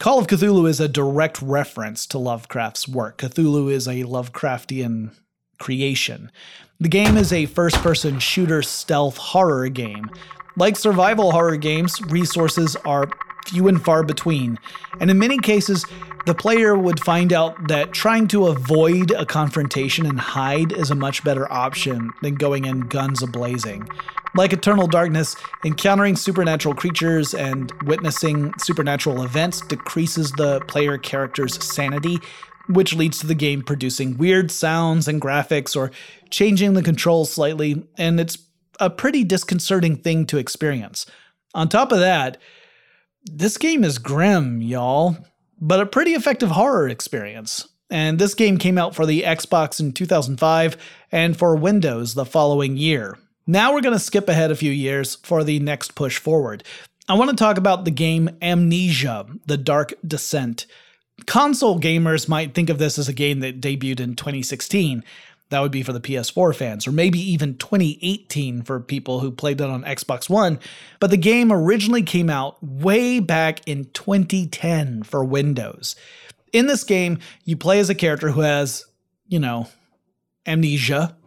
Call 0.01 0.17
of 0.17 0.25
Cthulhu 0.25 0.67
is 0.67 0.79
a 0.79 0.87
direct 0.87 1.39
reference 1.43 2.07
to 2.07 2.17
Lovecraft's 2.17 2.87
work. 2.87 3.19
Cthulhu 3.19 3.71
is 3.71 3.87
a 3.87 4.03
Lovecraftian 4.03 5.11
creation. 5.59 6.31
The 6.79 6.89
game 6.89 7.17
is 7.17 7.31
a 7.31 7.45
first 7.45 7.75
person 7.83 8.17
shooter 8.17 8.63
stealth 8.63 9.17
horror 9.17 9.69
game. 9.69 10.09
Like 10.57 10.75
survival 10.75 11.31
horror 11.31 11.55
games, 11.55 12.01
resources 12.09 12.75
are 12.77 13.11
few 13.47 13.67
and 13.67 13.83
far 13.83 14.03
between, 14.03 14.59
and 14.99 15.09
in 15.09 15.19
many 15.19 15.37
cases, 15.37 15.85
the 16.25 16.35
player 16.35 16.77
would 16.77 16.99
find 17.03 17.33
out 17.33 17.67
that 17.67 17.93
trying 17.93 18.27
to 18.27 18.47
avoid 18.47 19.11
a 19.11 19.25
confrontation 19.25 20.05
and 20.05 20.19
hide 20.19 20.71
is 20.71 20.91
a 20.91 20.95
much 20.95 21.23
better 21.23 21.51
option 21.51 22.11
than 22.21 22.35
going 22.35 22.65
in 22.65 22.81
guns 22.81 23.23
a 23.23 23.27
blazing. 23.27 23.87
Like 24.35 24.53
Eternal 24.53 24.87
Darkness, 24.87 25.35
encountering 25.65 26.15
supernatural 26.15 26.75
creatures 26.75 27.33
and 27.33 27.71
witnessing 27.83 28.53
supernatural 28.59 29.23
events 29.23 29.61
decreases 29.61 30.31
the 30.31 30.61
player 30.61 30.97
character's 30.97 31.61
sanity, 31.63 32.19
which 32.69 32.93
leads 32.93 33.19
to 33.19 33.27
the 33.27 33.35
game 33.35 33.61
producing 33.61 34.17
weird 34.17 34.51
sounds 34.51 35.07
and 35.07 35.21
graphics 35.21 35.75
or 35.75 35.91
changing 36.29 36.75
the 36.75 36.83
controls 36.83 37.31
slightly, 37.31 37.85
and 37.97 38.19
it's 38.19 38.37
a 38.79 38.89
pretty 38.89 39.23
disconcerting 39.23 39.97
thing 39.97 40.25
to 40.27 40.37
experience. 40.37 41.05
On 41.53 41.67
top 41.67 41.91
of 41.91 41.99
that, 41.99 42.37
this 43.25 43.57
game 43.57 43.83
is 43.83 43.97
grim, 43.97 44.61
y'all, 44.61 45.17
but 45.59 45.79
a 45.79 45.85
pretty 45.85 46.11
effective 46.11 46.49
horror 46.49 46.87
experience. 46.87 47.67
And 47.89 48.17
this 48.17 48.33
game 48.33 48.57
came 48.57 48.77
out 48.77 48.95
for 48.95 49.05
the 49.05 49.23
Xbox 49.23 49.79
in 49.79 49.91
2005 49.91 50.77
and 51.11 51.37
for 51.37 51.55
Windows 51.55 52.13
the 52.13 52.25
following 52.25 52.77
year. 52.77 53.17
Now 53.45 53.73
we're 53.73 53.81
going 53.81 53.95
to 53.95 53.99
skip 53.99 54.29
ahead 54.29 54.49
a 54.49 54.55
few 54.55 54.71
years 54.71 55.15
for 55.15 55.43
the 55.43 55.59
next 55.59 55.93
push 55.93 56.17
forward. 56.17 56.63
I 57.09 57.15
want 57.15 57.29
to 57.31 57.35
talk 57.35 57.57
about 57.57 57.83
the 57.83 57.91
game 57.91 58.29
Amnesia 58.41 59.25
The 59.45 59.57
Dark 59.57 59.93
Descent. 60.07 60.65
Console 61.25 61.79
gamers 61.79 62.29
might 62.29 62.53
think 62.53 62.69
of 62.69 62.77
this 62.77 62.97
as 62.97 63.09
a 63.09 63.13
game 63.13 63.41
that 63.41 63.59
debuted 63.59 63.99
in 63.99 64.15
2016. 64.15 65.03
That 65.51 65.59
would 65.59 65.71
be 65.71 65.83
for 65.83 65.91
the 65.91 65.99
PS4 65.99 66.55
fans, 66.55 66.87
or 66.87 66.93
maybe 66.93 67.19
even 67.19 67.57
2018 67.57 68.61
for 68.63 68.79
people 68.79 69.19
who 69.19 69.31
played 69.31 69.59
it 69.59 69.69
on 69.69 69.83
Xbox 69.83 70.29
One. 70.29 70.59
But 71.01 71.11
the 71.11 71.17
game 71.17 71.51
originally 71.51 72.03
came 72.03 72.29
out 72.29 72.63
way 72.63 73.19
back 73.19 73.59
in 73.67 73.85
2010 73.91 75.03
for 75.03 75.25
Windows. 75.25 75.97
In 76.53 76.67
this 76.67 76.85
game, 76.85 77.19
you 77.43 77.57
play 77.57 77.79
as 77.79 77.89
a 77.89 77.95
character 77.95 78.31
who 78.31 78.39
has, 78.41 78.85
you 79.27 79.39
know, 79.39 79.67
amnesia. 80.45 81.17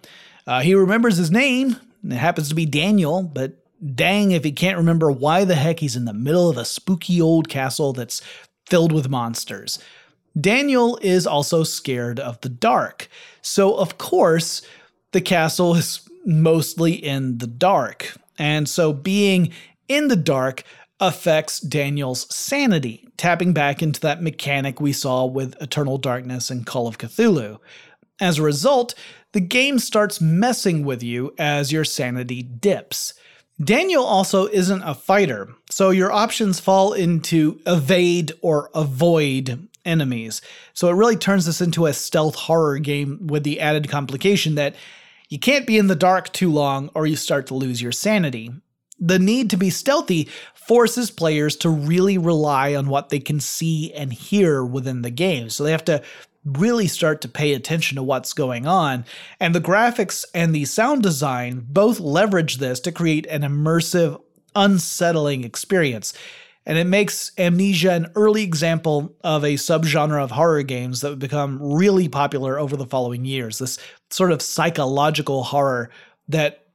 Uh, 0.46 0.62
he 0.62 0.74
remembers 0.74 1.18
his 1.18 1.30
name, 1.30 1.76
it 2.02 2.12
happens 2.12 2.48
to 2.48 2.54
be 2.54 2.64
Daniel, 2.64 3.22
but 3.22 3.58
dang 3.94 4.30
if 4.30 4.42
he 4.42 4.52
can't 4.52 4.78
remember 4.78 5.12
why 5.12 5.44
the 5.44 5.54
heck 5.54 5.80
he's 5.80 5.96
in 5.96 6.06
the 6.06 6.14
middle 6.14 6.48
of 6.48 6.56
a 6.56 6.64
spooky 6.64 7.20
old 7.20 7.50
castle 7.50 7.92
that's 7.92 8.22
filled 8.66 8.90
with 8.92 9.10
monsters. 9.10 9.78
Daniel 10.38 10.98
is 11.00 11.26
also 11.26 11.62
scared 11.62 12.18
of 12.18 12.40
the 12.40 12.48
dark. 12.48 13.08
So, 13.42 13.74
of 13.74 13.98
course, 13.98 14.62
the 15.12 15.20
castle 15.20 15.74
is 15.76 16.08
mostly 16.24 16.92
in 16.92 17.38
the 17.38 17.46
dark. 17.46 18.16
And 18.38 18.68
so, 18.68 18.92
being 18.92 19.52
in 19.88 20.08
the 20.08 20.16
dark 20.16 20.64
affects 21.00 21.60
Daniel's 21.60 22.32
sanity, 22.34 23.08
tapping 23.16 23.52
back 23.52 23.82
into 23.82 24.00
that 24.00 24.22
mechanic 24.22 24.80
we 24.80 24.92
saw 24.92 25.24
with 25.24 25.60
Eternal 25.60 25.98
Darkness 25.98 26.50
and 26.50 26.66
Call 26.66 26.86
of 26.86 26.98
Cthulhu. 26.98 27.58
As 28.20 28.38
a 28.38 28.42
result, 28.42 28.94
the 29.32 29.40
game 29.40 29.78
starts 29.78 30.20
messing 30.20 30.84
with 30.84 31.02
you 31.02 31.34
as 31.38 31.72
your 31.72 31.84
sanity 31.84 32.42
dips. 32.42 33.14
Daniel 33.62 34.04
also 34.04 34.46
isn't 34.46 34.82
a 34.82 34.94
fighter, 34.94 35.48
so 35.70 35.90
your 35.90 36.10
options 36.10 36.58
fall 36.58 36.92
into 36.92 37.60
evade 37.66 38.32
or 38.40 38.70
avoid 38.74 39.68
enemies. 39.84 40.42
So 40.72 40.88
it 40.88 40.94
really 40.94 41.16
turns 41.16 41.46
this 41.46 41.60
into 41.60 41.86
a 41.86 41.92
stealth 41.92 42.34
horror 42.34 42.78
game 42.78 43.26
with 43.26 43.44
the 43.44 43.60
added 43.60 43.88
complication 43.88 44.54
that 44.56 44.74
you 45.28 45.38
can't 45.38 45.66
be 45.66 45.78
in 45.78 45.86
the 45.86 45.96
dark 45.96 46.32
too 46.32 46.50
long 46.50 46.90
or 46.94 47.06
you 47.06 47.16
start 47.16 47.46
to 47.48 47.54
lose 47.54 47.82
your 47.82 47.92
sanity. 47.92 48.52
The 49.00 49.18
need 49.18 49.50
to 49.50 49.56
be 49.56 49.70
stealthy 49.70 50.28
forces 50.54 51.10
players 51.10 51.56
to 51.56 51.68
really 51.68 52.18
rely 52.18 52.74
on 52.74 52.88
what 52.88 53.08
they 53.08 53.20
can 53.20 53.40
see 53.40 53.92
and 53.92 54.12
hear 54.12 54.64
within 54.64 55.02
the 55.02 55.10
game. 55.10 55.50
So 55.50 55.64
they 55.64 55.72
have 55.72 55.84
to 55.86 56.02
really 56.44 56.86
start 56.86 57.20
to 57.22 57.28
pay 57.28 57.54
attention 57.54 57.96
to 57.96 58.02
what's 58.02 58.32
going 58.32 58.66
on. 58.66 59.04
And 59.40 59.54
the 59.54 59.60
graphics 59.60 60.24
and 60.34 60.54
the 60.54 60.64
sound 60.66 61.02
design 61.02 61.66
both 61.68 62.00
leverage 62.00 62.58
this 62.58 62.80
to 62.80 62.92
create 62.92 63.26
an 63.26 63.42
immersive, 63.42 64.20
unsettling 64.54 65.44
experience. 65.44 66.14
And 66.66 66.78
it 66.78 66.86
makes 66.86 67.32
Amnesia 67.36 67.92
an 67.92 68.10
early 68.14 68.42
example 68.42 69.14
of 69.22 69.44
a 69.44 69.54
subgenre 69.54 70.22
of 70.22 70.30
horror 70.30 70.62
games 70.62 71.00
that 71.00 71.10
would 71.10 71.18
become 71.18 71.58
really 71.62 72.08
popular 72.08 72.58
over 72.58 72.76
the 72.76 72.86
following 72.86 73.24
years. 73.24 73.58
This 73.58 73.78
sort 74.10 74.32
of 74.32 74.40
psychological 74.40 75.44
horror 75.44 75.90
that 76.28 76.66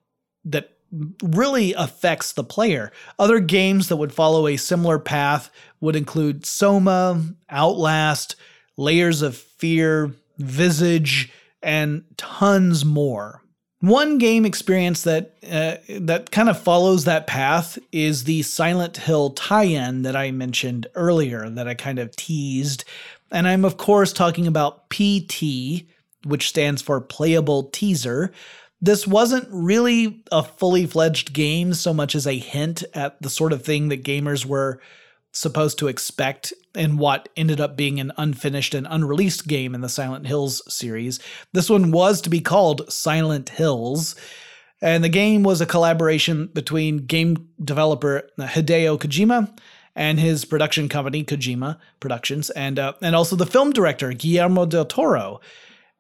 that 0.46 0.78
really 1.22 1.74
affects 1.74 2.34
the 2.34 2.44
player. 2.44 2.92
Other 3.18 3.40
games 3.40 3.90
that 3.90 3.98
would 3.98 4.14
follow 4.14 4.48
a 4.48 4.58
similar 4.58 4.98
path 5.00 5.52
would 5.82 5.96
include 5.96 6.46
Soma, 6.46 7.24
Outlast, 7.50 8.36
Layers 8.78 9.22
of 9.22 9.38
Fear, 9.38 10.14
Visage, 10.38 11.32
and 11.62 12.04
tons 12.18 12.86
more. 12.86 13.44
One 13.82 14.18
game 14.18 14.46
experience 14.46 15.04
that 15.04 15.36
uh, 15.50 15.78
that 16.02 16.32
kind 16.32 16.50
of 16.50 16.62
follows 16.62 17.06
that 17.06 17.28
path 17.28 17.80
is 17.94 18.26
the 18.26 18.42
Silent 18.42 18.98
Hill 18.98 19.30
tie-in 19.32 20.02
that 20.02 20.18
I 20.18 20.32
mentioned 20.32 20.88
earlier 20.96 21.50
that 21.50 21.68
I 21.68 21.76
kind 21.76 21.98
of 21.98 22.14
teased. 22.16 22.84
And 23.32 23.48
I'm 23.48 23.64
of 23.64 23.78
course 23.78 24.12
talking 24.12 24.48
about 24.48 24.90
PT, 24.90 25.86
which 26.26 26.50
stands 26.50 26.82
for 26.82 27.00
playable 27.00 27.64
teaser. 27.70 28.34
This 28.82 29.08
wasn't 29.08 29.48
really 29.50 30.24
a 30.30 30.44
fully 30.44 30.86
fledged 30.86 31.32
game 31.32 31.74
so 31.74 31.94
much 31.94 32.16
as 32.16 32.28
a 32.28 32.38
hint 32.38 32.84
at 32.94 33.22
the 33.22 33.30
sort 33.30 33.54
of 33.54 33.64
thing 33.64 33.88
that 33.90 34.04
gamers 34.04 34.46
were 34.46 34.82
supposed 35.32 35.80
to 35.80 35.88
expect 35.88 36.52
in 36.76 36.98
what 36.98 37.30
ended 37.36 37.60
up 37.60 37.76
being 37.76 38.00
an 38.00 38.12
unfinished 38.18 38.74
and 38.74 38.88
unreleased 38.90 39.48
game 39.48 39.74
in 39.74 39.82
the 39.82 39.90
Silent 39.90 40.28
Hills 40.28 40.62
series. 40.72 41.20
This 41.54 41.70
one 41.70 41.92
was 41.92 42.22
to 42.22 42.30
be 42.30 42.42
called 42.42 42.92
Silent 42.92 43.50
Hills. 43.50 44.16
And 44.82 45.04
the 45.04 45.10
game 45.10 45.44
was 45.44 45.60
a 45.60 45.66
collaboration 45.66 46.48
between 46.54 47.06
game 47.06 47.50
developer 47.62 48.30
Hideo 48.40 48.98
Kojima 48.98 49.58
and 49.96 50.20
his 50.20 50.46
production 50.46 50.88
company 50.88 51.24
Kojima 51.26 51.78
Productions, 52.00 52.50
and 52.52 52.80
uh, 52.80 52.94
and 53.02 53.16
also 53.16 53.36
the 53.36 53.46
film 53.46 53.74
director 53.74 54.14
Guillermo 54.14 54.66
del 54.66 54.86
Toro. 54.86 55.42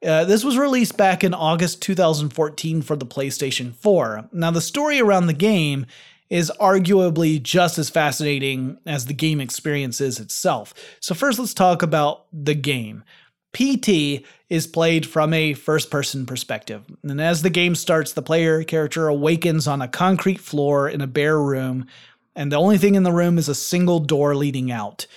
Uh, 0.05 0.23
this 0.23 0.45
was 0.45 0.57
released 0.57 0.95
back 0.95 1.25
in 1.25 1.33
August 1.33 1.81
2014 1.81 2.81
for 2.81 2.95
the 2.95 3.05
PlayStation 3.05 3.75
4. 3.75 4.29
Now, 4.31 4.49
the 4.49 4.61
story 4.61 5.01
around 5.01 5.27
the 5.27 5.33
game 5.33 5.85
is 6.29 6.51
arguably 6.59 7.41
just 7.41 7.77
as 7.77 7.89
fascinating 7.89 8.77
as 8.85 9.05
the 9.05 9.13
game 9.13 9.41
experience 9.41 9.99
is 9.99 10.19
itself. 10.19 10.73
So, 10.99 11.15
first, 11.15 11.39
let's 11.39 11.53
talk 11.53 11.81
about 11.81 12.25
the 12.31 12.55
game. 12.55 13.03
PT 13.53 14.23
is 14.49 14.67
played 14.67 15.07
from 15.07 15.33
a 15.33 15.53
first 15.53 15.89
person 15.89 16.25
perspective, 16.25 16.83
and 17.03 17.19
as 17.19 17.41
the 17.41 17.49
game 17.49 17.73
starts, 17.73 18.13
the 18.13 18.21
player 18.21 18.63
character 18.63 19.07
awakens 19.07 19.67
on 19.67 19.81
a 19.81 19.87
concrete 19.87 20.39
floor 20.39 20.87
in 20.87 21.01
a 21.01 21.07
bare 21.07 21.39
room, 21.39 21.87
and 22.35 22.51
the 22.51 22.57
only 22.57 22.77
thing 22.77 22.93
in 22.93 23.03
the 23.03 23.11
room 23.11 23.37
is 23.39 23.49
a 23.49 23.55
single 23.55 23.99
door 23.99 24.35
leading 24.35 24.71
out. 24.71 25.07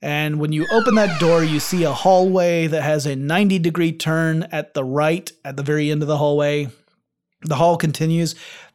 And 0.00 0.38
when 0.38 0.52
you 0.52 0.66
open 0.70 0.96
that 0.96 1.18
door, 1.18 1.42
you 1.42 1.58
see 1.58 1.84
a 1.84 1.92
hallway 1.92 2.66
that 2.66 2.82
has 2.82 3.06
a 3.06 3.16
90 3.16 3.58
degree 3.58 3.90
turn 3.90 4.42
at 4.52 4.74
the 4.74 4.84
right 4.84 5.32
at 5.44 5.56
the 5.56 5.62
very 5.62 5.90
end 5.90 6.02
of 6.02 6.08
the 6.08 6.18
hallway. 6.18 6.68
The 7.40 7.56
hall 7.56 7.78
continues 7.78 8.34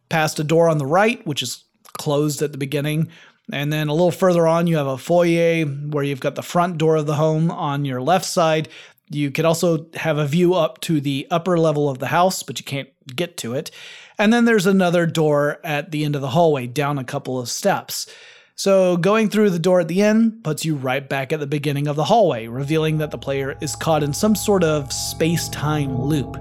past 0.10 0.40
a 0.40 0.44
door 0.44 0.70
on 0.70 0.80
the 0.80 0.88
right, 0.88 1.26
which 1.28 1.44
is 1.44 1.64
closed 2.00 2.42
at 2.42 2.52
the 2.52 2.58
beginning. 2.58 3.10
And 3.52 3.72
then 3.72 3.88
a 3.88 3.94
little 3.94 4.12
further 4.12 4.48
on, 4.48 4.66
you 4.66 4.78
have 4.78 4.88
a 4.88 4.98
foyer 4.98 5.66
where 5.66 6.04
you've 6.04 6.20
got 6.20 6.36
the 6.36 6.42
front 6.42 6.80
door 6.80 6.96
of 6.96 7.06
the 7.06 7.16
home 7.16 7.52
on 7.52 7.86
your 7.86 8.02
left 8.02 8.26
side. 8.26 8.70
You 9.10 9.32
could 9.32 9.46
also 9.46 9.88
have 9.96 10.18
a 10.18 10.28
view 10.28 10.54
up 10.54 10.82
to 10.82 11.02
the 11.02 11.28
upper 11.30 11.58
level 11.58 11.90
of 11.90 12.00
the 12.00 12.08
house, 12.08 12.44
but 12.44 12.60
you 12.60 12.66
can't 12.66 12.90
get 13.16 13.38
to 13.38 13.54
it. 13.54 13.72
And 14.20 14.32
then 14.32 14.46
there's 14.46 14.66
another 14.66 15.06
door 15.06 15.60
at 15.64 15.92
the 15.92 16.06
end 16.06 16.16
of 16.16 16.22
the 16.22 16.30
hallway, 16.30 16.68
down 16.68 16.98
a 16.98 17.04
couple 17.04 17.40
of 17.40 17.50
steps. 17.50 18.08
So 18.56 18.98
going 18.98 19.30
through 19.30 19.52
the 19.52 19.58
door 19.58 19.80
at 19.80 19.88
the 19.88 20.02
end 20.02 20.44
puts 20.44 20.66
you 20.66 20.76
right 20.76 21.08
back 21.08 21.32
at 21.32 21.40
the 21.40 21.48
beginning 21.48 21.88
of 21.88 21.96
the 21.96 22.04
hallway, 22.04 22.48
revealing 22.48 22.98
that 22.98 23.10
the 23.10 23.18
player 23.18 23.58
is 23.62 23.76
caught 23.76 24.04
in 24.04 24.14
some 24.14 24.36
sort 24.36 24.64
of 24.66 24.92
space 24.92 25.48
time 25.50 25.98
loop. 25.98 26.38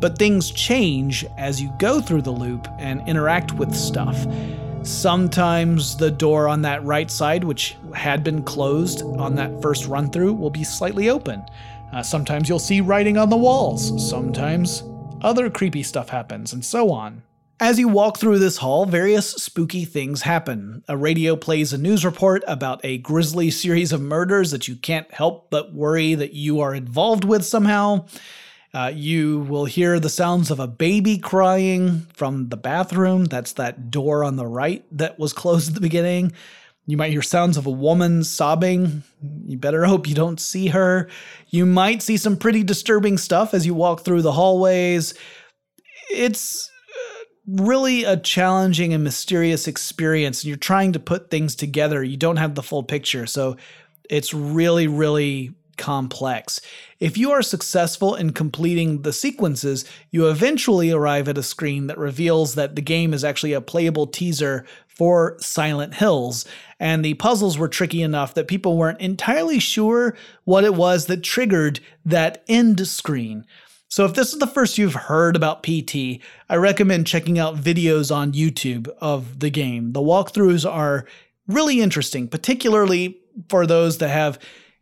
But 0.00 0.16
things 0.16 0.50
change 0.50 1.26
as 1.36 1.60
you 1.60 1.70
go 1.78 2.00
through 2.00 2.22
the 2.22 2.30
loop 2.30 2.66
and 2.78 3.06
interact 3.06 3.52
with 3.52 3.74
stuff. 3.74 4.26
Sometimes 4.82 5.94
the 5.96 6.10
door 6.10 6.48
on 6.48 6.62
that 6.62 6.82
right 6.84 7.10
side, 7.10 7.44
which 7.44 7.76
had 7.94 8.24
been 8.24 8.42
closed 8.42 9.02
on 9.02 9.34
that 9.34 9.60
first 9.60 9.86
run 9.86 10.10
through, 10.10 10.32
will 10.32 10.50
be 10.50 10.64
slightly 10.64 11.10
open. 11.10 11.44
Uh, 11.92 12.02
sometimes 12.02 12.48
you'll 12.48 12.58
see 12.58 12.80
writing 12.80 13.18
on 13.18 13.28
the 13.28 13.36
walls. 13.36 14.08
Sometimes 14.08 14.82
other 15.20 15.50
creepy 15.50 15.82
stuff 15.82 16.08
happens, 16.08 16.54
and 16.54 16.64
so 16.64 16.90
on. 16.90 17.22
As 17.60 17.78
you 17.78 17.88
walk 17.88 18.16
through 18.16 18.38
this 18.38 18.56
hall, 18.56 18.86
various 18.86 19.32
spooky 19.32 19.84
things 19.84 20.22
happen. 20.22 20.82
A 20.88 20.96
radio 20.96 21.36
plays 21.36 21.74
a 21.74 21.78
news 21.78 22.06
report 22.06 22.42
about 22.48 22.80
a 22.82 22.96
grisly 22.98 23.50
series 23.50 23.92
of 23.92 24.00
murders 24.00 24.50
that 24.50 24.66
you 24.66 24.76
can't 24.76 25.12
help 25.12 25.50
but 25.50 25.74
worry 25.74 26.14
that 26.14 26.32
you 26.32 26.60
are 26.60 26.74
involved 26.74 27.24
with 27.24 27.44
somehow. 27.44 28.06
Uh, 28.72 28.92
you 28.94 29.40
will 29.40 29.64
hear 29.64 29.98
the 29.98 30.08
sounds 30.08 30.50
of 30.50 30.60
a 30.60 30.68
baby 30.68 31.18
crying 31.18 32.06
from 32.14 32.50
the 32.50 32.56
bathroom. 32.56 33.24
That's 33.24 33.54
that 33.54 33.90
door 33.90 34.22
on 34.22 34.36
the 34.36 34.46
right 34.46 34.84
that 34.92 35.18
was 35.18 35.32
closed 35.32 35.68
at 35.68 35.74
the 35.74 35.80
beginning. 35.80 36.32
You 36.86 36.96
might 36.96 37.10
hear 37.10 37.22
sounds 37.22 37.56
of 37.56 37.66
a 37.66 37.70
woman 37.70 38.22
sobbing. 38.22 39.02
You 39.44 39.58
better 39.58 39.84
hope 39.84 40.08
you 40.08 40.14
don't 40.14 40.40
see 40.40 40.68
her. 40.68 41.08
You 41.48 41.66
might 41.66 42.02
see 42.02 42.16
some 42.16 42.36
pretty 42.36 42.62
disturbing 42.62 43.18
stuff 43.18 43.54
as 43.54 43.66
you 43.66 43.74
walk 43.74 44.00
through 44.04 44.22
the 44.22 44.32
hallways. 44.32 45.14
It's 46.10 46.68
uh, 46.68 47.24
really 47.62 48.04
a 48.04 48.16
challenging 48.16 48.92
and 48.92 49.04
mysterious 49.04 49.66
experience. 49.66 50.42
And 50.42 50.48
you're 50.48 50.56
trying 50.56 50.92
to 50.92 51.00
put 51.00 51.30
things 51.30 51.56
together. 51.56 52.02
You 52.02 52.16
don't 52.16 52.38
have 52.38 52.54
the 52.54 52.62
full 52.62 52.82
picture. 52.82 53.26
So 53.26 53.56
it's 54.08 54.32
really, 54.32 54.88
really 54.88 55.54
complex. 55.80 56.60
If 57.00 57.16
you 57.16 57.32
are 57.32 57.42
successful 57.42 58.14
in 58.14 58.32
completing 58.32 59.02
the 59.02 59.12
sequences, 59.12 59.86
you 60.10 60.28
eventually 60.28 60.92
arrive 60.92 61.26
at 61.26 61.38
a 61.38 61.42
screen 61.42 61.86
that 61.86 61.98
reveals 61.98 62.54
that 62.54 62.76
the 62.76 62.82
game 62.82 63.14
is 63.14 63.24
actually 63.24 63.54
a 63.54 63.62
playable 63.62 64.06
teaser 64.06 64.66
for 64.86 65.36
Silent 65.40 65.94
Hills, 65.94 66.44
and 66.78 67.02
the 67.02 67.14
puzzles 67.14 67.56
were 67.56 67.68
tricky 67.68 68.02
enough 68.02 68.34
that 68.34 68.46
people 68.46 68.76
weren't 68.76 69.00
entirely 69.00 69.58
sure 69.58 70.14
what 70.44 70.62
it 70.62 70.74
was 70.74 71.06
that 71.06 71.22
triggered 71.22 71.80
that 72.04 72.44
end 72.46 72.86
screen. 72.86 73.46
So, 73.88 74.04
if 74.04 74.12
this 74.12 74.34
is 74.34 74.38
the 74.38 74.46
first 74.46 74.76
you've 74.76 74.94
heard 74.94 75.34
about 75.34 75.62
PT, 75.62 76.20
I 76.50 76.56
recommend 76.56 77.06
checking 77.06 77.38
out 77.38 77.56
videos 77.56 78.14
on 78.14 78.34
YouTube 78.34 78.88
of 79.00 79.40
the 79.40 79.50
game. 79.50 79.92
The 79.94 80.00
walkthroughs 80.00 80.70
are 80.70 81.06
really 81.48 81.80
interesting, 81.80 82.28
particularly 82.28 83.18
for 83.48 83.66
those 83.66 83.98
that 83.98 84.10
have 84.10 84.38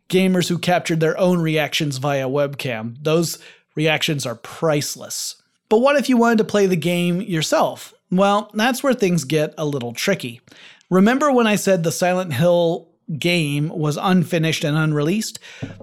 gamers 0.09 0.49
who 0.49 0.57
captured 0.57 0.99
their 0.99 1.17
own 1.17 1.39
reactions 1.41 1.97
via 1.97 2.27
webcam. 2.27 2.97
Those 3.01 3.39
reactions 3.75 4.25
are 4.25 4.35
priceless. 4.35 5.41
But 5.69 5.79
what 5.79 5.95
if 5.95 6.09
you 6.09 6.17
wanted 6.17 6.39
to 6.39 6.43
play 6.43 6.65
the 6.65 6.75
game 6.75 7.21
yourself? 7.21 7.93
Well, 8.11 8.49
that's 8.53 8.81
where 8.81 8.93
things 8.93 9.23
get 9.23 9.53
a 9.57 9.65
little 9.65 9.93
tricky. 9.93 10.41
Remember 10.89 11.31
when 11.31 11.45
I 11.45 11.55
said 11.55 11.83
the 11.83 11.91
Silent 11.91 12.33
Hill 12.33 12.87
game 13.17 13.69
was 13.69 13.97
unfinished 14.01 14.63
and 14.63 14.75
unreleased? 14.75 15.39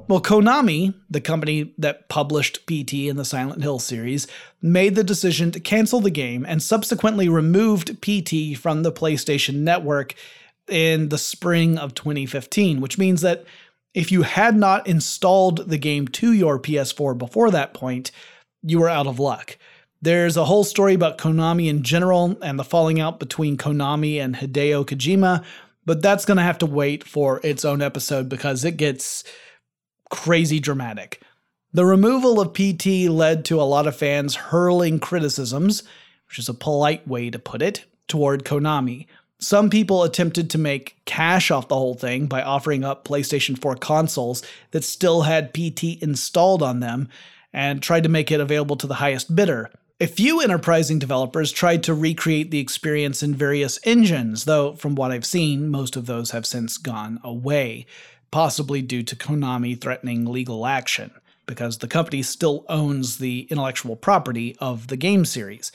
Well, 0.09 0.21
Konami, 0.21 0.95
the 1.09 1.21
company 1.21 1.73
that 1.79 2.09
published 2.09 2.67
PT 2.67 2.95
in 2.95 3.17
the 3.17 3.25
Silent 3.25 3.63
Hill 3.63 3.79
series, 3.79 4.27
made 4.61 4.97
the 4.97 5.05
decision 5.05 5.53
to 5.53 5.61
cancel 5.61 6.01
the 6.01 6.11
game 6.11 6.45
and 6.47 6.63
subsequently 6.63 7.29
removed 7.29 8.03
PT 8.03 8.59
from 8.59 8.83
the 8.83 8.93
PlayStation 8.93 9.57
Network 9.57 10.15
in 10.69 11.11
the 11.11 11.19
spring 11.19 11.79
of 11.79 11.95
2015, 11.95 12.81
which 12.81 12.99
means 12.99 13.21
that 13.21 13.45
if 13.97 14.13
you 14.13 14.23
had 14.23 14.55
not 14.55 14.87
installed 14.87 15.71
the 15.71 15.79
game 15.79 16.07
to 16.07 16.31
your 16.31 16.61
PS4 16.61 17.17
before 17.17 17.51
that 17.51 17.73
point, 17.73 18.11
you 18.63 18.79
were 18.79 18.91
out 18.91 19.07
of 19.07 19.19
luck. 19.19 19.57
There's 20.03 20.37
a 20.37 20.45
whole 20.45 20.65
story 20.65 20.93
about 20.93 21.17
Konami 21.17 21.69
in 21.69 21.83
general 21.83 22.37
and 22.43 22.59
the 22.59 22.65
falling 22.65 23.01
out 23.01 23.19
between 23.19 23.57
Konami 23.57 24.23
and 24.23 24.37
Hideo 24.37 24.85
Kojima, 24.85 25.43
but 25.87 26.03
that's 26.03 26.27
going 26.27 26.37
to 26.37 26.43
have 26.43 26.59
to 26.59 26.67
wait 26.67 27.05
for 27.05 27.41
its 27.43 27.65
own 27.65 27.81
episode 27.81 28.29
because 28.29 28.67
it 28.67 28.77
gets 28.77 29.25
crazy 30.11 30.61
dramatic. 30.61 31.23
The 31.73 31.87
removal 31.87 32.39
of 32.39 32.53
PT 32.53 33.09
led 33.09 33.47
to 33.47 33.59
a 33.59 33.65
lot 33.65 33.87
of 33.87 33.97
fans 33.97 34.35
hurling 34.35 35.01
criticisms, 35.01 35.85
which 36.29 36.39
is 36.39 36.51
a 36.51 36.55
polite 36.55 37.09
way 37.09 37.31
to 37.31 37.39
put 37.39 37.63
it, 37.63 37.87
toward 38.09 38.45
Konami. 38.45 39.07
Some 39.39 39.69
people 39.69 40.03
attempted 40.03 40.49
to 40.51 40.59
make 40.59 40.97
cash 41.05 41.51
off 41.51 41.69
the 41.69 41.77
whole 41.77 41.95
thing 41.95 42.27
by 42.27 42.43
offering 42.43 42.85
up 42.85 43.07
PlayStation 43.07 43.61
4 43.61 43.77
consoles 43.77 44.43
that 44.71 44.83
still 44.83 45.23
had 45.23 45.53
PT 45.53 46.01
installed 46.01 46.63
on 46.63 46.81
them 46.81 47.09
and 47.53 47.83
tried 47.83 48.03
to 48.05 48.09
make 48.09 48.31
it 48.31 48.41
available 48.41 48.77
to 48.77 48.87
the 48.87 48.95
highest 48.95 49.37
bidder. 49.37 49.71
A 50.01 50.07
few 50.07 50.41
enterprising 50.41 50.99
developers 50.99 51.53
tried 51.53 51.83
to 51.85 51.95
recreate 51.95 52.51
the 52.51 52.59
experience 52.59 53.23
in 53.23 53.35
various 53.35 53.79
engines, 53.85 54.45
though 54.45 54.75
from 54.75 54.95
what 54.95 55.11
I've 55.11 55.25
seen, 55.27 55.69
most 55.69 55.97
of 55.97 56.07
those 56.07 56.31
have 56.33 56.45
since 56.45 56.77
gone 56.79 57.21
away, 57.23 57.87
possibly 58.31 58.83
due 58.83 59.03
to 59.03 59.17
Konami 59.17 59.79
threatening 59.81 60.27
legal 60.27 60.67
action. 60.67 61.13
because 61.47 61.79
the 61.79 61.89
company 61.89 62.23
still 62.23 62.65
owns 62.69 63.19
the 63.19 63.47
intellectual 63.51 63.97
property 63.97 64.57
of 64.59 64.89
the 64.89 64.97
game 64.97 65.25
series. 65.25 65.73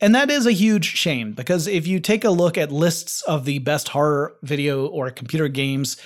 And 0.00 0.14
that 0.14 0.30
is 0.30 0.46
a 0.46 0.52
huge 0.52 0.84
shame 0.84 1.32
because 1.32 1.66
if 1.66 1.86
you 1.86 1.98
take 1.98 2.24
a 2.24 2.30
look 2.30 2.56
at 2.56 2.70
lists 2.70 3.22
of 3.22 3.44
the 3.44 3.58
best 3.58 3.88
horror 3.88 4.36
video 4.42 4.86
or 4.86 5.10
computer 5.10 5.48
games, 5.48 5.96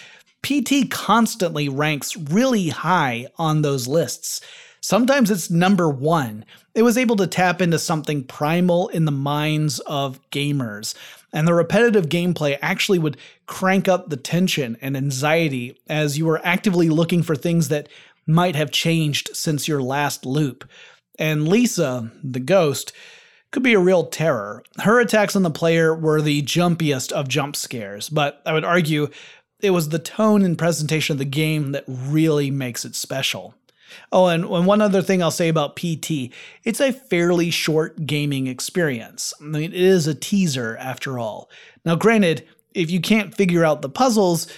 PT 0.43 0.91
constantly 0.91 1.69
ranks 1.69 2.17
really 2.17 2.69
high 2.71 3.27
on 3.37 3.63
those 3.63 3.87
lists. 3.87 4.41
Sometimes 4.81 5.31
it's 5.31 5.51
number 5.51 5.89
one. 5.89 6.45
It 6.75 6.83
was 6.83 6.99
able 6.99 7.17
to 7.17 7.27
tap 7.27 7.61
into 7.61 7.79
something 7.79 8.25
primal 8.25 8.89
in 8.89 9.05
the 9.05 9.13
minds 9.13 9.79
of 9.81 10.19
gamers. 10.31 10.95
And 11.33 11.47
the 11.47 11.55
repetitive 11.55 12.09
gameplay 12.09 12.59
actually 12.61 12.99
would 12.99 13.19
crank 13.47 13.89
up 13.89 14.09
the 14.09 14.17
tension 14.17 14.77
and 14.81 14.97
anxiety 14.97 15.79
as 15.89 16.19
you 16.19 16.27
were 16.27 16.41
actively 16.45 16.89
looking 16.89 17.23
for 17.23 17.37
things 17.37 17.69
that 17.69 17.89
might 18.27 18.57
have 18.57 18.71
changed 18.71 19.37
since 19.37 19.69
your 19.69 19.83
last 19.83 20.27
loop. 20.27 20.69
And 21.19 21.47
Lisa, 21.47 22.11
the 22.25 22.41
ghost, 22.41 22.93
could 23.53 23.63
be 23.63 23.75
a 23.75 23.79
real 23.79 24.07
terror. 24.07 24.65
Her 24.79 24.99
attacks 24.99 25.37
on 25.37 25.43
the 25.43 25.51
player 25.51 25.95
were 25.95 26.21
the 26.21 26.43
jumpiest 26.43 27.13
of 27.13 27.29
jump 27.29 27.55
scares, 27.55 28.09
but 28.09 28.43
I 28.45 28.53
would 28.53 28.65
argue 28.65 29.09
it 29.61 29.71
was 29.71 29.91
the 29.91 29.99
tone 29.99 30.43
and 30.43 30.59
presentation 30.59 31.15
of 31.15 31.19
the 31.19 31.25
game 31.25 31.73
that 31.73 31.85
really 31.87 32.51
makes 32.51 32.85
it 32.85 32.97
special. 32.97 33.55
Oh, 34.11 34.27
and, 34.27 34.49
one 34.49 34.81
other 34.81 35.03
thing 35.03 35.23
I'll 35.23 35.31
say 35.31 35.49
about 35.49 35.77
PT 35.77 36.33
it's 36.65 36.81
a 36.81 36.93
fairly 36.93 37.51
short 37.51 38.07
gaming 38.07 38.47
experience. 38.47 39.35
I 39.41 39.45
mean, 39.45 39.73
it 39.73 39.75
is 39.75 40.07
a 40.07 40.15
teaser 40.15 40.77
after 40.79 41.19
all. 41.19 41.51
Now, 41.85 41.95
granted, 41.95 42.49
if 42.75 42.91
you 42.91 43.01
can't 43.01 43.35
figure 43.35 43.67
out 43.67 43.83
the 43.83 43.91
puzzles, 43.91 44.49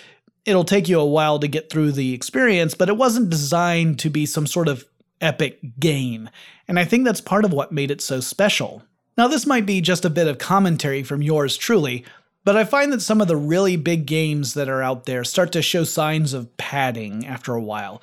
it'll 0.45 0.65
take 0.65 0.89
you 0.89 1.01
a 1.01 1.05
while 1.05 1.41
to 1.41 1.49
get 1.49 1.69
through 1.69 1.93
the 1.93 2.15
experience, 2.15 2.75
but 2.75 2.89
it 2.89 2.97
wasn't 2.97 3.31
designed 3.31 3.99
to 3.99 4.11
be 4.11 4.25
some 4.25 4.47
sort 4.47 4.69
of 4.69 4.85
epic 5.25 5.59
game. 5.81 6.29
And 6.69 6.79
I 6.79 6.85
think 6.85 7.05
that's 7.05 7.21
part 7.21 7.45
of 7.45 7.53
what 7.53 7.73
made 7.73 7.91
it 7.91 8.01
so 8.01 8.21
special. 8.21 8.83
Now, 9.17 9.29
this 9.29 9.47
might 9.47 9.67
be 9.67 9.81
just 9.81 10.05
a 10.05 10.11
bit 10.11 10.29
of 10.29 10.39
commentary 10.39 11.03
from 11.03 11.23
yours 11.23 11.57
truly, 11.57 12.05
but 12.45 12.57
I 12.57 12.65
find 12.65 12.93
that 12.93 13.01
some 13.03 13.21
of 13.21 13.29
the 13.29 13.37
really 13.37 13.77
big 13.77 14.07
games 14.07 14.55
that 14.55 14.69
are 14.69 14.83
out 14.83 15.07
there 15.07 15.25
start 15.25 15.53
to 15.53 15.63
show 15.63 15.85
signs 15.85 16.35
of 16.35 16.55
padding 16.57 17.27
after 17.27 17.55
a 17.55 17.63
while. 17.63 18.03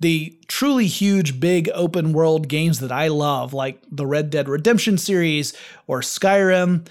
The 0.00 0.36
truly 0.48 0.86
huge, 0.86 1.38
big 1.38 1.70
open 1.74 2.12
world 2.12 2.48
games 2.48 2.80
that 2.80 2.90
I 2.90 3.08
love, 3.08 3.52
like 3.52 3.82
the 3.90 4.06
Red 4.06 4.30
Dead 4.30 4.48
Redemption 4.48 4.98
series 4.98 5.52
or 5.86 6.00
Skyrim, 6.00 6.86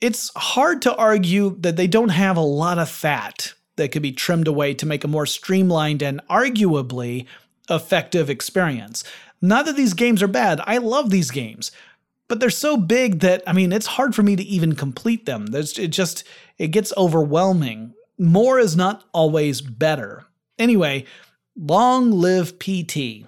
it's 0.00 0.30
hard 0.36 0.82
to 0.82 0.94
argue 0.96 1.56
that 1.60 1.76
they 1.76 1.86
don't 1.86 2.10
have 2.10 2.36
a 2.36 2.42
lot 2.42 2.78
of 2.78 2.90
fat 2.90 3.54
that 3.76 3.92
could 3.92 4.02
be 4.02 4.12
trimmed 4.12 4.48
away 4.48 4.74
to 4.74 4.86
make 4.86 5.04
a 5.04 5.08
more 5.08 5.26
streamlined 5.26 6.02
and 6.02 6.20
arguably 6.28 7.26
effective 7.68 8.30
experience. 8.30 9.04
Not 9.40 9.66
that 9.66 9.76
these 9.76 9.94
games 9.94 10.22
are 10.22 10.28
bad, 10.28 10.60
I 10.64 10.78
love 10.78 11.10
these 11.10 11.30
games, 11.30 11.70
but 12.28 12.40
they're 12.40 12.50
so 12.50 12.76
big 12.76 13.20
that 13.20 13.42
I 13.46 13.52
mean 13.52 13.72
it's 13.72 13.86
hard 13.86 14.14
for 14.14 14.22
me 14.22 14.36
to 14.36 14.42
even 14.42 14.74
complete 14.74 15.26
them. 15.26 15.46
There's 15.46 15.78
it 15.78 15.88
just 15.88 16.24
it 16.58 16.68
gets 16.68 16.92
overwhelming. 16.96 17.94
More 18.18 18.58
is 18.58 18.76
not 18.76 19.04
always 19.12 19.60
better. 19.60 20.24
Anyway, 20.58 21.04
long 21.56 22.10
live 22.10 22.58
PT. 22.58 23.26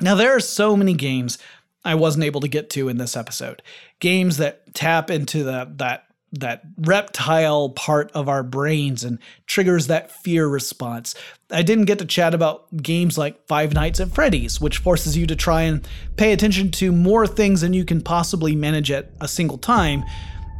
Now 0.00 0.14
there 0.14 0.34
are 0.34 0.40
so 0.40 0.76
many 0.76 0.94
games 0.94 1.38
I 1.84 1.94
wasn't 1.94 2.24
able 2.24 2.40
to 2.40 2.48
get 2.48 2.70
to 2.70 2.88
in 2.88 2.98
this 2.98 3.16
episode. 3.16 3.62
Games 4.00 4.36
that 4.38 4.74
tap 4.74 5.10
into 5.10 5.44
the 5.44 5.70
that 5.76 6.06
that 6.32 6.62
reptile 6.78 7.68
part 7.70 8.10
of 8.12 8.28
our 8.28 8.42
brains 8.42 9.04
and 9.04 9.18
triggers 9.46 9.86
that 9.88 10.10
fear 10.10 10.48
response. 10.48 11.14
I 11.50 11.62
didn't 11.62 11.84
get 11.84 11.98
to 11.98 12.06
chat 12.06 12.32
about 12.32 12.74
games 12.76 13.18
like 13.18 13.46
Five 13.46 13.74
Nights 13.74 14.00
at 14.00 14.10
Freddy's, 14.10 14.60
which 14.60 14.78
forces 14.78 15.16
you 15.16 15.26
to 15.26 15.36
try 15.36 15.62
and 15.62 15.86
pay 16.16 16.32
attention 16.32 16.70
to 16.72 16.90
more 16.90 17.26
things 17.26 17.60
than 17.60 17.74
you 17.74 17.84
can 17.84 18.00
possibly 18.00 18.56
manage 18.56 18.90
at 18.90 19.10
a 19.20 19.28
single 19.28 19.58
time, 19.58 20.04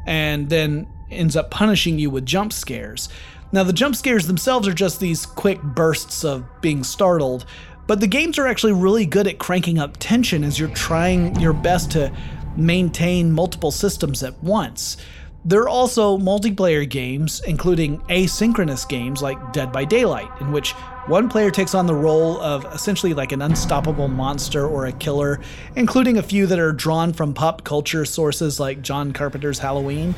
and 0.07 0.51
then 0.51 0.87
ends 1.11 1.37
up 1.37 1.51
punishing 1.51 1.99
you 1.99 2.11
with 2.11 2.27
jump 2.27 2.53
scares. 2.53 3.09
Now, 3.51 3.65
the 3.65 3.73
jump 3.73 3.97
scares 3.97 4.27
themselves 4.27 4.69
are 4.69 4.75
just 4.75 5.01
these 5.01 5.27
quick 5.27 5.63
bursts 5.63 6.25
of 6.25 6.45
being 6.61 6.85
startled, 6.85 7.47
but 7.87 8.01
the 8.01 8.07
games 8.07 8.39
are 8.39 8.47
actually 8.47 8.73
really 8.73 9.07
good 9.07 9.27
at 9.27 9.39
cranking 9.39 9.79
up 9.79 9.97
tension 9.99 10.45
as 10.45 10.59
you're 10.59 10.69
trying 10.71 11.39
your 11.41 11.53
best 11.53 11.91
to 11.93 12.15
maintain 12.57 13.33
multiple 13.33 13.71
systems 13.71 14.23
at 14.23 14.43
once. 14.43 14.97
There 15.45 15.63
are 15.63 15.69
also 15.69 16.19
multiplayer 16.19 16.89
games, 16.89 17.43
including 17.47 17.99
asynchronous 18.03 18.89
games 18.89 19.23
like 19.23 19.53
Dead 19.53 19.73
by 19.73 19.85
Daylight, 19.85 20.31
in 20.41 20.53
which 20.53 20.71
one 21.09 21.29
player 21.29 21.51
takes 21.51 21.75
on 21.75 21.87
the 21.87 21.95
role 21.95 22.41
of 22.41 22.65
essentially 22.73 23.13
like 23.13 23.33
an 23.33 23.43
unstoppable 23.43 24.07
monster 24.07 24.69
or 24.69 24.87
a 24.87 24.93
killer, 24.93 25.41
including 25.75 26.19
a 26.19 26.23
few 26.23 26.47
that 26.47 26.61
are 26.61 26.71
drawn 26.71 27.13
from 27.13 27.35
pop 27.35 27.65
culture 27.65 28.05
sources 28.05 28.61
like 28.61 28.83
John 28.83 29.13
Carpenter's 29.13 29.59
Halloween. 29.59 30.15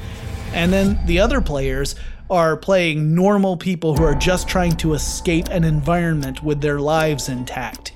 And 0.53 0.71
then 0.71 1.01
the 1.07 1.21
other 1.21 1.41
players 1.41 1.95
are 2.29 2.55
playing 2.55 3.15
normal 3.15 3.57
people 3.57 3.97
who 3.97 4.05
are 4.05 4.15
just 4.15 4.47
trying 4.47 4.77
to 4.77 4.93
escape 4.93 5.49
an 5.49 5.65
environment 5.65 6.43
with 6.43 6.61
their 6.61 6.81
lives 6.81 7.31
intact. 7.31 7.95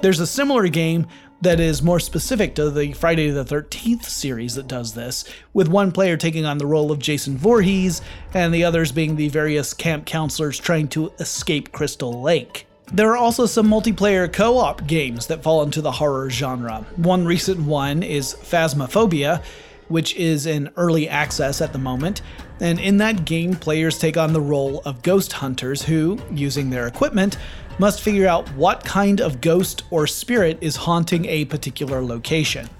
There's 0.00 0.20
a 0.20 0.26
similar 0.26 0.68
game 0.68 1.06
that 1.42 1.58
is 1.58 1.82
more 1.82 1.98
specific 1.98 2.54
to 2.54 2.70
the 2.70 2.92
Friday 2.92 3.28
the 3.30 3.44
13th 3.44 4.04
series 4.04 4.54
that 4.54 4.68
does 4.68 4.94
this, 4.94 5.24
with 5.52 5.66
one 5.66 5.90
player 5.90 6.16
taking 6.16 6.46
on 6.46 6.58
the 6.58 6.66
role 6.66 6.92
of 6.92 7.00
Jason 7.00 7.36
Voorhees 7.36 8.00
and 8.32 8.54
the 8.54 8.64
others 8.64 8.92
being 8.92 9.16
the 9.16 9.28
various 9.28 9.74
camp 9.74 10.06
counselors 10.06 10.58
trying 10.58 10.86
to 10.88 11.12
escape 11.18 11.72
Crystal 11.72 12.22
Lake. 12.22 12.66
There 12.92 13.10
are 13.10 13.16
also 13.16 13.46
some 13.46 13.68
multiplayer 13.68 14.32
co 14.32 14.58
op 14.58 14.86
games 14.86 15.26
that 15.26 15.42
fall 15.42 15.62
into 15.62 15.80
the 15.80 15.90
horror 15.90 16.30
genre. 16.30 16.86
One 16.96 17.24
recent 17.24 17.60
one 17.60 18.04
is 18.04 18.34
Phasmophobia, 18.34 19.42
which 19.88 20.14
is 20.14 20.46
in 20.46 20.70
early 20.76 21.08
access 21.08 21.60
at 21.60 21.72
the 21.72 21.78
moment. 21.78 22.22
And 22.60 22.78
in 22.78 22.98
that 22.98 23.24
game, 23.24 23.54
players 23.56 23.98
take 23.98 24.16
on 24.16 24.32
the 24.32 24.40
role 24.40 24.80
of 24.84 25.02
ghost 25.02 25.32
hunters 25.32 25.82
who, 25.82 26.20
using 26.30 26.70
their 26.70 26.86
equipment, 26.86 27.36
must 27.82 28.00
figure 28.00 28.28
out 28.28 28.48
what 28.50 28.84
kind 28.84 29.20
of 29.20 29.40
ghost 29.40 29.82
or 29.90 30.06
spirit 30.06 30.56
is 30.60 30.76
haunting 30.76 31.24
a 31.24 31.44
particular 31.46 32.00
location. 32.00 32.70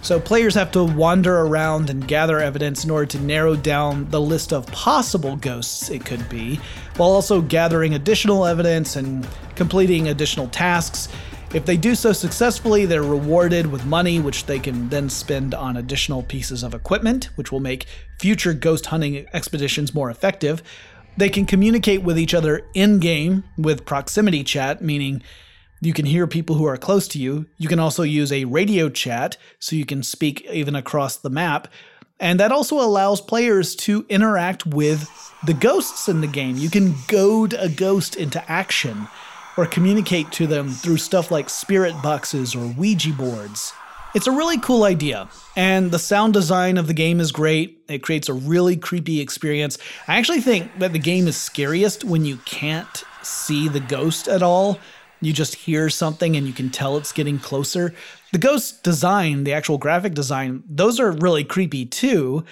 So 0.00 0.20
players 0.20 0.54
have 0.54 0.70
to 0.70 0.84
wander 0.84 1.40
around 1.40 1.90
and 1.90 2.06
gather 2.06 2.38
evidence 2.38 2.84
in 2.84 2.90
order 2.92 3.06
to 3.06 3.18
narrow 3.18 3.56
down 3.56 4.08
the 4.10 4.20
list 4.20 4.52
of 4.52 4.64
possible 4.68 5.34
ghosts 5.34 5.90
it 5.90 6.04
could 6.04 6.28
be, 6.28 6.60
while 6.98 7.10
also 7.10 7.42
gathering 7.42 7.94
additional 7.94 8.46
evidence 8.46 8.94
and 8.94 9.26
completing 9.56 10.06
additional 10.06 10.46
tasks. 10.46 11.08
If 11.52 11.66
they 11.66 11.76
do 11.76 11.96
so 11.96 12.12
successfully, 12.12 12.86
they're 12.86 13.02
rewarded 13.02 13.66
with 13.66 13.84
money, 13.84 14.20
which 14.20 14.46
they 14.46 14.60
can 14.60 14.88
then 14.88 15.10
spend 15.10 15.52
on 15.52 15.76
additional 15.76 16.22
pieces 16.22 16.62
of 16.62 16.74
equipment, 16.74 17.30
which 17.34 17.50
will 17.50 17.58
make 17.58 17.86
future 18.20 18.52
ghost 18.52 18.86
hunting 18.86 19.26
expeditions 19.32 19.94
more 19.94 20.10
effective. 20.10 20.62
They 21.16 21.28
can 21.28 21.46
communicate 21.46 22.02
with 22.02 22.18
each 22.18 22.34
other 22.34 22.66
in 22.74 22.98
game 22.98 23.44
with 23.56 23.86
proximity 23.86 24.42
chat, 24.42 24.82
meaning 24.82 25.22
you 25.80 25.92
can 25.92 26.06
hear 26.06 26.26
people 26.26 26.56
who 26.56 26.66
are 26.66 26.76
close 26.76 27.06
to 27.08 27.18
you. 27.18 27.46
You 27.58 27.68
can 27.68 27.78
also 27.78 28.02
use 28.02 28.32
a 28.32 28.46
radio 28.46 28.88
chat 28.88 29.36
so 29.58 29.76
you 29.76 29.86
can 29.86 30.02
speak 30.02 30.44
even 30.50 30.74
across 30.74 31.16
the 31.16 31.30
map. 31.30 31.68
And 32.18 32.40
that 32.40 32.52
also 32.52 32.80
allows 32.80 33.20
players 33.20 33.76
to 33.76 34.06
interact 34.08 34.66
with 34.66 35.08
the 35.44 35.54
ghosts 35.54 36.08
in 36.08 36.20
the 36.20 36.26
game. 36.26 36.56
You 36.56 36.70
can 36.70 36.94
goad 37.08 37.54
a 37.54 37.68
ghost 37.68 38.16
into 38.16 38.42
action 38.50 39.08
or 39.56 39.66
communicate 39.66 40.32
to 40.32 40.46
them 40.46 40.70
through 40.70 40.96
stuff 40.96 41.30
like 41.30 41.50
spirit 41.50 41.94
boxes 42.02 42.54
or 42.54 42.66
Ouija 42.66 43.12
boards. 43.12 43.72
It's 44.14 44.28
a 44.28 44.32
really 44.32 44.60
cool 44.60 44.84
idea, 44.84 45.28
and 45.56 45.90
the 45.90 45.98
sound 45.98 46.34
design 46.34 46.78
of 46.78 46.86
the 46.86 46.94
game 46.94 47.18
is 47.18 47.32
great. 47.32 47.82
It 47.88 48.04
creates 48.04 48.28
a 48.28 48.32
really 48.32 48.76
creepy 48.76 49.20
experience. 49.20 49.76
I 50.06 50.18
actually 50.18 50.40
think 50.40 50.78
that 50.78 50.92
the 50.92 51.00
game 51.00 51.26
is 51.26 51.36
scariest 51.36 52.04
when 52.04 52.24
you 52.24 52.36
can't 52.44 53.04
see 53.22 53.66
the 53.66 53.80
ghost 53.80 54.28
at 54.28 54.40
all. 54.40 54.78
You 55.20 55.32
just 55.32 55.56
hear 55.56 55.90
something 55.90 56.36
and 56.36 56.46
you 56.46 56.52
can 56.52 56.70
tell 56.70 56.96
it's 56.96 57.12
getting 57.12 57.40
closer. 57.40 57.92
The 58.30 58.38
ghost 58.38 58.84
design, 58.84 59.42
the 59.42 59.52
actual 59.52 59.78
graphic 59.78 60.14
design, 60.14 60.62
those 60.68 61.00
are 61.00 61.10
really 61.10 61.42
creepy 61.42 61.84
too, 61.84 62.44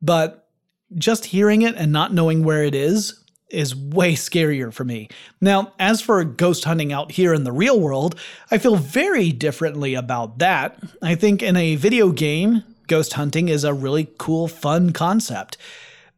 but 0.00 0.48
just 0.96 1.26
hearing 1.26 1.60
it 1.60 1.74
and 1.76 1.92
not 1.92 2.14
knowing 2.14 2.44
where 2.44 2.64
it 2.64 2.74
is 2.74 3.19
is 3.50 3.74
way 3.74 4.14
scarier 4.14 4.72
for 4.72 4.84
me. 4.84 5.08
Now, 5.40 5.72
as 5.78 6.00
for 6.00 6.22
ghost 6.24 6.64
hunting 6.64 6.92
out 6.92 7.12
here 7.12 7.34
in 7.34 7.44
the 7.44 7.52
real 7.52 7.78
world, 7.78 8.18
I 8.50 8.58
feel 8.58 8.76
very 8.76 9.32
differently 9.32 9.94
about 9.94 10.38
that. 10.38 10.78
I 11.02 11.14
think 11.14 11.42
in 11.42 11.56
a 11.56 11.76
video 11.76 12.10
game, 12.12 12.64
ghost 12.86 13.14
hunting 13.14 13.48
is 13.48 13.64
a 13.64 13.74
really 13.74 14.08
cool, 14.18 14.48
fun 14.48 14.92
concept. 14.92 15.56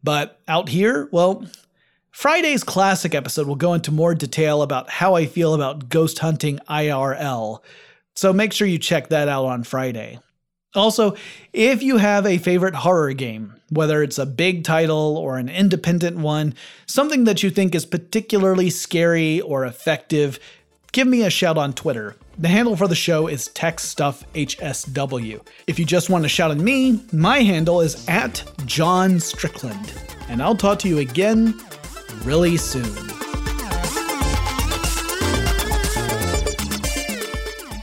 But 0.02 0.40
out 0.48 0.68
here, 0.68 1.08
well, 1.12 1.46
Friday's 2.10 2.64
classic 2.64 3.14
episode 3.14 3.46
will 3.46 3.56
go 3.56 3.74
into 3.74 3.90
more 3.90 4.14
detail 4.14 4.62
about 4.62 4.90
how 4.90 5.14
I 5.14 5.26
feel 5.26 5.54
about 5.54 5.88
ghost 5.88 6.18
hunting 6.18 6.58
IRL. 6.68 7.60
So 8.14 8.32
make 8.32 8.52
sure 8.52 8.66
you 8.66 8.78
check 8.78 9.08
that 9.08 9.28
out 9.28 9.46
on 9.46 9.64
Friday. 9.64 10.18
Also, 10.74 11.14
if 11.52 11.82
you 11.82 11.98
have 11.98 12.24
a 12.24 12.38
favorite 12.38 12.74
horror 12.74 13.12
game, 13.12 13.54
whether 13.68 14.02
it's 14.02 14.18
a 14.18 14.24
big 14.24 14.64
title 14.64 15.18
or 15.18 15.36
an 15.36 15.50
independent 15.50 16.16
one, 16.16 16.54
something 16.86 17.24
that 17.24 17.42
you 17.42 17.50
think 17.50 17.74
is 17.74 17.84
particularly 17.84 18.70
scary 18.70 19.40
or 19.40 19.66
effective, 19.66 20.38
give 20.92 21.06
me 21.06 21.22
a 21.22 21.30
shout 21.30 21.58
on 21.58 21.74
Twitter. 21.74 22.16
The 22.38 22.48
handle 22.48 22.76
for 22.76 22.88
the 22.88 22.94
show 22.94 23.26
is 23.26 23.50
TechStuffHSW. 23.50 25.46
If 25.66 25.78
you 25.78 25.84
just 25.84 26.08
want 26.08 26.24
to 26.24 26.28
shout 26.28 26.50
at 26.50 26.56
me, 26.56 27.02
my 27.12 27.40
handle 27.40 27.82
is 27.82 28.08
at 28.08 28.42
John 28.64 29.20
Strickland. 29.20 29.92
And 30.28 30.42
I'll 30.42 30.56
talk 30.56 30.78
to 30.80 30.88
you 30.88 30.98
again 30.98 31.60
really 32.24 32.56
soon. 32.56 32.90